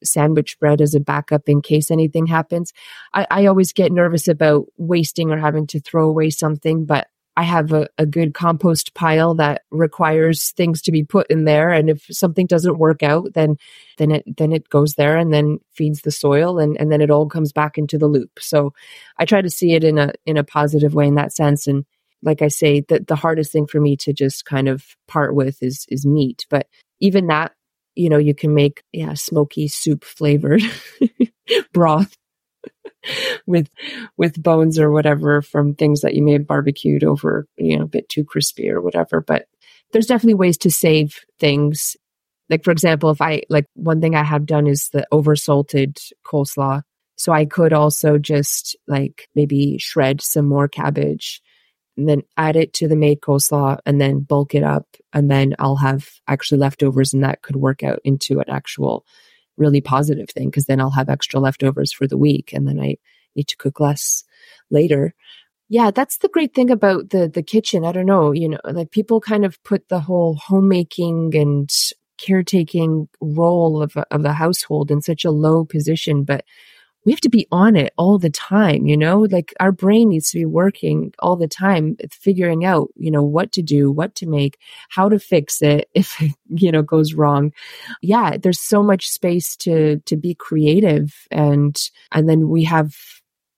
sandwich 0.03 0.57
bread 0.59 0.81
as 0.81 0.95
a 0.95 0.99
backup 0.99 1.43
in 1.47 1.61
case 1.61 1.91
anything 1.91 2.27
happens. 2.27 2.73
I, 3.13 3.27
I 3.29 3.45
always 3.45 3.73
get 3.73 3.91
nervous 3.91 4.27
about 4.27 4.65
wasting 4.77 5.31
or 5.31 5.37
having 5.37 5.67
to 5.67 5.79
throw 5.79 6.07
away 6.07 6.29
something, 6.29 6.85
but 6.85 7.07
I 7.37 7.43
have 7.43 7.71
a, 7.71 7.87
a 7.97 8.05
good 8.05 8.33
compost 8.33 8.93
pile 8.93 9.35
that 9.35 9.61
requires 9.71 10.51
things 10.51 10.81
to 10.83 10.91
be 10.91 11.03
put 11.03 11.27
in 11.29 11.45
there. 11.45 11.69
And 11.69 11.89
if 11.89 12.05
something 12.11 12.45
doesn't 12.45 12.77
work 12.77 13.03
out, 13.03 13.33
then 13.33 13.57
then 13.97 14.11
it 14.11 14.37
then 14.37 14.51
it 14.51 14.69
goes 14.69 14.95
there 14.95 15.17
and 15.17 15.33
then 15.33 15.59
feeds 15.73 16.01
the 16.01 16.11
soil 16.11 16.59
and, 16.59 16.77
and 16.79 16.91
then 16.91 17.01
it 17.01 17.09
all 17.09 17.27
comes 17.27 17.53
back 17.53 17.77
into 17.77 17.97
the 17.97 18.07
loop. 18.07 18.31
So 18.39 18.73
I 19.17 19.25
try 19.25 19.41
to 19.41 19.49
see 19.49 19.73
it 19.73 19.83
in 19.83 19.97
a 19.97 20.13
in 20.25 20.37
a 20.37 20.43
positive 20.43 20.93
way 20.93 21.07
in 21.07 21.15
that 21.15 21.33
sense. 21.33 21.67
And 21.67 21.85
like 22.21 22.41
I 22.41 22.49
say, 22.49 22.81
the 22.81 22.99
the 22.99 23.15
hardest 23.15 23.51
thing 23.51 23.67
for 23.67 23.79
me 23.79 23.95
to 23.97 24.13
just 24.13 24.45
kind 24.45 24.67
of 24.67 24.83
part 25.07 25.33
with 25.33 25.63
is 25.63 25.85
is 25.89 26.05
meat. 26.05 26.45
But 26.49 26.67
even 26.99 27.27
that 27.27 27.53
you 27.95 28.09
know, 28.09 28.17
you 28.17 28.33
can 28.33 28.53
make, 28.53 28.83
yeah, 28.93 29.13
smoky 29.15 29.67
soup 29.67 30.03
flavored 30.03 30.63
broth 31.73 32.15
with, 33.45 33.69
with 34.17 34.41
bones 34.41 34.79
or 34.79 34.91
whatever 34.91 35.41
from 35.41 35.73
things 35.73 36.01
that 36.01 36.13
you 36.13 36.23
may 36.23 36.33
have 36.33 36.47
barbecued 36.47 37.03
over, 37.03 37.47
you 37.57 37.77
know, 37.77 37.83
a 37.83 37.87
bit 37.87 38.09
too 38.09 38.23
crispy 38.23 38.69
or 38.69 38.81
whatever. 38.81 39.21
But 39.21 39.47
there's 39.91 40.07
definitely 40.07 40.35
ways 40.35 40.57
to 40.59 40.71
save 40.71 41.19
things. 41.39 41.95
Like, 42.49 42.63
for 42.63 42.71
example, 42.71 43.09
if 43.11 43.21
I, 43.21 43.43
like, 43.49 43.65
one 43.75 44.01
thing 44.01 44.15
I 44.15 44.23
have 44.23 44.45
done 44.45 44.67
is 44.67 44.89
the 44.89 45.05
over 45.11 45.35
salted 45.35 45.97
coleslaw. 46.25 46.81
So 47.17 47.31
I 47.31 47.45
could 47.45 47.71
also 47.71 48.17
just 48.17 48.75
like 48.87 49.29
maybe 49.35 49.77
shred 49.77 50.21
some 50.21 50.47
more 50.47 50.67
cabbage 50.67 51.41
and 51.95 52.09
then 52.09 52.23
add 52.35 52.55
it 52.55 52.73
to 52.73 52.87
the 52.87 52.95
made 52.95 53.21
coleslaw 53.21 53.77
and 53.85 54.01
then 54.01 54.21
bulk 54.21 54.55
it 54.55 54.63
up. 54.63 54.87
And 55.13 55.29
then 55.29 55.55
I'll 55.59 55.75
have 55.75 56.09
actually 56.27 56.59
leftovers 56.59 57.13
and 57.13 57.23
that 57.23 57.43
could 57.43 57.57
work 57.57 57.83
out 57.83 57.99
into 58.03 58.39
an 58.39 58.49
actual 58.49 59.05
really 59.57 59.81
positive 59.81 60.29
thing 60.29 60.49
because 60.49 60.65
then 60.65 60.79
I'll 60.79 60.91
have 60.91 61.09
extra 61.09 61.39
leftovers 61.39 61.91
for 61.91 62.07
the 62.07 62.17
week 62.17 62.51
and 62.53 62.67
then 62.67 62.79
I 62.79 62.97
need 63.35 63.47
to 63.47 63.57
cook 63.57 63.79
less 63.79 64.23
later. 64.69 65.13
Yeah, 65.69 65.91
that's 65.91 66.17
the 66.17 66.27
great 66.27 66.53
thing 66.53 66.69
about 66.69 67.11
the 67.11 67.29
the 67.29 67.43
kitchen. 67.43 67.85
I 67.85 67.93
don't 67.93 68.05
know, 68.05 68.31
you 68.33 68.49
know, 68.49 68.59
like 68.65 68.91
people 68.91 69.21
kind 69.21 69.45
of 69.45 69.61
put 69.63 69.87
the 69.87 70.01
whole 70.01 70.35
homemaking 70.35 71.33
and 71.35 71.69
caretaking 72.17 73.07
role 73.21 73.81
of 73.81 73.95
of 73.95 74.23
the 74.23 74.33
household 74.33 74.91
in 74.91 75.01
such 75.01 75.23
a 75.23 75.31
low 75.31 75.63
position, 75.63 76.23
but 76.23 76.43
we 77.05 77.11
have 77.11 77.21
to 77.21 77.29
be 77.29 77.47
on 77.51 77.75
it 77.75 77.93
all 77.97 78.19
the 78.19 78.29
time, 78.29 78.85
you 78.85 78.95
know, 78.95 79.21
like 79.31 79.53
our 79.59 79.71
brain 79.71 80.09
needs 80.09 80.29
to 80.31 80.37
be 80.37 80.45
working 80.45 81.13
all 81.19 81.35
the 81.35 81.47
time, 81.47 81.97
figuring 82.11 82.63
out, 82.63 82.89
you 82.95 83.09
know, 83.09 83.23
what 83.23 83.51
to 83.53 83.61
do, 83.61 83.91
what 83.91 84.13
to 84.15 84.27
make, 84.27 84.59
how 84.89 85.09
to 85.09 85.17
fix 85.17 85.61
it 85.61 85.89
if 85.95 86.21
it, 86.21 86.31
you 86.49 86.71
know, 86.71 86.83
goes 86.83 87.13
wrong. 87.13 87.51
Yeah, 88.01 88.37
there's 88.37 88.59
so 88.59 88.83
much 88.83 89.07
space 89.09 89.55
to, 89.57 89.99
to 90.05 90.15
be 90.15 90.35
creative. 90.35 91.27
And, 91.31 91.75
and 92.11 92.29
then 92.29 92.49
we 92.49 92.63
have, 92.65 92.95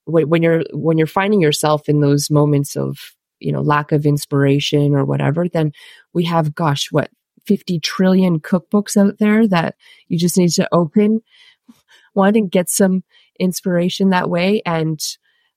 when 0.06 0.44
you're, 0.44 0.64
when 0.74 0.98
you're 0.98 1.08
finding 1.08 1.42
yourself 1.42 1.88
in 1.88 2.02
those 2.02 2.30
moments 2.30 2.76
of, 2.76 2.98
you 3.40 3.52
know, 3.52 3.62
lack 3.62 3.92
of 3.92 4.06
inspiration 4.06 4.96
or 4.96 5.06
whatever, 5.06 5.48
then 5.50 5.74
we 6.14 6.24
have, 6.26 6.56
gosh, 6.56 6.90
what, 6.92 7.10
50 7.46 7.80
trillion 7.82 8.40
cookbooks 8.40 8.96
out 8.96 9.20
there 9.20 9.46
that 9.48 9.76
you 10.08 10.18
just 10.18 10.38
need 10.38 10.52
to 10.52 10.68
open 10.72 11.22
one 12.14 12.38
and 12.38 12.50
get 12.50 12.70
some 12.70 13.04
inspiration 13.40 14.10
that 14.10 14.30
way. 14.30 14.62
And 14.66 15.00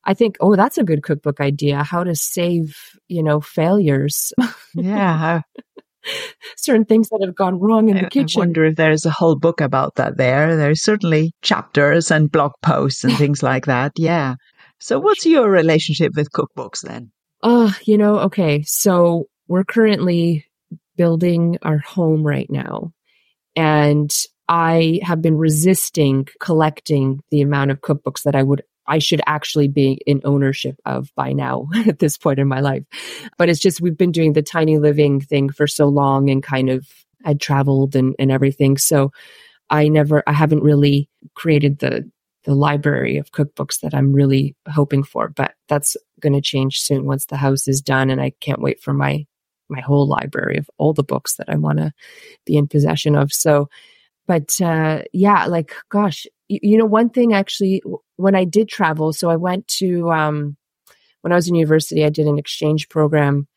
I 0.04 0.14
think, 0.14 0.36
oh, 0.40 0.56
that's 0.56 0.78
a 0.78 0.84
good 0.84 1.02
cookbook 1.02 1.40
idea. 1.40 1.82
How 1.82 2.04
to 2.04 2.14
save, 2.14 2.76
you 3.08 3.22
know, 3.22 3.40
failures. 3.40 4.32
Yeah. 4.74 5.42
Certain 6.56 6.84
things 6.84 7.08
that 7.08 7.20
have 7.24 7.34
gone 7.34 7.58
wrong 7.58 7.88
in 7.88 7.96
I, 7.96 8.02
the 8.02 8.10
kitchen. 8.10 8.40
I 8.40 8.44
wonder 8.44 8.64
if 8.66 8.76
there's 8.76 9.04
a 9.06 9.10
whole 9.10 9.34
book 9.34 9.60
about 9.60 9.96
that 9.96 10.16
there. 10.16 10.56
There's 10.56 10.80
certainly 10.80 11.32
chapters 11.42 12.12
and 12.12 12.30
blog 12.30 12.52
posts 12.62 13.02
and 13.02 13.16
things 13.16 13.42
like 13.42 13.66
that. 13.66 13.92
Yeah. 13.98 14.36
So 14.78 15.00
what's 15.00 15.26
your 15.26 15.50
relationship 15.50 16.12
with 16.14 16.30
cookbooks 16.30 16.82
then? 16.82 17.10
Uh, 17.42 17.72
you 17.84 17.98
know, 17.98 18.18
okay. 18.20 18.62
So 18.62 19.24
we're 19.48 19.64
currently 19.64 20.44
building 20.96 21.58
our 21.62 21.78
home 21.78 22.22
right 22.24 22.48
now. 22.50 22.92
And 23.56 24.10
I 24.48 25.00
have 25.02 25.20
been 25.20 25.36
resisting 25.36 26.28
collecting 26.40 27.20
the 27.30 27.40
amount 27.40 27.70
of 27.70 27.80
cookbooks 27.80 28.22
that 28.22 28.36
I 28.36 28.42
would 28.42 28.62
I 28.88 28.98
should 29.00 29.20
actually 29.26 29.68
be 29.68 30.00
in 30.06 30.20
ownership 30.24 30.76
of 30.84 31.12
by 31.16 31.32
now 31.32 31.68
at 31.86 31.98
this 31.98 32.16
point 32.16 32.38
in 32.38 32.48
my 32.48 32.60
life. 32.60 32.84
But 33.36 33.48
it's 33.48 33.60
just 33.60 33.80
we've 33.80 33.96
been 33.96 34.12
doing 34.12 34.32
the 34.32 34.42
tiny 34.42 34.78
living 34.78 35.20
thing 35.20 35.50
for 35.50 35.66
so 35.66 35.88
long 35.88 36.30
and 36.30 36.42
kind 36.42 36.70
of 36.70 36.86
I'd 37.24 37.40
traveled 37.40 37.96
and, 37.96 38.14
and 38.18 38.30
everything. 38.30 38.76
So 38.76 39.10
I 39.70 39.88
never 39.88 40.22
I 40.26 40.32
haven't 40.32 40.62
really 40.62 41.08
created 41.34 41.80
the 41.80 42.08
the 42.44 42.54
library 42.54 43.16
of 43.16 43.32
cookbooks 43.32 43.80
that 43.80 43.92
I'm 43.92 44.12
really 44.12 44.54
hoping 44.68 45.02
for. 45.02 45.28
But 45.28 45.54
that's 45.68 45.96
gonna 46.20 46.40
change 46.40 46.78
soon 46.80 47.04
once 47.04 47.26
the 47.26 47.36
house 47.36 47.66
is 47.66 47.80
done 47.80 48.10
and 48.10 48.20
I 48.20 48.30
can't 48.40 48.62
wait 48.62 48.80
for 48.80 48.92
my 48.92 49.26
my 49.68 49.80
whole 49.80 50.06
library 50.06 50.58
of 50.58 50.70
all 50.78 50.92
the 50.92 51.02
books 51.02 51.36
that 51.36 51.48
I 51.48 51.56
want 51.56 51.78
to 51.78 51.92
be 52.44 52.56
in 52.56 52.68
possession 52.68 53.16
of. 53.16 53.32
So 53.32 53.68
but 54.26 54.60
uh, 54.60 55.02
yeah, 55.12 55.46
like 55.46 55.74
gosh, 55.88 56.26
you, 56.48 56.58
you, 56.62 56.78
know, 56.78 56.84
one 56.84 57.10
thing 57.10 57.32
actually, 57.32 57.82
when 58.16 58.34
I 58.34 58.44
did 58.44 58.68
travel, 58.68 59.12
so 59.12 59.30
I 59.30 59.36
went 59.36 59.66
to 59.78 60.10
um, 60.10 60.56
when 61.22 61.32
I 61.32 61.36
was 61.36 61.48
in 61.48 61.54
university, 61.54 62.04
I 62.04 62.10
did 62.10 62.26
an 62.26 62.38
exchange 62.38 62.88
program, 62.88 63.48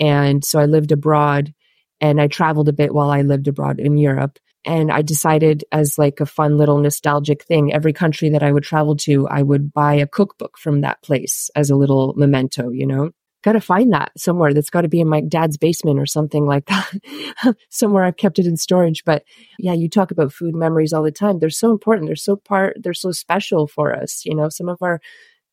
and 0.00 0.44
so 0.44 0.58
I 0.58 0.66
lived 0.66 0.92
abroad, 0.92 1.54
and 2.00 2.20
I 2.20 2.26
traveled 2.26 2.68
a 2.68 2.72
bit 2.72 2.94
while 2.94 3.10
I 3.10 3.22
lived 3.22 3.48
abroad 3.48 3.80
in 3.80 3.98
Europe. 3.98 4.38
And 4.64 4.90
I 4.90 5.02
decided, 5.02 5.64
as 5.72 5.98
like 5.98 6.20
a 6.20 6.26
fun 6.26 6.58
little 6.58 6.78
nostalgic 6.78 7.44
thing, 7.44 7.72
every 7.72 7.92
country 7.92 8.28
that 8.30 8.42
I 8.42 8.52
would 8.52 8.64
travel 8.64 8.96
to, 8.96 9.26
I 9.28 9.42
would 9.42 9.72
buy 9.72 9.94
a 9.94 10.06
cookbook 10.06 10.58
from 10.58 10.82
that 10.82 11.00
place 11.02 11.48
as 11.54 11.70
a 11.70 11.76
little 11.76 12.12
memento, 12.16 12.68
you 12.70 12.86
know? 12.86 13.12
Got 13.42 13.52
to 13.52 13.60
find 13.60 13.92
that 13.92 14.10
somewhere. 14.16 14.52
That's 14.52 14.70
got 14.70 14.82
to 14.82 14.88
be 14.88 15.00
in 15.00 15.08
my 15.08 15.20
dad's 15.20 15.56
basement 15.56 15.98
or 15.98 16.06
something 16.06 16.46
like 16.46 16.66
that. 16.66 17.56
somewhere 17.70 18.04
I've 18.04 18.16
kept 18.16 18.38
it 18.38 18.46
in 18.46 18.56
storage. 18.56 19.04
But 19.04 19.24
yeah, 19.58 19.72
you 19.72 19.88
talk 19.88 20.10
about 20.10 20.32
food 20.32 20.54
memories 20.54 20.92
all 20.92 21.02
the 21.02 21.12
time. 21.12 21.38
They're 21.38 21.50
so 21.50 21.70
important. 21.70 22.06
They're 22.06 22.16
so 22.16 22.36
part, 22.36 22.76
they're 22.82 22.94
so 22.94 23.12
special 23.12 23.66
for 23.66 23.94
us. 23.94 24.24
You 24.24 24.34
know, 24.34 24.48
some 24.48 24.68
of 24.68 24.78
our 24.82 25.00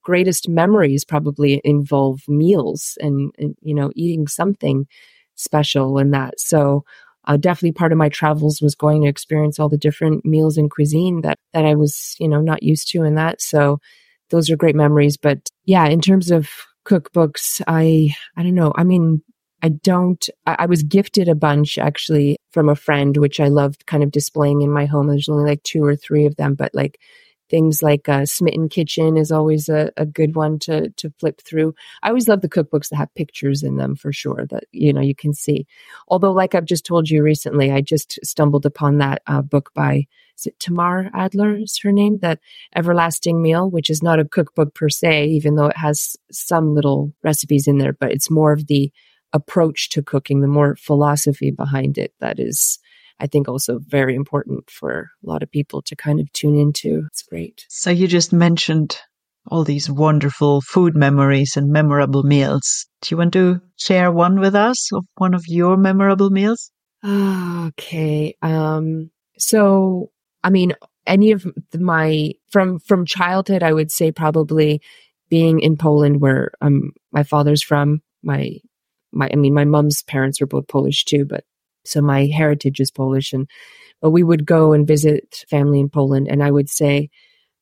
greatest 0.03 0.49
memories 0.49 1.03
probably 1.03 1.61
involve 1.63 2.21
meals 2.27 2.97
and, 3.01 3.31
and 3.38 3.55
you 3.61 3.73
know, 3.73 3.91
eating 3.95 4.27
something 4.27 4.88
special 5.36 5.97
and 5.97 6.13
that. 6.13 6.39
So, 6.39 6.83
uh, 7.27 7.38
definitely 7.38 7.71
part 7.71 7.91
of 7.91 7.97
my 7.97 8.07
travels 8.07 8.61
was 8.61 8.75
going 8.75 9.01
to 9.01 9.07
experience 9.07 9.59
all 9.59 9.67
the 9.67 9.79
different 9.79 10.23
meals 10.25 10.57
and 10.57 10.69
cuisine 10.69 11.21
that, 11.21 11.39
that 11.53 11.65
I 11.65 11.73
was, 11.73 12.15
you 12.19 12.27
know, 12.27 12.39
not 12.39 12.61
used 12.61 12.88
to 12.91 13.01
in 13.01 13.15
that. 13.15 13.41
So 13.41 13.79
those 14.29 14.51
are 14.51 14.55
great 14.55 14.75
memories. 14.75 15.17
But 15.17 15.49
yeah, 15.65 15.88
in 15.88 16.01
terms 16.01 16.29
of 16.29 16.49
cookbooks, 16.86 17.61
I 17.67 18.15
I 18.38 18.43
don't 18.43 18.55
know. 18.55 18.73
I 18.75 18.83
mean, 18.83 19.21
I 19.61 19.69
don't, 19.69 20.29
I, 20.45 20.55
I 20.59 20.65
was 20.67 20.83
gifted 20.83 21.27
a 21.27 21.36
bunch 21.36 21.77
actually 21.77 22.38
from 22.51 22.69
a 22.69 22.75
friend, 22.75 23.17
which 23.17 23.39
I 23.39 23.47
loved 23.47 23.86
kind 23.88 24.03
of 24.03 24.11
displaying 24.11 24.61
in 24.61 24.71
my 24.71 24.86
home. 24.86 25.07
There's 25.07 25.29
only 25.29 25.49
like 25.49 25.63
two 25.63 25.83
or 25.83 25.95
three 25.95 26.25
of 26.25 26.36
them, 26.36 26.55
but 26.55 26.75
like 26.75 26.99
things 27.49 27.81
like 27.81 28.09
uh, 28.09 28.25
Smitten 28.25 28.69
Kitchen 28.69 29.17
is 29.17 29.31
always 29.31 29.69
a, 29.69 29.91
a 29.97 30.05
good 30.05 30.36
one 30.36 30.59
to 30.59 30.89
to 30.91 31.11
flip 31.19 31.41
through. 31.41 31.73
I 32.03 32.09
always 32.09 32.27
love 32.27 32.41
the 32.41 32.49
cookbooks 32.49 32.89
that 32.89 32.97
have 32.97 33.13
pictures 33.15 33.63
in 33.63 33.77
them 33.77 33.95
for 33.95 34.11
sure 34.13 34.45
that 34.49 34.65
you 34.71 34.93
know 34.93 35.01
you 35.01 35.15
can 35.15 35.33
see. 35.33 35.65
Although, 36.07 36.33
like 36.33 36.55
I've 36.55 36.65
just 36.65 36.86
told 36.86 37.09
you 37.09 37.23
recently, 37.23 37.71
I 37.71 37.81
just 37.81 38.19
stumbled 38.23 38.65
upon 38.65 38.97
that 38.99 39.21
uh, 39.27 39.41
book 39.41 39.71
by 39.73 40.05
is 40.38 40.45
it 40.47 40.59
Tamar 40.59 41.09
Adler 41.13 41.55
is 41.55 41.79
her 41.83 41.91
name 41.91 42.19
that 42.21 42.39
Everlasting 42.75 43.41
Meal, 43.41 43.69
which 43.69 43.89
is 43.89 44.03
not 44.03 44.19
a 44.19 44.25
cookbook 44.25 44.73
per 44.73 44.89
se, 44.89 45.27
even 45.27 45.55
though 45.55 45.67
it 45.67 45.77
has 45.77 46.15
some 46.31 46.73
little 46.73 47.13
recipes 47.23 47.67
in 47.67 47.77
there, 47.77 47.93
but 47.93 48.11
it's 48.11 48.29
more 48.29 48.51
of 48.51 48.67
the 48.67 48.91
approach 49.33 49.89
to 49.89 50.01
cooking, 50.01 50.41
the 50.41 50.47
more 50.47 50.75
philosophy 50.75 51.51
behind 51.51 51.97
it 51.97 52.13
that 52.19 52.39
is 52.39 52.79
I 53.19 53.27
think 53.27 53.47
also 53.47 53.79
very 53.79 54.15
important 54.15 54.69
for 54.69 55.09
a 55.23 55.29
lot 55.29 55.41
of 55.41 55.51
people 55.51 55.81
to 55.83 55.95
kind 55.95 56.19
of 56.19 56.31
tune 56.33 56.57
into. 56.57 57.03
It's 57.07 57.23
great. 57.23 57.65
So 57.69 57.89
you 57.89 58.07
just 58.07 58.33
mentioned 58.33 58.97
all 59.47 59.63
these 59.63 59.89
wonderful 59.89 60.61
food 60.61 60.95
memories 60.95 61.55
and 61.55 61.71
memorable 61.71 62.23
meals. 62.23 62.88
Do 63.01 63.13
you 63.13 63.17
want 63.17 63.33
to 63.33 63.61
share 63.77 64.11
one 64.11 64.39
with 64.39 64.55
us 64.55 64.91
of 64.91 65.05
one 65.15 65.33
of 65.33 65.47
your 65.47 65.77
memorable 65.77 66.29
meals? 66.29 66.71
Okay. 67.05 68.36
Um, 68.41 69.11
so, 69.38 70.11
I 70.45 70.51
mean, 70.51 70.73
any 71.07 71.31
of 71.31 71.45
my 71.73 72.33
from 72.51 72.79
from 72.79 73.05
childhood, 73.05 73.63
I 73.63 73.73
would 73.73 73.91
say 73.91 74.11
probably 74.11 74.81
being 75.27 75.59
in 75.59 75.75
Poland, 75.75 76.21
where 76.21 76.51
um 76.61 76.91
my 77.11 77.23
father's 77.23 77.63
from. 77.63 78.01
My 78.23 78.57
my, 79.11 79.29
I 79.31 79.35
mean, 79.35 79.53
my 79.53 79.65
mom's 79.65 80.03
parents 80.03 80.39
were 80.39 80.47
both 80.47 80.67
Polish 80.67 81.05
too, 81.05 81.25
but 81.25 81.43
so 81.83 82.01
my 82.01 82.27
heritage 82.27 82.79
is 82.79 82.91
Polish 82.91 83.33
and 83.33 83.49
but 84.01 84.11
we 84.11 84.23
would 84.23 84.45
go 84.45 84.73
and 84.73 84.87
visit 84.87 85.45
family 85.49 85.79
in 85.79 85.89
Poland 85.89 86.27
and 86.29 86.43
I 86.43 86.51
would 86.51 86.69
say 86.69 87.09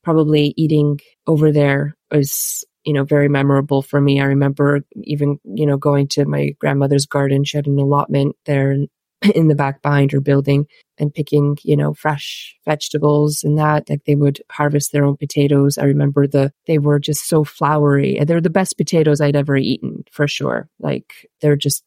probably 0.02 0.52
eating 0.56 1.00
over 1.26 1.52
there 1.52 1.96
was 2.10 2.64
you 2.84 2.92
know 2.92 3.04
very 3.04 3.28
memorable 3.28 3.80
for 3.82 4.00
me. 4.00 4.20
I 4.20 4.24
remember 4.24 4.80
even 5.02 5.38
you 5.44 5.66
know 5.66 5.78
going 5.78 6.08
to 6.08 6.26
my 6.26 6.50
grandmother's 6.60 7.06
garden. 7.06 7.44
She 7.44 7.56
had 7.56 7.66
an 7.66 7.78
allotment 7.78 8.36
there 8.44 8.76
in 9.34 9.48
the 9.48 9.54
back 9.54 9.82
behind 9.82 10.12
her 10.12 10.20
building 10.20 10.66
and 10.98 11.12
picking 11.12 11.56
you 11.62 11.76
know 11.76 11.94
fresh 11.94 12.56
vegetables 12.64 13.42
and 13.42 13.58
that 13.58 13.88
like 13.88 14.04
they 14.04 14.14
would 14.14 14.40
harvest 14.50 14.92
their 14.92 15.04
own 15.04 15.16
potatoes. 15.16 15.78
I 15.78 15.84
remember 15.84 16.26
the 16.26 16.52
they 16.66 16.78
were 16.78 16.98
just 16.98 17.28
so 17.28 17.44
flowery 17.44 18.18
they're 18.24 18.40
the 18.40 18.50
best 18.50 18.76
potatoes 18.76 19.20
I'd 19.20 19.36
ever 19.36 19.56
eaten 19.56 20.04
for 20.10 20.26
sure. 20.26 20.68
Like 20.80 21.28
they're 21.40 21.56
just 21.56 21.84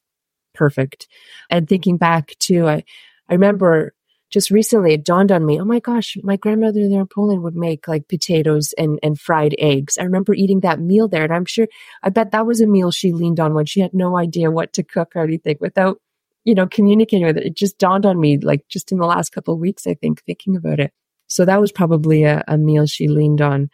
perfect. 0.57 1.07
And 1.49 1.69
thinking 1.69 1.97
back 1.97 2.35
to, 2.39 2.67
I, 2.67 2.83
I 3.29 3.33
remember 3.33 3.93
just 4.29 4.51
recently 4.51 4.93
it 4.93 5.05
dawned 5.05 5.31
on 5.31 5.45
me, 5.45 5.61
oh 5.61 5.65
my 5.65 5.79
gosh, 5.79 6.17
my 6.21 6.35
grandmother 6.35 6.89
there 6.89 6.99
in 6.99 7.07
Poland 7.07 7.43
would 7.43 7.55
make 7.55 7.87
like 7.87 8.09
potatoes 8.09 8.73
and, 8.77 8.99
and 9.01 9.17
fried 9.17 9.55
eggs. 9.57 9.97
I 9.97 10.03
remember 10.03 10.33
eating 10.33 10.61
that 10.61 10.81
meal 10.81 11.07
there. 11.07 11.23
And 11.23 11.33
I'm 11.33 11.45
sure, 11.45 11.67
I 12.03 12.09
bet 12.09 12.31
that 12.31 12.45
was 12.45 12.59
a 12.59 12.67
meal 12.67 12.91
she 12.91 13.13
leaned 13.13 13.39
on 13.39 13.53
when 13.53 13.65
she 13.65 13.79
had 13.79 13.93
no 13.93 14.17
idea 14.17 14.51
what 14.51 14.73
to 14.73 14.83
cook 14.83 15.13
or 15.15 15.23
anything 15.23 15.57
without, 15.61 16.01
you 16.47 16.55
know, 16.55 16.65
communicating 16.65 17.27
with 17.27 17.35
it. 17.35 17.45
It 17.45 17.57
just 17.57 17.77
dawned 17.77 18.05
on 18.05 18.21
me, 18.21 18.37
like 18.37 18.61
just 18.69 18.93
in 18.93 18.99
the 18.99 19.05
last 19.05 19.33
couple 19.33 19.53
of 19.53 19.59
weeks, 19.59 19.85
I 19.85 19.95
think, 19.95 20.23
thinking 20.23 20.55
about 20.55 20.79
it. 20.79 20.93
So 21.27 21.43
that 21.43 21.59
was 21.59 21.73
probably 21.73 22.23
a, 22.23 22.41
a 22.47 22.57
meal 22.57 22.85
she 22.85 23.09
leaned 23.09 23.41
on 23.41 23.69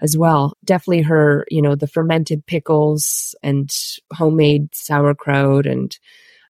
as 0.00 0.18
well. 0.18 0.54
Definitely 0.64 1.02
her, 1.02 1.46
you 1.52 1.62
know, 1.62 1.76
the 1.76 1.86
fermented 1.86 2.44
pickles 2.44 3.36
and 3.44 3.70
homemade 4.12 4.74
sauerkraut 4.74 5.66
and 5.66 5.96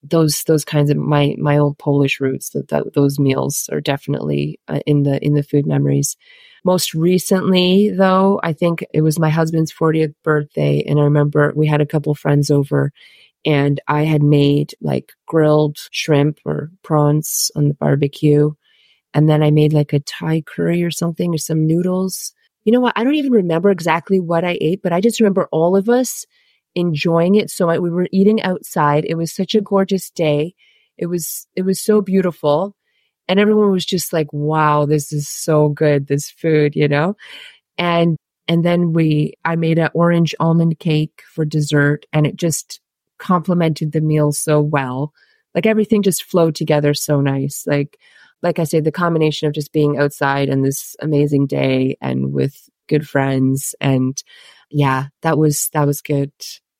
those 0.01 0.43
those 0.47 0.65
kinds 0.65 0.89
of 0.89 0.97
my 0.97 1.35
my 1.37 1.59
old 1.59 1.77
Polish 1.77 2.19
roots. 2.19 2.49
That, 2.49 2.69
that 2.69 2.95
those 2.95 3.19
meals 3.19 3.69
are 3.71 3.79
definitely 3.79 4.59
uh, 4.67 4.79
in 4.87 5.03
the 5.03 5.23
in 5.23 5.35
the 5.35 5.43
food 5.43 5.67
memories. 5.67 6.17
Most 6.65 6.95
recently, 6.95 7.91
though, 7.95 8.39
I 8.41 8.51
think 8.51 8.83
it 8.95 9.01
was 9.01 9.19
my 9.19 9.29
husband's 9.29 9.71
40th 9.71 10.15
birthday, 10.23 10.83
and 10.87 10.99
I 10.99 11.03
remember 11.03 11.53
we 11.55 11.67
had 11.67 11.81
a 11.81 11.85
couple 11.85 12.15
friends 12.15 12.49
over, 12.49 12.91
and 13.45 13.79
I 13.87 14.03
had 14.03 14.23
made 14.23 14.73
like 14.81 15.13
grilled 15.25 15.77
shrimp 15.91 16.39
or 16.45 16.71
prawns 16.83 17.51
on 17.55 17.67
the 17.67 17.73
barbecue, 17.73 18.51
and 19.13 19.29
then 19.29 19.41
I 19.41 19.51
made 19.51 19.73
like 19.73 19.93
a 19.93 19.99
Thai 19.99 20.41
curry 20.41 20.83
or 20.83 20.91
something 20.91 21.33
or 21.33 21.37
some 21.37 21.65
noodles. 21.65 22.33
You 22.65 22.73
know 22.73 22.81
what? 22.81 22.93
I 22.95 23.03
don't 23.03 23.15
even 23.15 23.31
remember 23.31 23.71
exactly 23.71 24.19
what 24.19 24.43
I 24.43 24.57
ate, 24.59 24.81
but 24.83 24.91
I 24.91 24.99
just 24.99 25.19
remember 25.19 25.47
all 25.51 25.75
of 25.75 25.87
us 25.87 26.25
enjoying 26.75 27.35
it 27.35 27.49
so 27.49 27.65
much. 27.65 27.79
We 27.79 27.89
were 27.89 28.09
eating 28.11 28.41
outside. 28.43 29.05
It 29.05 29.15
was 29.15 29.33
such 29.33 29.55
a 29.55 29.61
gorgeous 29.61 30.09
day. 30.09 30.53
It 30.97 31.07
was, 31.07 31.47
it 31.55 31.63
was 31.63 31.81
so 31.81 32.01
beautiful. 32.01 32.75
And 33.27 33.39
everyone 33.39 33.71
was 33.71 33.85
just 33.85 34.13
like, 34.13 34.31
wow, 34.31 34.85
this 34.85 35.11
is 35.11 35.27
so 35.27 35.69
good, 35.69 36.07
this 36.07 36.29
food, 36.29 36.75
you 36.75 36.87
know? 36.87 37.15
And, 37.77 38.17
and 38.47 38.63
then 38.63 38.93
we, 38.93 39.33
I 39.43 39.55
made 39.55 39.79
an 39.79 39.89
orange 39.93 40.35
almond 40.39 40.79
cake 40.79 41.23
for 41.33 41.45
dessert 41.45 42.05
and 42.13 42.27
it 42.27 42.35
just 42.35 42.79
complemented 43.17 43.91
the 43.91 44.01
meal 44.01 44.31
so 44.31 44.61
well. 44.61 45.13
Like 45.55 45.65
everything 45.65 46.03
just 46.03 46.23
flowed 46.23 46.55
together 46.55 46.93
so 46.93 47.21
nice. 47.21 47.63
Like, 47.65 47.97
like 48.43 48.59
I 48.59 48.63
said, 48.63 48.83
the 48.83 48.91
combination 48.91 49.47
of 49.47 49.53
just 49.53 49.73
being 49.73 49.97
outside 49.97 50.49
and 50.49 50.63
this 50.63 50.95
amazing 51.01 51.47
day 51.47 51.97
and 52.01 52.31
with 52.33 52.69
good 52.87 53.07
friends 53.07 53.73
and 53.81 54.21
yeah, 54.69 55.07
that 55.21 55.37
was, 55.37 55.69
that 55.73 55.87
was 55.87 56.01
good 56.01 56.31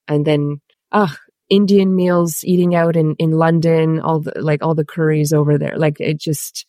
and 0.08 0.26
then 0.26 0.62
ah 0.92 1.18
Indian 1.50 1.96
meals, 1.96 2.44
eating 2.44 2.76
out 2.76 2.96
in 2.96 3.16
in 3.20 3.32
London, 3.32 4.00
all 4.00 4.20
the 4.20 4.34
like 4.36 4.64
all 4.64 4.76
the 4.76 4.86
curries 4.86 5.32
over 5.32 5.58
there. 5.58 5.78
Like 5.78 6.00
it 6.00 6.20
just 6.20 6.66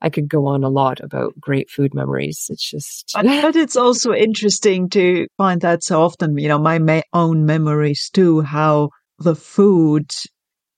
I 0.00 0.10
could 0.10 0.28
go 0.28 0.46
on 0.46 0.64
a 0.64 0.68
lot 0.68 1.00
about 1.00 1.38
great 1.40 1.70
food 1.70 1.94
memories. 1.94 2.46
It's 2.50 2.68
just 2.68 3.12
but 3.14 3.56
it's 3.56 3.76
also 3.76 4.12
interesting 4.12 4.88
to 4.90 5.26
find 5.36 5.60
that 5.60 5.84
so 5.84 6.02
often, 6.02 6.36
you 6.38 6.48
know, 6.48 6.58
my 6.58 6.78
ma- 6.78 7.02
own 7.12 7.46
memories 7.46 8.10
too 8.12 8.40
how 8.40 8.90
the 9.18 9.34
food 9.34 10.10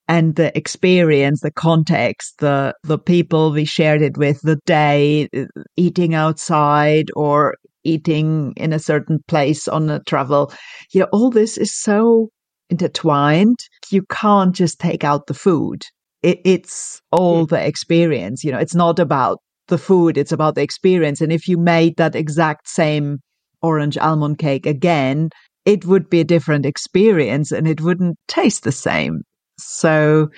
and 0.08 0.36
the 0.36 0.56
experience, 0.56 1.40
the 1.40 1.50
context, 1.50 2.34
the 2.38 2.74
the 2.82 2.98
people 2.98 3.52
we 3.52 3.64
shared 3.64 4.02
it 4.02 4.16
with, 4.16 4.40
the 4.42 4.58
day, 4.64 5.28
uh, 5.36 5.44
eating 5.76 6.14
outside 6.14 7.10
or 7.14 7.54
eating 7.84 8.54
in 8.56 8.72
a 8.72 8.78
certain 8.78 9.18
place 9.28 9.68
on 9.68 9.90
a 9.90 10.00
travel. 10.04 10.52
You 10.92 11.00
know, 11.00 11.08
all 11.12 11.30
this 11.30 11.58
is 11.58 11.74
so 11.74 12.30
intertwined. 12.70 13.58
You 13.90 14.02
can't 14.10 14.54
just 14.54 14.78
take 14.78 15.04
out 15.04 15.26
the 15.26 15.34
food. 15.34 15.82
It, 16.22 16.40
it's 16.44 17.00
all 17.12 17.46
the 17.46 17.64
experience. 17.64 18.42
You 18.44 18.52
know, 18.52 18.58
it's 18.58 18.74
not 18.74 18.98
about 18.98 19.38
the 19.68 19.78
food, 19.78 20.16
it's 20.16 20.32
about 20.32 20.54
the 20.54 20.62
experience. 20.62 21.20
And 21.20 21.32
if 21.32 21.46
you 21.46 21.58
made 21.58 21.96
that 21.98 22.16
exact 22.16 22.68
same 22.68 23.18
orange 23.62 23.98
almond 23.98 24.38
cake 24.38 24.66
again, 24.66 25.28
it 25.64 25.84
would 25.84 26.08
be 26.08 26.20
a 26.20 26.24
different 26.24 26.66
experience 26.66 27.52
and 27.52 27.66
it 27.66 27.80
wouldn't 27.80 28.16
taste 28.26 28.64
the 28.64 28.72
same. 28.72 29.22
So 29.58 30.30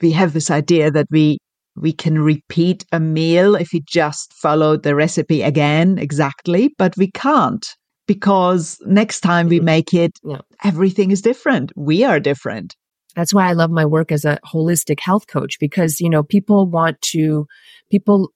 we 0.00 0.12
have 0.12 0.32
this 0.32 0.50
idea 0.50 0.90
that 0.90 1.06
we 1.10 1.38
we 1.76 1.92
can 1.92 2.18
repeat 2.18 2.84
a 2.92 3.00
meal 3.00 3.54
if 3.54 3.70
we 3.72 3.82
just 3.86 4.32
follow 4.34 4.76
the 4.76 4.94
recipe 4.94 5.42
again 5.42 5.98
exactly, 5.98 6.74
but 6.76 6.96
we 6.96 7.10
can't 7.10 7.66
because 8.06 8.76
next 8.86 9.20
time 9.20 9.48
we 9.48 9.58
mm-hmm. 9.58 9.66
make 9.66 9.94
it, 9.94 10.18
yeah. 10.24 10.40
everything 10.64 11.12
is 11.12 11.22
different. 11.22 11.70
We 11.76 12.02
are 12.02 12.18
different. 12.18 12.74
That's 13.14 13.32
why 13.32 13.48
I 13.48 13.52
love 13.52 13.70
my 13.70 13.86
work 13.86 14.10
as 14.12 14.24
a 14.24 14.38
holistic 14.44 15.00
health 15.00 15.26
coach 15.26 15.58
because, 15.60 16.00
you 16.00 16.10
know, 16.10 16.22
people 16.22 16.68
want 16.68 17.00
to, 17.12 17.46
people 17.90 18.32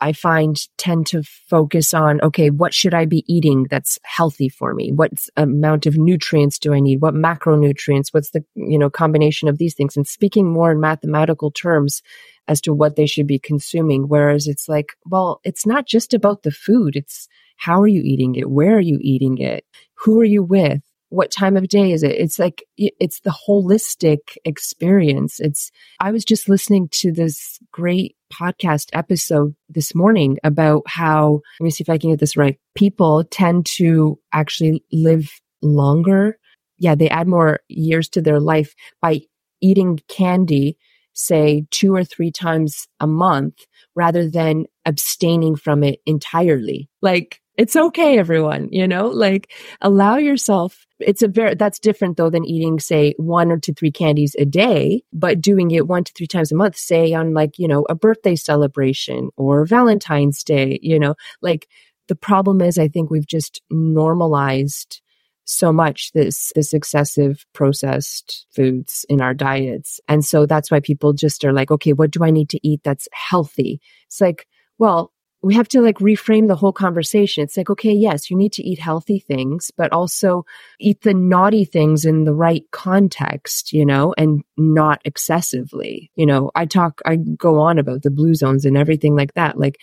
I 0.00 0.12
find 0.12 0.56
tend 0.76 1.06
to 1.08 1.22
focus 1.22 1.94
on, 1.94 2.20
okay, 2.20 2.50
what 2.50 2.74
should 2.74 2.94
I 2.94 3.06
be 3.06 3.24
eating 3.26 3.66
that's 3.70 3.98
healthy 4.04 4.48
for 4.48 4.74
me? 4.74 4.92
What 4.92 5.12
amount 5.36 5.86
of 5.86 5.96
nutrients 5.96 6.58
do 6.58 6.74
I 6.74 6.80
need? 6.80 7.00
What 7.00 7.14
macronutrients? 7.14 8.08
What's 8.12 8.30
the, 8.30 8.44
you 8.54 8.78
know, 8.78 8.90
combination 8.90 9.48
of 9.48 9.58
these 9.58 9.74
things? 9.74 9.96
And 9.96 10.06
speaking 10.06 10.52
more 10.52 10.72
in 10.72 10.80
mathematical 10.80 11.50
terms 11.50 12.02
as 12.48 12.60
to 12.62 12.74
what 12.74 12.96
they 12.96 13.06
should 13.06 13.26
be 13.26 13.38
consuming. 13.38 14.08
Whereas 14.08 14.46
it's 14.46 14.68
like, 14.68 14.92
well, 15.06 15.40
it's 15.44 15.66
not 15.66 15.86
just 15.86 16.12
about 16.12 16.42
the 16.42 16.50
food. 16.50 16.96
It's 16.96 17.28
how 17.56 17.80
are 17.80 17.88
you 17.88 18.02
eating 18.04 18.34
it? 18.34 18.50
Where 18.50 18.76
are 18.76 18.80
you 18.80 18.98
eating 19.00 19.38
it? 19.38 19.64
Who 20.04 20.20
are 20.20 20.24
you 20.24 20.42
with? 20.42 20.82
What 21.12 21.30
time 21.30 21.58
of 21.58 21.68
day 21.68 21.92
is 21.92 22.02
it? 22.02 22.12
It's 22.12 22.38
like, 22.38 22.64
it's 22.78 23.20
the 23.20 23.36
holistic 23.46 24.38
experience. 24.46 25.40
It's, 25.40 25.70
I 26.00 26.10
was 26.10 26.24
just 26.24 26.48
listening 26.48 26.88
to 26.92 27.12
this 27.12 27.58
great 27.70 28.16
podcast 28.32 28.88
episode 28.94 29.54
this 29.68 29.94
morning 29.94 30.38
about 30.42 30.84
how, 30.86 31.42
let 31.60 31.64
me 31.64 31.70
see 31.70 31.82
if 31.82 31.90
I 31.90 31.98
can 31.98 32.10
get 32.10 32.18
this 32.18 32.34
right. 32.34 32.58
People 32.74 33.24
tend 33.24 33.66
to 33.76 34.18
actually 34.32 34.82
live 34.90 35.30
longer. 35.60 36.38
Yeah, 36.78 36.94
they 36.94 37.10
add 37.10 37.28
more 37.28 37.60
years 37.68 38.08
to 38.10 38.22
their 38.22 38.40
life 38.40 38.74
by 39.02 39.20
eating 39.60 40.00
candy, 40.08 40.78
say 41.12 41.66
two 41.70 41.94
or 41.94 42.04
three 42.04 42.30
times 42.30 42.88
a 43.00 43.06
month 43.06 43.66
rather 43.94 44.30
than 44.30 44.64
abstaining 44.86 45.56
from 45.56 45.84
it 45.84 46.00
entirely. 46.06 46.88
Like, 47.02 47.42
it's 47.58 47.76
okay, 47.76 48.18
everyone, 48.18 48.70
you 48.72 48.88
know, 48.88 49.08
like 49.08 49.52
allow 49.82 50.16
yourself 50.16 50.86
it's 51.06 51.22
a 51.22 51.28
very 51.28 51.54
that's 51.54 51.78
different 51.78 52.16
though 52.16 52.30
than 52.30 52.44
eating 52.44 52.78
say 52.78 53.14
one 53.16 53.50
or 53.50 53.58
two 53.58 53.74
three 53.74 53.90
candies 53.90 54.34
a 54.38 54.44
day 54.44 55.02
but 55.12 55.40
doing 55.40 55.70
it 55.70 55.88
one 55.88 56.04
to 56.04 56.12
three 56.12 56.26
times 56.26 56.52
a 56.52 56.56
month 56.56 56.76
say 56.76 57.12
on 57.12 57.34
like 57.34 57.58
you 57.58 57.68
know 57.68 57.84
a 57.88 57.94
birthday 57.94 58.36
celebration 58.36 59.30
or 59.36 59.64
valentine's 59.64 60.42
day 60.42 60.78
you 60.82 60.98
know? 60.98 61.14
Like 61.40 61.68
the 62.08 62.14
problem 62.14 62.60
is 62.60 62.78
i 62.78 62.88
think 62.88 63.10
we've 63.10 63.26
just 63.26 63.62
normalized 63.70 65.00
so 65.44 65.72
much 65.72 66.12
this 66.12 66.52
this 66.54 66.72
excessive 66.72 67.44
processed 67.52 68.46
foods 68.54 69.04
in 69.08 69.20
our 69.20 69.34
diets 69.34 70.00
and 70.08 70.24
so 70.24 70.46
that's 70.46 70.70
why 70.70 70.80
people 70.80 71.12
just 71.12 71.44
are 71.44 71.52
like 71.52 71.70
okay 71.70 71.92
what 71.92 72.10
do 72.10 72.24
i 72.24 72.30
need 72.30 72.48
to 72.48 72.60
eat 72.66 72.80
that's 72.84 73.08
healthy? 73.12 73.80
It's 74.06 74.20
like 74.20 74.46
well 74.78 75.12
we 75.42 75.54
have 75.54 75.68
to 75.68 75.80
like 75.80 75.98
reframe 75.98 76.46
the 76.46 76.56
whole 76.56 76.72
conversation. 76.72 77.42
It's 77.42 77.56
like, 77.56 77.68
okay, 77.68 77.92
yes, 77.92 78.30
you 78.30 78.36
need 78.36 78.52
to 78.52 78.62
eat 78.62 78.78
healthy 78.78 79.18
things, 79.18 79.72
but 79.76 79.92
also 79.92 80.44
eat 80.78 81.02
the 81.02 81.14
naughty 81.14 81.64
things 81.64 82.04
in 82.04 82.24
the 82.24 82.34
right 82.34 82.64
context, 82.70 83.72
you 83.72 83.84
know, 83.84 84.14
and 84.16 84.44
not 84.56 85.00
excessively. 85.04 86.12
You 86.14 86.26
know, 86.26 86.50
I 86.54 86.66
talk, 86.66 87.00
I 87.04 87.16
go 87.16 87.58
on 87.58 87.78
about 87.78 88.02
the 88.02 88.10
blue 88.10 88.34
zones 88.34 88.64
and 88.64 88.76
everything 88.76 89.16
like 89.16 89.34
that, 89.34 89.58
like 89.58 89.80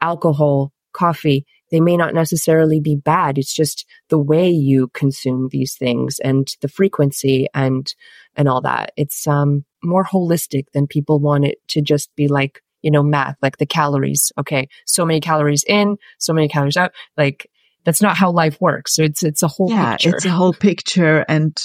alcohol, 0.00 0.72
coffee. 0.92 1.46
They 1.70 1.80
may 1.80 1.96
not 1.96 2.14
necessarily 2.14 2.80
be 2.80 2.96
bad. 2.96 3.38
It's 3.38 3.54
just 3.54 3.86
the 4.08 4.18
way 4.18 4.50
you 4.50 4.88
consume 4.88 5.48
these 5.50 5.76
things 5.76 6.18
and 6.18 6.48
the 6.62 6.68
frequency 6.68 7.46
and, 7.54 7.92
and 8.34 8.48
all 8.48 8.60
that. 8.62 8.92
It's, 8.96 9.26
um, 9.26 9.64
more 9.84 10.04
holistic 10.04 10.64
than 10.72 10.86
people 10.86 11.20
want 11.20 11.44
it 11.44 11.58
to 11.68 11.80
just 11.80 12.14
be 12.16 12.26
like, 12.26 12.60
you 12.86 12.92
know, 12.92 13.02
math, 13.02 13.34
like 13.42 13.56
the 13.56 13.66
calories. 13.66 14.30
Okay. 14.38 14.68
So 14.86 15.04
many 15.04 15.18
calories 15.18 15.64
in, 15.66 15.96
so 16.18 16.32
many 16.32 16.46
calories 16.46 16.76
out. 16.76 16.92
Like 17.16 17.50
that's 17.84 18.00
not 18.00 18.16
how 18.16 18.30
life 18.30 18.60
works. 18.60 18.94
So 18.94 19.02
it's, 19.02 19.24
it's 19.24 19.42
a 19.42 19.48
whole 19.48 19.68
yeah, 19.68 19.96
picture. 19.96 20.10
It's 20.14 20.24
a 20.24 20.30
whole 20.30 20.52
picture. 20.52 21.24
And, 21.28 21.56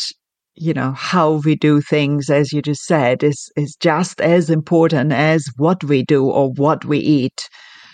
you 0.55 0.73
know, 0.73 0.93
how 0.93 1.41
we 1.45 1.53
do 1.53 1.79
things, 1.79 2.31
as 2.31 2.51
you 2.51 2.63
just 2.63 2.85
said, 2.85 3.21
is, 3.23 3.51
is 3.55 3.75
just 3.75 4.19
as 4.19 4.49
important 4.49 5.13
as 5.13 5.45
what 5.57 5.83
we 5.83 6.03
do 6.03 6.25
or 6.25 6.49
what 6.53 6.83
we 6.85 6.97
eat. 6.97 7.47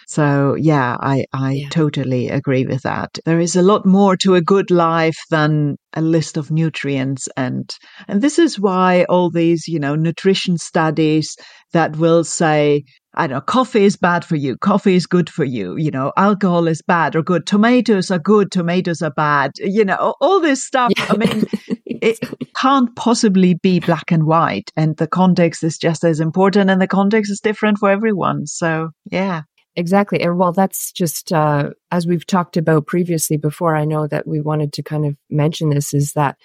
So 0.08 0.56
yeah, 0.56 0.96
I, 1.02 1.26
I 1.34 1.52
yeah. 1.52 1.70
totally 1.70 2.30
agree 2.30 2.66
with 2.66 2.84
that. 2.84 3.20
There 3.26 3.42
is 3.42 3.58
a 3.58 3.62
lot 3.62 3.86
more 3.86 4.16
to 4.18 4.36
a 4.36 4.42
good 4.42 4.72
life 4.72 5.18
than 5.30 5.76
a 5.92 6.02
list 6.02 6.38
of 6.38 6.50
nutrients 6.50 7.28
and 7.36 7.70
and 8.08 8.22
this 8.22 8.40
is 8.40 8.58
why 8.58 9.04
all 9.10 9.30
these, 9.30 9.68
you 9.68 9.80
know, 9.80 9.96
nutrition 9.96 10.58
studies 10.58 11.36
that 11.74 11.98
will 11.98 12.24
say 12.24 12.84
I 13.18 13.26
know, 13.26 13.42
coffee 13.42 13.84
is 13.84 13.98
bad 13.98 14.24
for 14.24 14.36
you, 14.36 14.58
coffee 14.58 14.96
is 14.96 15.08
good 15.08 15.28
for 15.28 15.44
you, 15.44 15.76
you 15.76 15.90
know, 15.90 16.14
alcohol 16.18 16.68
is 16.68 16.84
bad 16.84 17.16
or 17.16 17.24
good, 17.24 17.48
tomatoes 17.48 18.12
are 18.12 18.20
good, 18.20 18.52
tomatoes 18.52 19.02
are 19.02 19.12
bad, 19.12 19.54
you 19.58 19.84
know, 19.84 20.14
all 20.22 20.40
this 20.40 20.64
stuff. 20.64 20.92
Yeah. 20.96 21.08
I 21.10 21.18
mean, 21.18 21.46
it 21.86 22.20
can't 22.56 22.96
possibly 22.96 23.56
be 23.56 23.80
black 23.80 24.12
and 24.12 24.28
white, 24.28 24.72
and 24.78 24.96
the 24.98 25.08
context 25.08 25.64
is 25.64 25.80
just 25.80 26.04
as 26.04 26.20
important, 26.20 26.70
and 26.70 26.80
the 26.80 26.88
context 26.88 27.32
is 27.32 27.40
different 27.40 27.80
for 27.80 27.90
everyone. 27.90 28.46
So, 28.46 28.92
yeah. 29.12 29.42
Exactly. 29.76 30.22
And 30.22 30.40
well, 30.40 30.54
that's 30.54 30.92
just, 30.92 31.32
uh, 31.32 31.70
as 31.92 32.08
we've 32.08 32.26
talked 32.26 32.58
about 32.58 32.88
previously 32.88 33.38
before, 33.38 33.76
I 33.76 33.86
know 33.86 34.08
that 34.08 34.28
we 34.28 34.42
wanted 34.42 34.74
to 34.74 34.82
kind 34.82 35.06
of 35.06 35.16
mention 35.30 35.70
this 35.70 35.94
is 35.94 36.14
that 36.14 36.36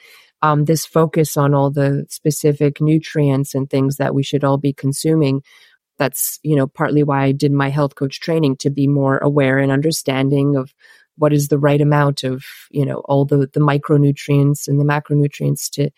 um, 0.42 0.64
this 0.64 0.84
focus 0.84 1.36
on 1.36 1.54
all 1.54 1.70
the 1.70 2.04
specific 2.10 2.80
nutrients 2.80 3.54
and 3.54 3.70
things 3.70 3.96
that 3.96 4.14
we 4.14 4.22
should 4.22 4.44
all 4.44 4.58
be 4.58 4.72
consuming. 4.72 5.40
That's, 6.02 6.40
you 6.42 6.56
know, 6.56 6.66
partly 6.66 7.04
why 7.04 7.22
I 7.22 7.32
did 7.32 7.52
my 7.52 7.68
health 7.68 7.94
coach 7.94 8.18
training 8.18 8.56
to 8.56 8.70
be 8.70 8.88
more 8.88 9.18
aware 9.18 9.58
and 9.58 9.70
understanding 9.70 10.56
of 10.56 10.74
what 11.16 11.32
is 11.32 11.46
the 11.46 11.58
right 11.58 11.80
amount 11.80 12.24
of, 12.24 12.44
you 12.72 12.84
know, 12.84 13.02
all 13.04 13.24
the, 13.24 13.48
the 13.52 13.60
micronutrients 13.60 14.66
and 14.66 14.80
the 14.80 14.84
macronutrients 14.84 15.70
to, 15.74 15.90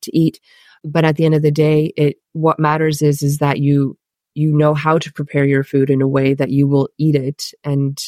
to 0.00 0.16
eat. 0.16 0.40
But 0.82 1.04
at 1.04 1.14
the 1.14 1.24
end 1.24 1.36
of 1.36 1.42
the 1.42 1.52
day, 1.52 1.92
it, 1.96 2.16
what 2.32 2.58
matters 2.58 3.02
is, 3.02 3.22
is 3.22 3.38
that 3.38 3.60
you 3.60 3.96
you 4.34 4.50
know 4.50 4.74
how 4.74 4.98
to 4.98 5.12
prepare 5.12 5.44
your 5.44 5.62
food 5.62 5.90
in 5.90 6.02
a 6.02 6.08
way 6.08 6.34
that 6.34 6.50
you 6.50 6.66
will 6.66 6.88
eat 6.98 7.14
it 7.14 7.52
and 7.62 7.98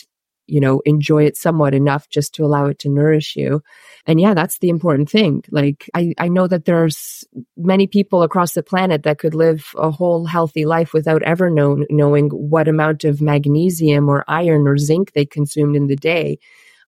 you 0.47 0.61
know 0.61 0.81
enjoy 0.85 1.25
it 1.25 1.37
somewhat 1.37 1.75
enough 1.75 2.09
just 2.09 2.35
to 2.35 2.45
allow 2.45 2.67
it 2.67 2.79
to 2.81 2.89
nourish 2.89 3.37
you. 3.37 3.63
And 4.07 4.21
yeah 4.21 4.35
that's 4.35 4.59
the 4.59 4.69
important 4.69 5.11
thing. 5.11 5.43
Like 5.51 5.89
i 5.95 6.15
i 6.19 6.29
know 6.29 6.47
that 6.47 6.65
there's 6.65 7.25
many 7.57 7.87
people 7.87 8.23
across 8.23 8.53
the 8.55 8.63
planet 8.63 9.03
that 9.05 9.19
could 9.19 9.35
live 9.35 9.73
a 9.77 9.91
whole 9.91 10.27
healthy 10.27 10.65
life 10.67 10.93
without 10.93 11.23
ever 11.23 11.51
known, 11.51 11.87
knowing 11.91 12.29
what 12.31 12.69
amount 12.69 13.05
of 13.05 13.21
magnesium 13.21 14.09
or 14.09 14.25
iron 14.29 14.67
or 14.67 14.79
zinc 14.79 15.13
they 15.13 15.25
consumed 15.27 15.77
in 15.77 15.87
the 15.87 15.97
day 15.97 16.39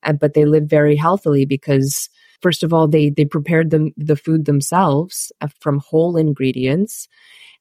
uh, 0.02 0.12
but 0.12 0.34
they 0.34 0.44
live 0.44 0.64
very 0.64 0.96
healthily 0.96 1.44
because 1.44 2.08
first 2.40 2.62
of 2.62 2.72
all 2.72 2.88
they 2.88 3.10
they 3.10 3.24
prepared 3.24 3.70
them 3.70 3.92
the 3.96 4.16
food 4.16 4.44
themselves 4.44 5.32
uh, 5.40 5.48
from 5.60 5.80
whole 5.80 6.16
ingredients 6.16 7.08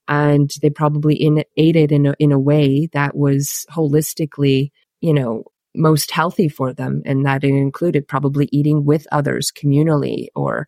and 0.07 0.51
they 0.61 0.69
probably 0.69 1.15
in, 1.15 1.43
ate 1.57 1.75
it 1.75 1.91
in 1.91 2.05
a, 2.07 2.15
in 2.19 2.31
a 2.31 2.39
way 2.39 2.87
that 2.93 3.15
was 3.15 3.65
holistically, 3.71 4.71
you 5.01 5.13
know, 5.13 5.43
most 5.75 6.11
healthy 6.11 6.47
for 6.47 6.73
them. 6.73 7.01
And 7.05 7.25
that 7.25 7.43
included 7.43 8.07
probably 8.07 8.49
eating 8.51 8.85
with 8.85 9.07
others 9.11 9.51
communally 9.51 10.27
or, 10.35 10.67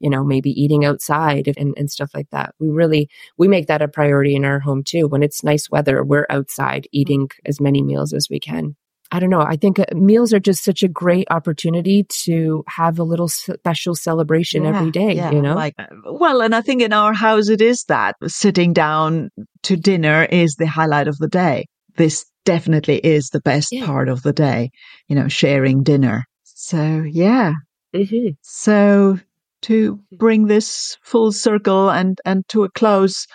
you 0.00 0.10
know, 0.10 0.24
maybe 0.24 0.50
eating 0.50 0.84
outside 0.84 1.52
and, 1.56 1.74
and 1.76 1.90
stuff 1.90 2.10
like 2.14 2.30
that. 2.30 2.54
We 2.58 2.68
really, 2.68 3.08
we 3.36 3.48
make 3.48 3.66
that 3.66 3.82
a 3.82 3.88
priority 3.88 4.36
in 4.36 4.44
our 4.44 4.60
home 4.60 4.84
too. 4.84 5.08
When 5.08 5.22
it's 5.22 5.44
nice 5.44 5.70
weather, 5.70 6.04
we're 6.04 6.26
outside 6.30 6.86
eating 6.92 7.28
as 7.46 7.60
many 7.60 7.82
meals 7.82 8.12
as 8.12 8.28
we 8.30 8.40
can. 8.40 8.76
I 9.10 9.20
don't 9.20 9.30
know. 9.30 9.40
I 9.40 9.56
think 9.56 9.78
uh, 9.78 9.86
meals 9.94 10.34
are 10.34 10.40
just 10.40 10.62
such 10.62 10.82
a 10.82 10.88
great 10.88 11.28
opportunity 11.30 12.04
to 12.24 12.62
have 12.68 12.98
a 12.98 13.04
little 13.04 13.28
special 13.28 13.94
celebration 13.94 14.64
yeah, 14.64 14.76
every 14.76 14.90
day, 14.90 15.14
yeah, 15.14 15.30
you 15.30 15.40
know? 15.40 15.54
Like, 15.54 15.74
well, 16.04 16.42
and 16.42 16.54
I 16.54 16.60
think 16.60 16.82
in 16.82 16.92
our 16.92 17.14
house 17.14 17.48
it 17.48 17.62
is 17.62 17.84
that 17.84 18.16
sitting 18.26 18.74
down 18.74 19.30
to 19.62 19.76
dinner 19.76 20.24
is 20.24 20.56
the 20.56 20.66
highlight 20.66 21.08
of 21.08 21.16
the 21.16 21.28
day. 21.28 21.68
This 21.98 22.24
definitely 22.44 22.98
is 22.98 23.28
the 23.28 23.40
best 23.40 23.68
yeah. 23.70 23.84
part 23.84 24.08
of 24.08 24.22
the 24.22 24.32
day, 24.32 24.70
you 25.08 25.14
know, 25.14 25.28
sharing 25.28 25.82
dinner. 25.82 26.24
So, 26.44 27.02
yeah. 27.02 27.52
Mm-hmm. 27.94 28.28
So, 28.42 29.18
to 29.62 30.00
bring 30.12 30.46
this 30.46 30.96
full 31.02 31.32
circle 31.32 31.90
and, 31.90 32.20
and 32.24 32.48
to 32.48 32.64
a 32.64 32.70
close, 32.70 33.26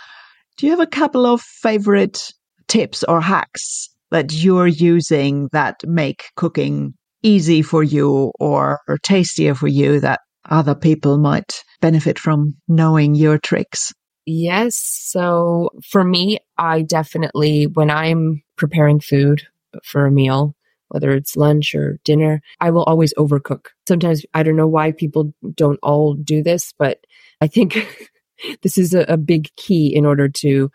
do 0.57 0.66
you 0.66 0.72
have 0.72 0.80
a 0.80 0.88
couple 0.88 1.26
of 1.26 1.41
favorite 1.41 2.32
tips 2.68 3.03
or 3.03 3.22
hacks 3.22 3.89
that 4.11 4.32
you're 4.32 4.68
using 4.68 5.49
that 5.51 5.76
make 5.86 6.26
cooking 6.36 6.93
easy 7.24 7.61
for 7.61 7.84
you 7.84 8.32
or, 8.39 8.80
or 8.88 8.97
tastier 8.99 9.55
for 9.55 9.68
you 9.68 9.99
that 9.99 10.22
other 10.49 10.76
people 10.76 11.18
might 11.18 11.64
benefit 11.82 12.20
from 12.20 12.55
knowing 12.68 13.16
your 13.16 13.38
tricks? 13.38 13.93
Yes. 14.26 14.78
So 14.78 15.70
for 15.89 16.03
me, 16.03 16.39
I 16.57 16.84
definitely, 16.84 17.66
when 17.66 17.89
I'm 17.89 18.42
preparing 18.55 18.99
food 18.99 19.43
for 19.83 20.05
a 20.05 20.11
meal, 20.11 20.55
whether 20.89 21.11
it's 21.11 21.35
lunch 21.35 21.73
or 21.73 21.99
dinner, 22.03 22.41
I 22.59 22.71
will 22.71 22.83
always 22.83 23.13
overcook. 23.15 23.67
Sometimes 23.87 24.25
I 24.33 24.43
don't 24.43 24.55
know 24.55 24.67
why 24.67 24.91
people 24.91 25.33
don't 25.55 25.79
all 25.81 26.13
do 26.13 26.43
this, 26.43 26.73
but 26.77 26.99
I 27.41 27.47
think 27.47 27.87
this 28.61 28.77
is 28.77 28.93
a, 28.93 29.01
a 29.07 29.17
big 29.17 29.49
key 29.55 29.93
in 29.93 30.05
order 30.05 30.29
to 30.29 30.71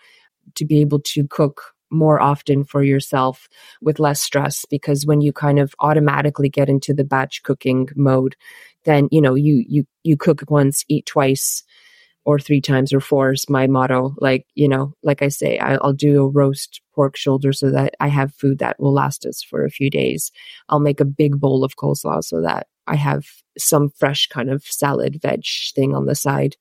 to 0.54 0.64
be 0.64 0.80
able 0.80 1.00
to 1.00 1.26
cook 1.28 1.74
more 1.90 2.20
often 2.20 2.64
for 2.64 2.82
yourself 2.82 3.48
with 3.80 3.98
less 3.98 4.20
stress 4.20 4.64
because 4.66 5.06
when 5.06 5.20
you 5.20 5.32
kind 5.32 5.58
of 5.58 5.74
automatically 5.80 6.48
get 6.48 6.68
into 6.68 6.92
the 6.92 7.04
batch 7.04 7.42
cooking 7.42 7.88
mode 7.96 8.36
then 8.84 9.08
you 9.10 9.20
know 9.20 9.34
you 9.34 9.64
you 9.66 9.86
you 10.04 10.16
cook 10.16 10.42
once 10.48 10.84
eat 10.88 11.06
twice 11.06 11.64
or 12.28 12.38
three 12.38 12.60
times 12.60 12.92
or 12.92 13.00
four 13.00 13.32
is 13.32 13.48
my 13.48 13.66
motto. 13.66 14.14
Like 14.18 14.44
you 14.54 14.68
know 14.68 14.92
like 15.02 15.22
i 15.22 15.28
say 15.28 15.58
i'll 15.58 15.94
do 15.94 16.22
a 16.22 16.28
roast 16.28 16.82
pork 16.94 17.16
shoulder 17.16 17.54
so 17.54 17.70
that 17.70 17.94
i 18.00 18.08
have 18.08 18.34
food 18.34 18.58
that 18.58 18.78
will 18.78 18.92
last 18.92 19.24
us 19.24 19.42
for 19.42 19.64
a 19.64 19.70
few 19.70 19.88
days. 19.88 20.30
I'll 20.68 20.78
make 20.78 21.00
a 21.00 21.06
big 21.06 21.40
bowl 21.40 21.64
of 21.64 21.76
coleslaw 21.76 22.22
so 22.22 22.42
that 22.42 22.66
i 22.86 22.96
have 22.96 23.24
some 23.56 23.88
fresh 23.88 24.26
kind 24.26 24.50
of 24.50 24.62
salad 24.62 25.22
veg 25.22 25.42
thing 25.74 25.94
on 25.94 26.04
the 26.04 26.14
side 26.14 26.54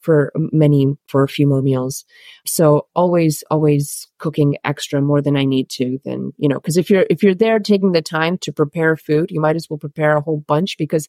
for 0.00 0.32
many 0.34 0.94
for 1.06 1.22
a 1.22 1.28
few 1.28 1.46
more 1.46 1.62
meals. 1.62 2.04
So 2.44 2.88
always 2.96 3.44
always 3.52 4.08
cooking 4.18 4.56
extra 4.64 5.00
more 5.00 5.22
than 5.22 5.36
i 5.36 5.44
need 5.44 5.68
to 5.78 6.00
then 6.04 6.32
you 6.38 6.48
know 6.48 6.56
because 6.56 6.76
if 6.76 6.90
you're 6.90 7.06
if 7.08 7.22
you're 7.22 7.36
there 7.44 7.60
taking 7.60 7.92
the 7.92 8.02
time 8.02 8.36
to 8.38 8.52
prepare 8.52 8.96
food 8.96 9.30
you 9.30 9.40
might 9.40 9.54
as 9.54 9.70
well 9.70 9.78
prepare 9.78 10.16
a 10.16 10.20
whole 10.20 10.42
bunch 10.48 10.76
because 10.76 11.06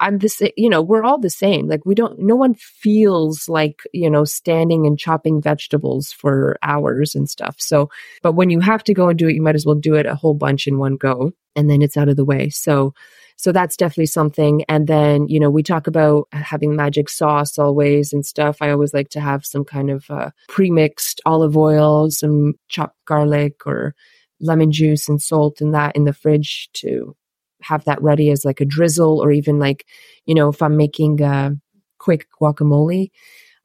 i'm 0.00 0.18
the 0.18 0.28
same 0.28 0.50
you 0.56 0.68
know 0.68 0.82
we're 0.82 1.04
all 1.04 1.18
the 1.18 1.30
same 1.30 1.68
like 1.68 1.84
we 1.84 1.94
don't 1.94 2.18
no 2.18 2.36
one 2.36 2.54
feels 2.54 3.48
like 3.48 3.80
you 3.92 4.10
know 4.10 4.24
standing 4.24 4.86
and 4.86 4.98
chopping 4.98 5.40
vegetables 5.40 6.12
for 6.12 6.58
hours 6.62 7.14
and 7.14 7.28
stuff 7.28 7.56
so 7.58 7.88
but 8.22 8.32
when 8.32 8.50
you 8.50 8.60
have 8.60 8.84
to 8.84 8.94
go 8.94 9.08
and 9.08 9.18
do 9.18 9.28
it 9.28 9.34
you 9.34 9.42
might 9.42 9.54
as 9.54 9.66
well 9.66 9.74
do 9.74 9.94
it 9.94 10.06
a 10.06 10.14
whole 10.14 10.34
bunch 10.34 10.66
in 10.66 10.78
one 10.78 10.96
go 10.96 11.32
and 11.54 11.70
then 11.70 11.82
it's 11.82 11.96
out 11.96 12.08
of 12.08 12.16
the 12.16 12.24
way 12.24 12.48
so 12.48 12.92
so 13.36 13.52
that's 13.52 13.76
definitely 13.76 14.06
something. 14.06 14.64
And 14.68 14.86
then, 14.86 15.28
you 15.28 15.38
know, 15.38 15.50
we 15.50 15.62
talk 15.62 15.86
about 15.86 16.26
having 16.32 16.74
magic 16.74 17.10
sauce 17.10 17.58
always 17.58 18.12
and 18.12 18.24
stuff. 18.24 18.58
I 18.60 18.70
always 18.70 18.94
like 18.94 19.10
to 19.10 19.20
have 19.20 19.44
some 19.44 19.64
kind 19.64 19.90
of 19.90 20.10
uh, 20.10 20.30
pre-mixed 20.48 21.20
olive 21.26 21.56
oil, 21.56 22.10
some 22.10 22.54
chopped 22.68 22.96
garlic 23.04 23.66
or 23.66 23.94
lemon 24.40 24.72
juice 24.72 25.08
and 25.08 25.20
salt 25.20 25.60
and 25.60 25.74
that 25.74 25.96
in 25.96 26.04
the 26.04 26.12
fridge 26.12 26.68
to 26.74 27.14
have 27.62 27.84
that 27.84 28.02
ready 28.02 28.30
as 28.30 28.44
like 28.44 28.60
a 28.60 28.66
drizzle 28.66 29.20
or 29.20 29.30
even 29.30 29.58
like, 29.58 29.86
you 30.24 30.34
know, 30.34 30.48
if 30.48 30.62
I'm 30.62 30.76
making 30.76 31.20
a 31.22 31.56
quick 31.98 32.26
guacamole, 32.40 33.10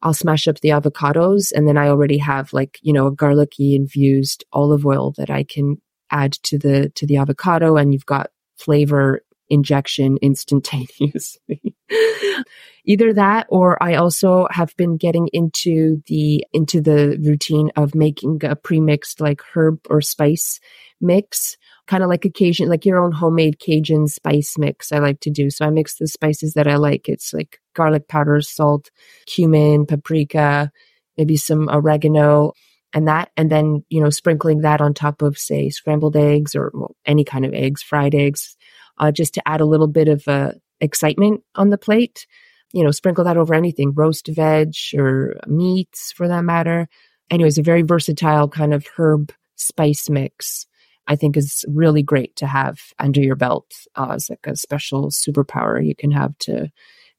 I'll 0.02 0.14
smash 0.14 0.48
up 0.48 0.60
the 0.60 0.70
avocados 0.70 1.52
and 1.54 1.68
then 1.68 1.76
I 1.76 1.88
already 1.88 2.18
have 2.18 2.52
like, 2.52 2.78
you 2.82 2.92
know, 2.92 3.06
a 3.06 3.14
garlicky 3.14 3.74
infused 3.74 4.44
olive 4.52 4.84
oil 4.84 5.12
that 5.16 5.30
I 5.30 5.44
can 5.44 5.80
add 6.10 6.32
to 6.44 6.58
the 6.58 6.90
to 6.90 7.06
the 7.06 7.16
avocado 7.16 7.76
and 7.76 7.92
you've 7.92 8.06
got 8.06 8.30
flavor 8.56 9.22
injection 9.48 10.18
instantaneously. 10.22 11.76
Either 12.84 13.12
that 13.12 13.46
or 13.48 13.80
I 13.82 13.94
also 13.94 14.48
have 14.50 14.74
been 14.76 14.96
getting 14.96 15.28
into 15.32 16.02
the 16.06 16.44
into 16.52 16.80
the 16.80 17.18
routine 17.22 17.70
of 17.76 17.94
making 17.94 18.40
a 18.44 18.56
pre-mixed 18.56 19.20
like 19.20 19.40
herb 19.54 19.78
or 19.88 20.00
spice 20.00 20.58
mix 21.00 21.56
kind 21.86 22.02
of 22.02 22.08
like 22.08 22.24
a 22.24 22.30
Cajun, 22.30 22.68
like 22.68 22.86
your 22.86 23.02
own 23.02 23.12
homemade 23.12 23.58
Cajun 23.58 24.06
spice 24.06 24.56
mix 24.56 24.92
I 24.92 24.98
like 24.98 25.20
to 25.20 25.30
do. 25.30 25.50
So 25.50 25.66
I 25.66 25.70
mix 25.70 25.96
the 25.96 26.06
spices 26.06 26.54
that 26.54 26.68
I 26.68 26.76
like. 26.76 27.08
It's 27.08 27.32
like 27.32 27.58
garlic 27.74 28.08
powder, 28.08 28.40
salt, 28.40 28.90
cumin, 29.26 29.86
paprika, 29.86 30.70
maybe 31.16 31.36
some 31.36 31.68
oregano 31.68 32.52
and 32.94 33.08
that, 33.08 33.30
and 33.36 33.50
then, 33.50 33.84
you 33.88 34.02
know, 34.02 34.10
sprinkling 34.10 34.60
that 34.60 34.80
on 34.80 34.92
top 34.92 35.22
of 35.22 35.38
say 35.38 35.70
scrambled 35.70 36.16
eggs 36.16 36.54
or 36.54 36.70
well, 36.74 36.94
any 37.06 37.24
kind 37.24 37.44
of 37.44 37.54
eggs, 37.54 37.82
fried 37.82 38.14
eggs, 38.14 38.56
uh, 38.98 39.10
just 39.10 39.34
to 39.34 39.48
add 39.48 39.60
a 39.60 39.66
little 39.66 39.86
bit 39.86 40.08
of 40.08 40.26
uh, 40.28 40.52
excitement 40.80 41.42
on 41.54 41.70
the 41.70 41.78
plate. 41.78 42.26
You 42.72 42.84
know, 42.84 42.90
sprinkle 42.90 43.24
that 43.24 43.36
over 43.36 43.54
anything, 43.54 43.92
roast 43.94 44.28
veg 44.28 44.74
or 44.94 45.40
meats 45.46 46.12
for 46.12 46.28
that 46.28 46.44
matter. 46.44 46.88
Anyways, 47.30 47.58
a 47.58 47.62
very 47.62 47.82
versatile 47.82 48.48
kind 48.48 48.74
of 48.74 48.86
herb 48.96 49.32
spice 49.56 50.08
mix 50.08 50.66
I 51.06 51.16
think 51.16 51.36
is 51.36 51.64
really 51.68 52.02
great 52.02 52.36
to 52.36 52.46
have 52.46 52.78
under 52.98 53.20
your 53.20 53.36
belt 53.36 53.66
uh, 53.96 54.08
as 54.12 54.30
like 54.30 54.46
a 54.46 54.56
special 54.56 55.10
superpower 55.10 55.84
you 55.84 55.94
can 55.96 56.10
have 56.10 56.36
to 56.40 56.68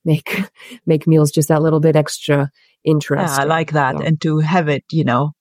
make 0.05 0.43
make 0.85 1.07
meals 1.07 1.31
just 1.31 1.49
that 1.49 1.61
little 1.61 1.79
bit 1.79 1.95
extra 1.95 2.49
interesting. 2.83 3.37
Yeah, 3.37 3.43
I 3.43 3.45
like 3.45 3.71
that, 3.71 3.97
so. 3.97 4.03
and 4.03 4.21
to 4.21 4.39
have 4.39 4.67
it, 4.69 4.83
you 4.91 5.03
know, 5.03 5.31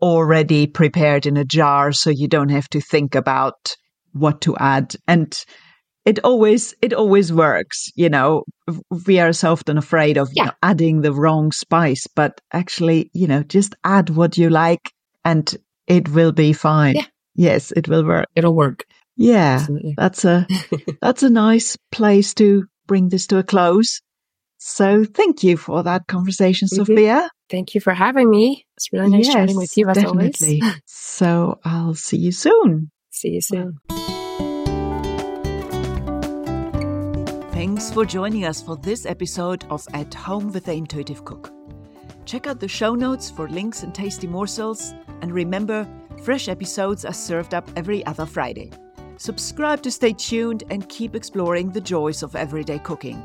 already 0.00 0.66
prepared 0.66 1.26
in 1.26 1.36
a 1.36 1.44
jar, 1.44 1.92
so 1.92 2.10
you 2.10 2.28
don't 2.28 2.50
have 2.50 2.68
to 2.70 2.80
think 2.80 3.14
about 3.14 3.76
what 4.12 4.42
to 4.42 4.56
add 4.56 4.94
and 5.08 5.44
it 6.04 6.18
always 6.24 6.74
it 6.82 6.92
always 6.92 7.32
works 7.32 7.90
you 7.94 8.10
know 8.10 8.44
we 9.06 9.18
are 9.18 9.32
so 9.32 9.52
often 9.52 9.78
afraid 9.78 10.18
of 10.18 10.28
yeah. 10.34 10.42
you 10.42 10.46
know, 10.48 10.52
adding 10.62 11.00
the 11.00 11.12
wrong 11.12 11.50
spice 11.50 12.06
but 12.06 12.40
actually 12.52 13.10
you 13.14 13.26
know 13.26 13.42
just 13.42 13.74
add 13.84 14.10
what 14.10 14.36
you 14.36 14.50
like 14.50 14.92
and 15.24 15.56
it 15.86 16.08
will 16.10 16.32
be 16.32 16.52
fine 16.52 16.96
yeah 16.96 17.06
Yes, 17.34 17.72
it 17.72 17.88
will 17.88 18.04
work. 18.04 18.26
It'll 18.36 18.54
work. 18.54 18.84
Yeah, 19.16 19.58
Absolutely. 19.60 19.94
that's 19.96 20.24
a 20.24 20.46
that's 21.00 21.22
a 21.22 21.30
nice 21.30 21.76
place 21.90 22.34
to 22.34 22.66
bring 22.86 23.08
this 23.08 23.26
to 23.28 23.38
a 23.38 23.42
close. 23.42 24.00
So 24.58 25.04
thank 25.04 25.42
you 25.42 25.56
for 25.56 25.82
that 25.82 26.06
conversation, 26.06 26.68
mm-hmm. 26.68 26.84
Sophia. 26.84 27.30
Thank 27.50 27.74
you 27.74 27.80
for 27.80 27.92
having 27.92 28.30
me. 28.30 28.64
It's 28.76 28.92
really 28.92 29.10
nice 29.10 29.26
yes, 29.26 29.34
chatting 29.34 29.56
with 29.56 29.76
you 29.76 29.88
as 29.88 29.96
definitely. 29.96 30.60
always. 30.62 30.80
so 30.86 31.58
I'll 31.64 31.94
see 31.94 32.18
you 32.18 32.32
soon. 32.32 32.90
See 33.10 33.30
you 33.30 33.40
soon. 33.40 33.78
Thanks 37.52 37.92
for 37.92 38.04
joining 38.04 38.44
us 38.44 38.62
for 38.62 38.76
this 38.76 39.04
episode 39.04 39.64
of 39.68 39.86
At 39.92 40.14
Home 40.14 40.52
with 40.52 40.64
the 40.64 40.72
Intuitive 40.72 41.24
Cook. 41.24 41.52
Check 42.24 42.46
out 42.46 42.60
the 42.60 42.68
show 42.68 42.94
notes 42.94 43.30
for 43.30 43.48
links 43.48 43.82
and 43.82 43.94
tasty 43.94 44.26
morsels, 44.26 44.94
and 45.20 45.32
remember 45.32 45.86
Fresh 46.22 46.48
episodes 46.48 47.04
are 47.04 47.12
served 47.12 47.52
up 47.52 47.68
every 47.74 48.06
other 48.06 48.24
Friday. 48.24 48.70
Subscribe 49.16 49.82
to 49.82 49.90
stay 49.90 50.12
tuned 50.12 50.62
and 50.70 50.88
keep 50.88 51.16
exploring 51.16 51.70
the 51.72 51.80
joys 51.80 52.22
of 52.22 52.36
everyday 52.36 52.78
cooking. 52.78 53.20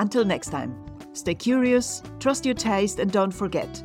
Until 0.00 0.24
next 0.24 0.48
time, 0.48 0.74
stay 1.12 1.34
curious, 1.34 2.02
trust 2.20 2.46
your 2.46 2.54
taste, 2.54 2.98
and 2.98 3.12
don't 3.12 3.30
forget 3.30 3.82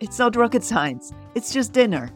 it's 0.00 0.18
not 0.18 0.36
rocket 0.36 0.64
science, 0.64 1.12
it's 1.34 1.52
just 1.52 1.74
dinner. 1.74 2.10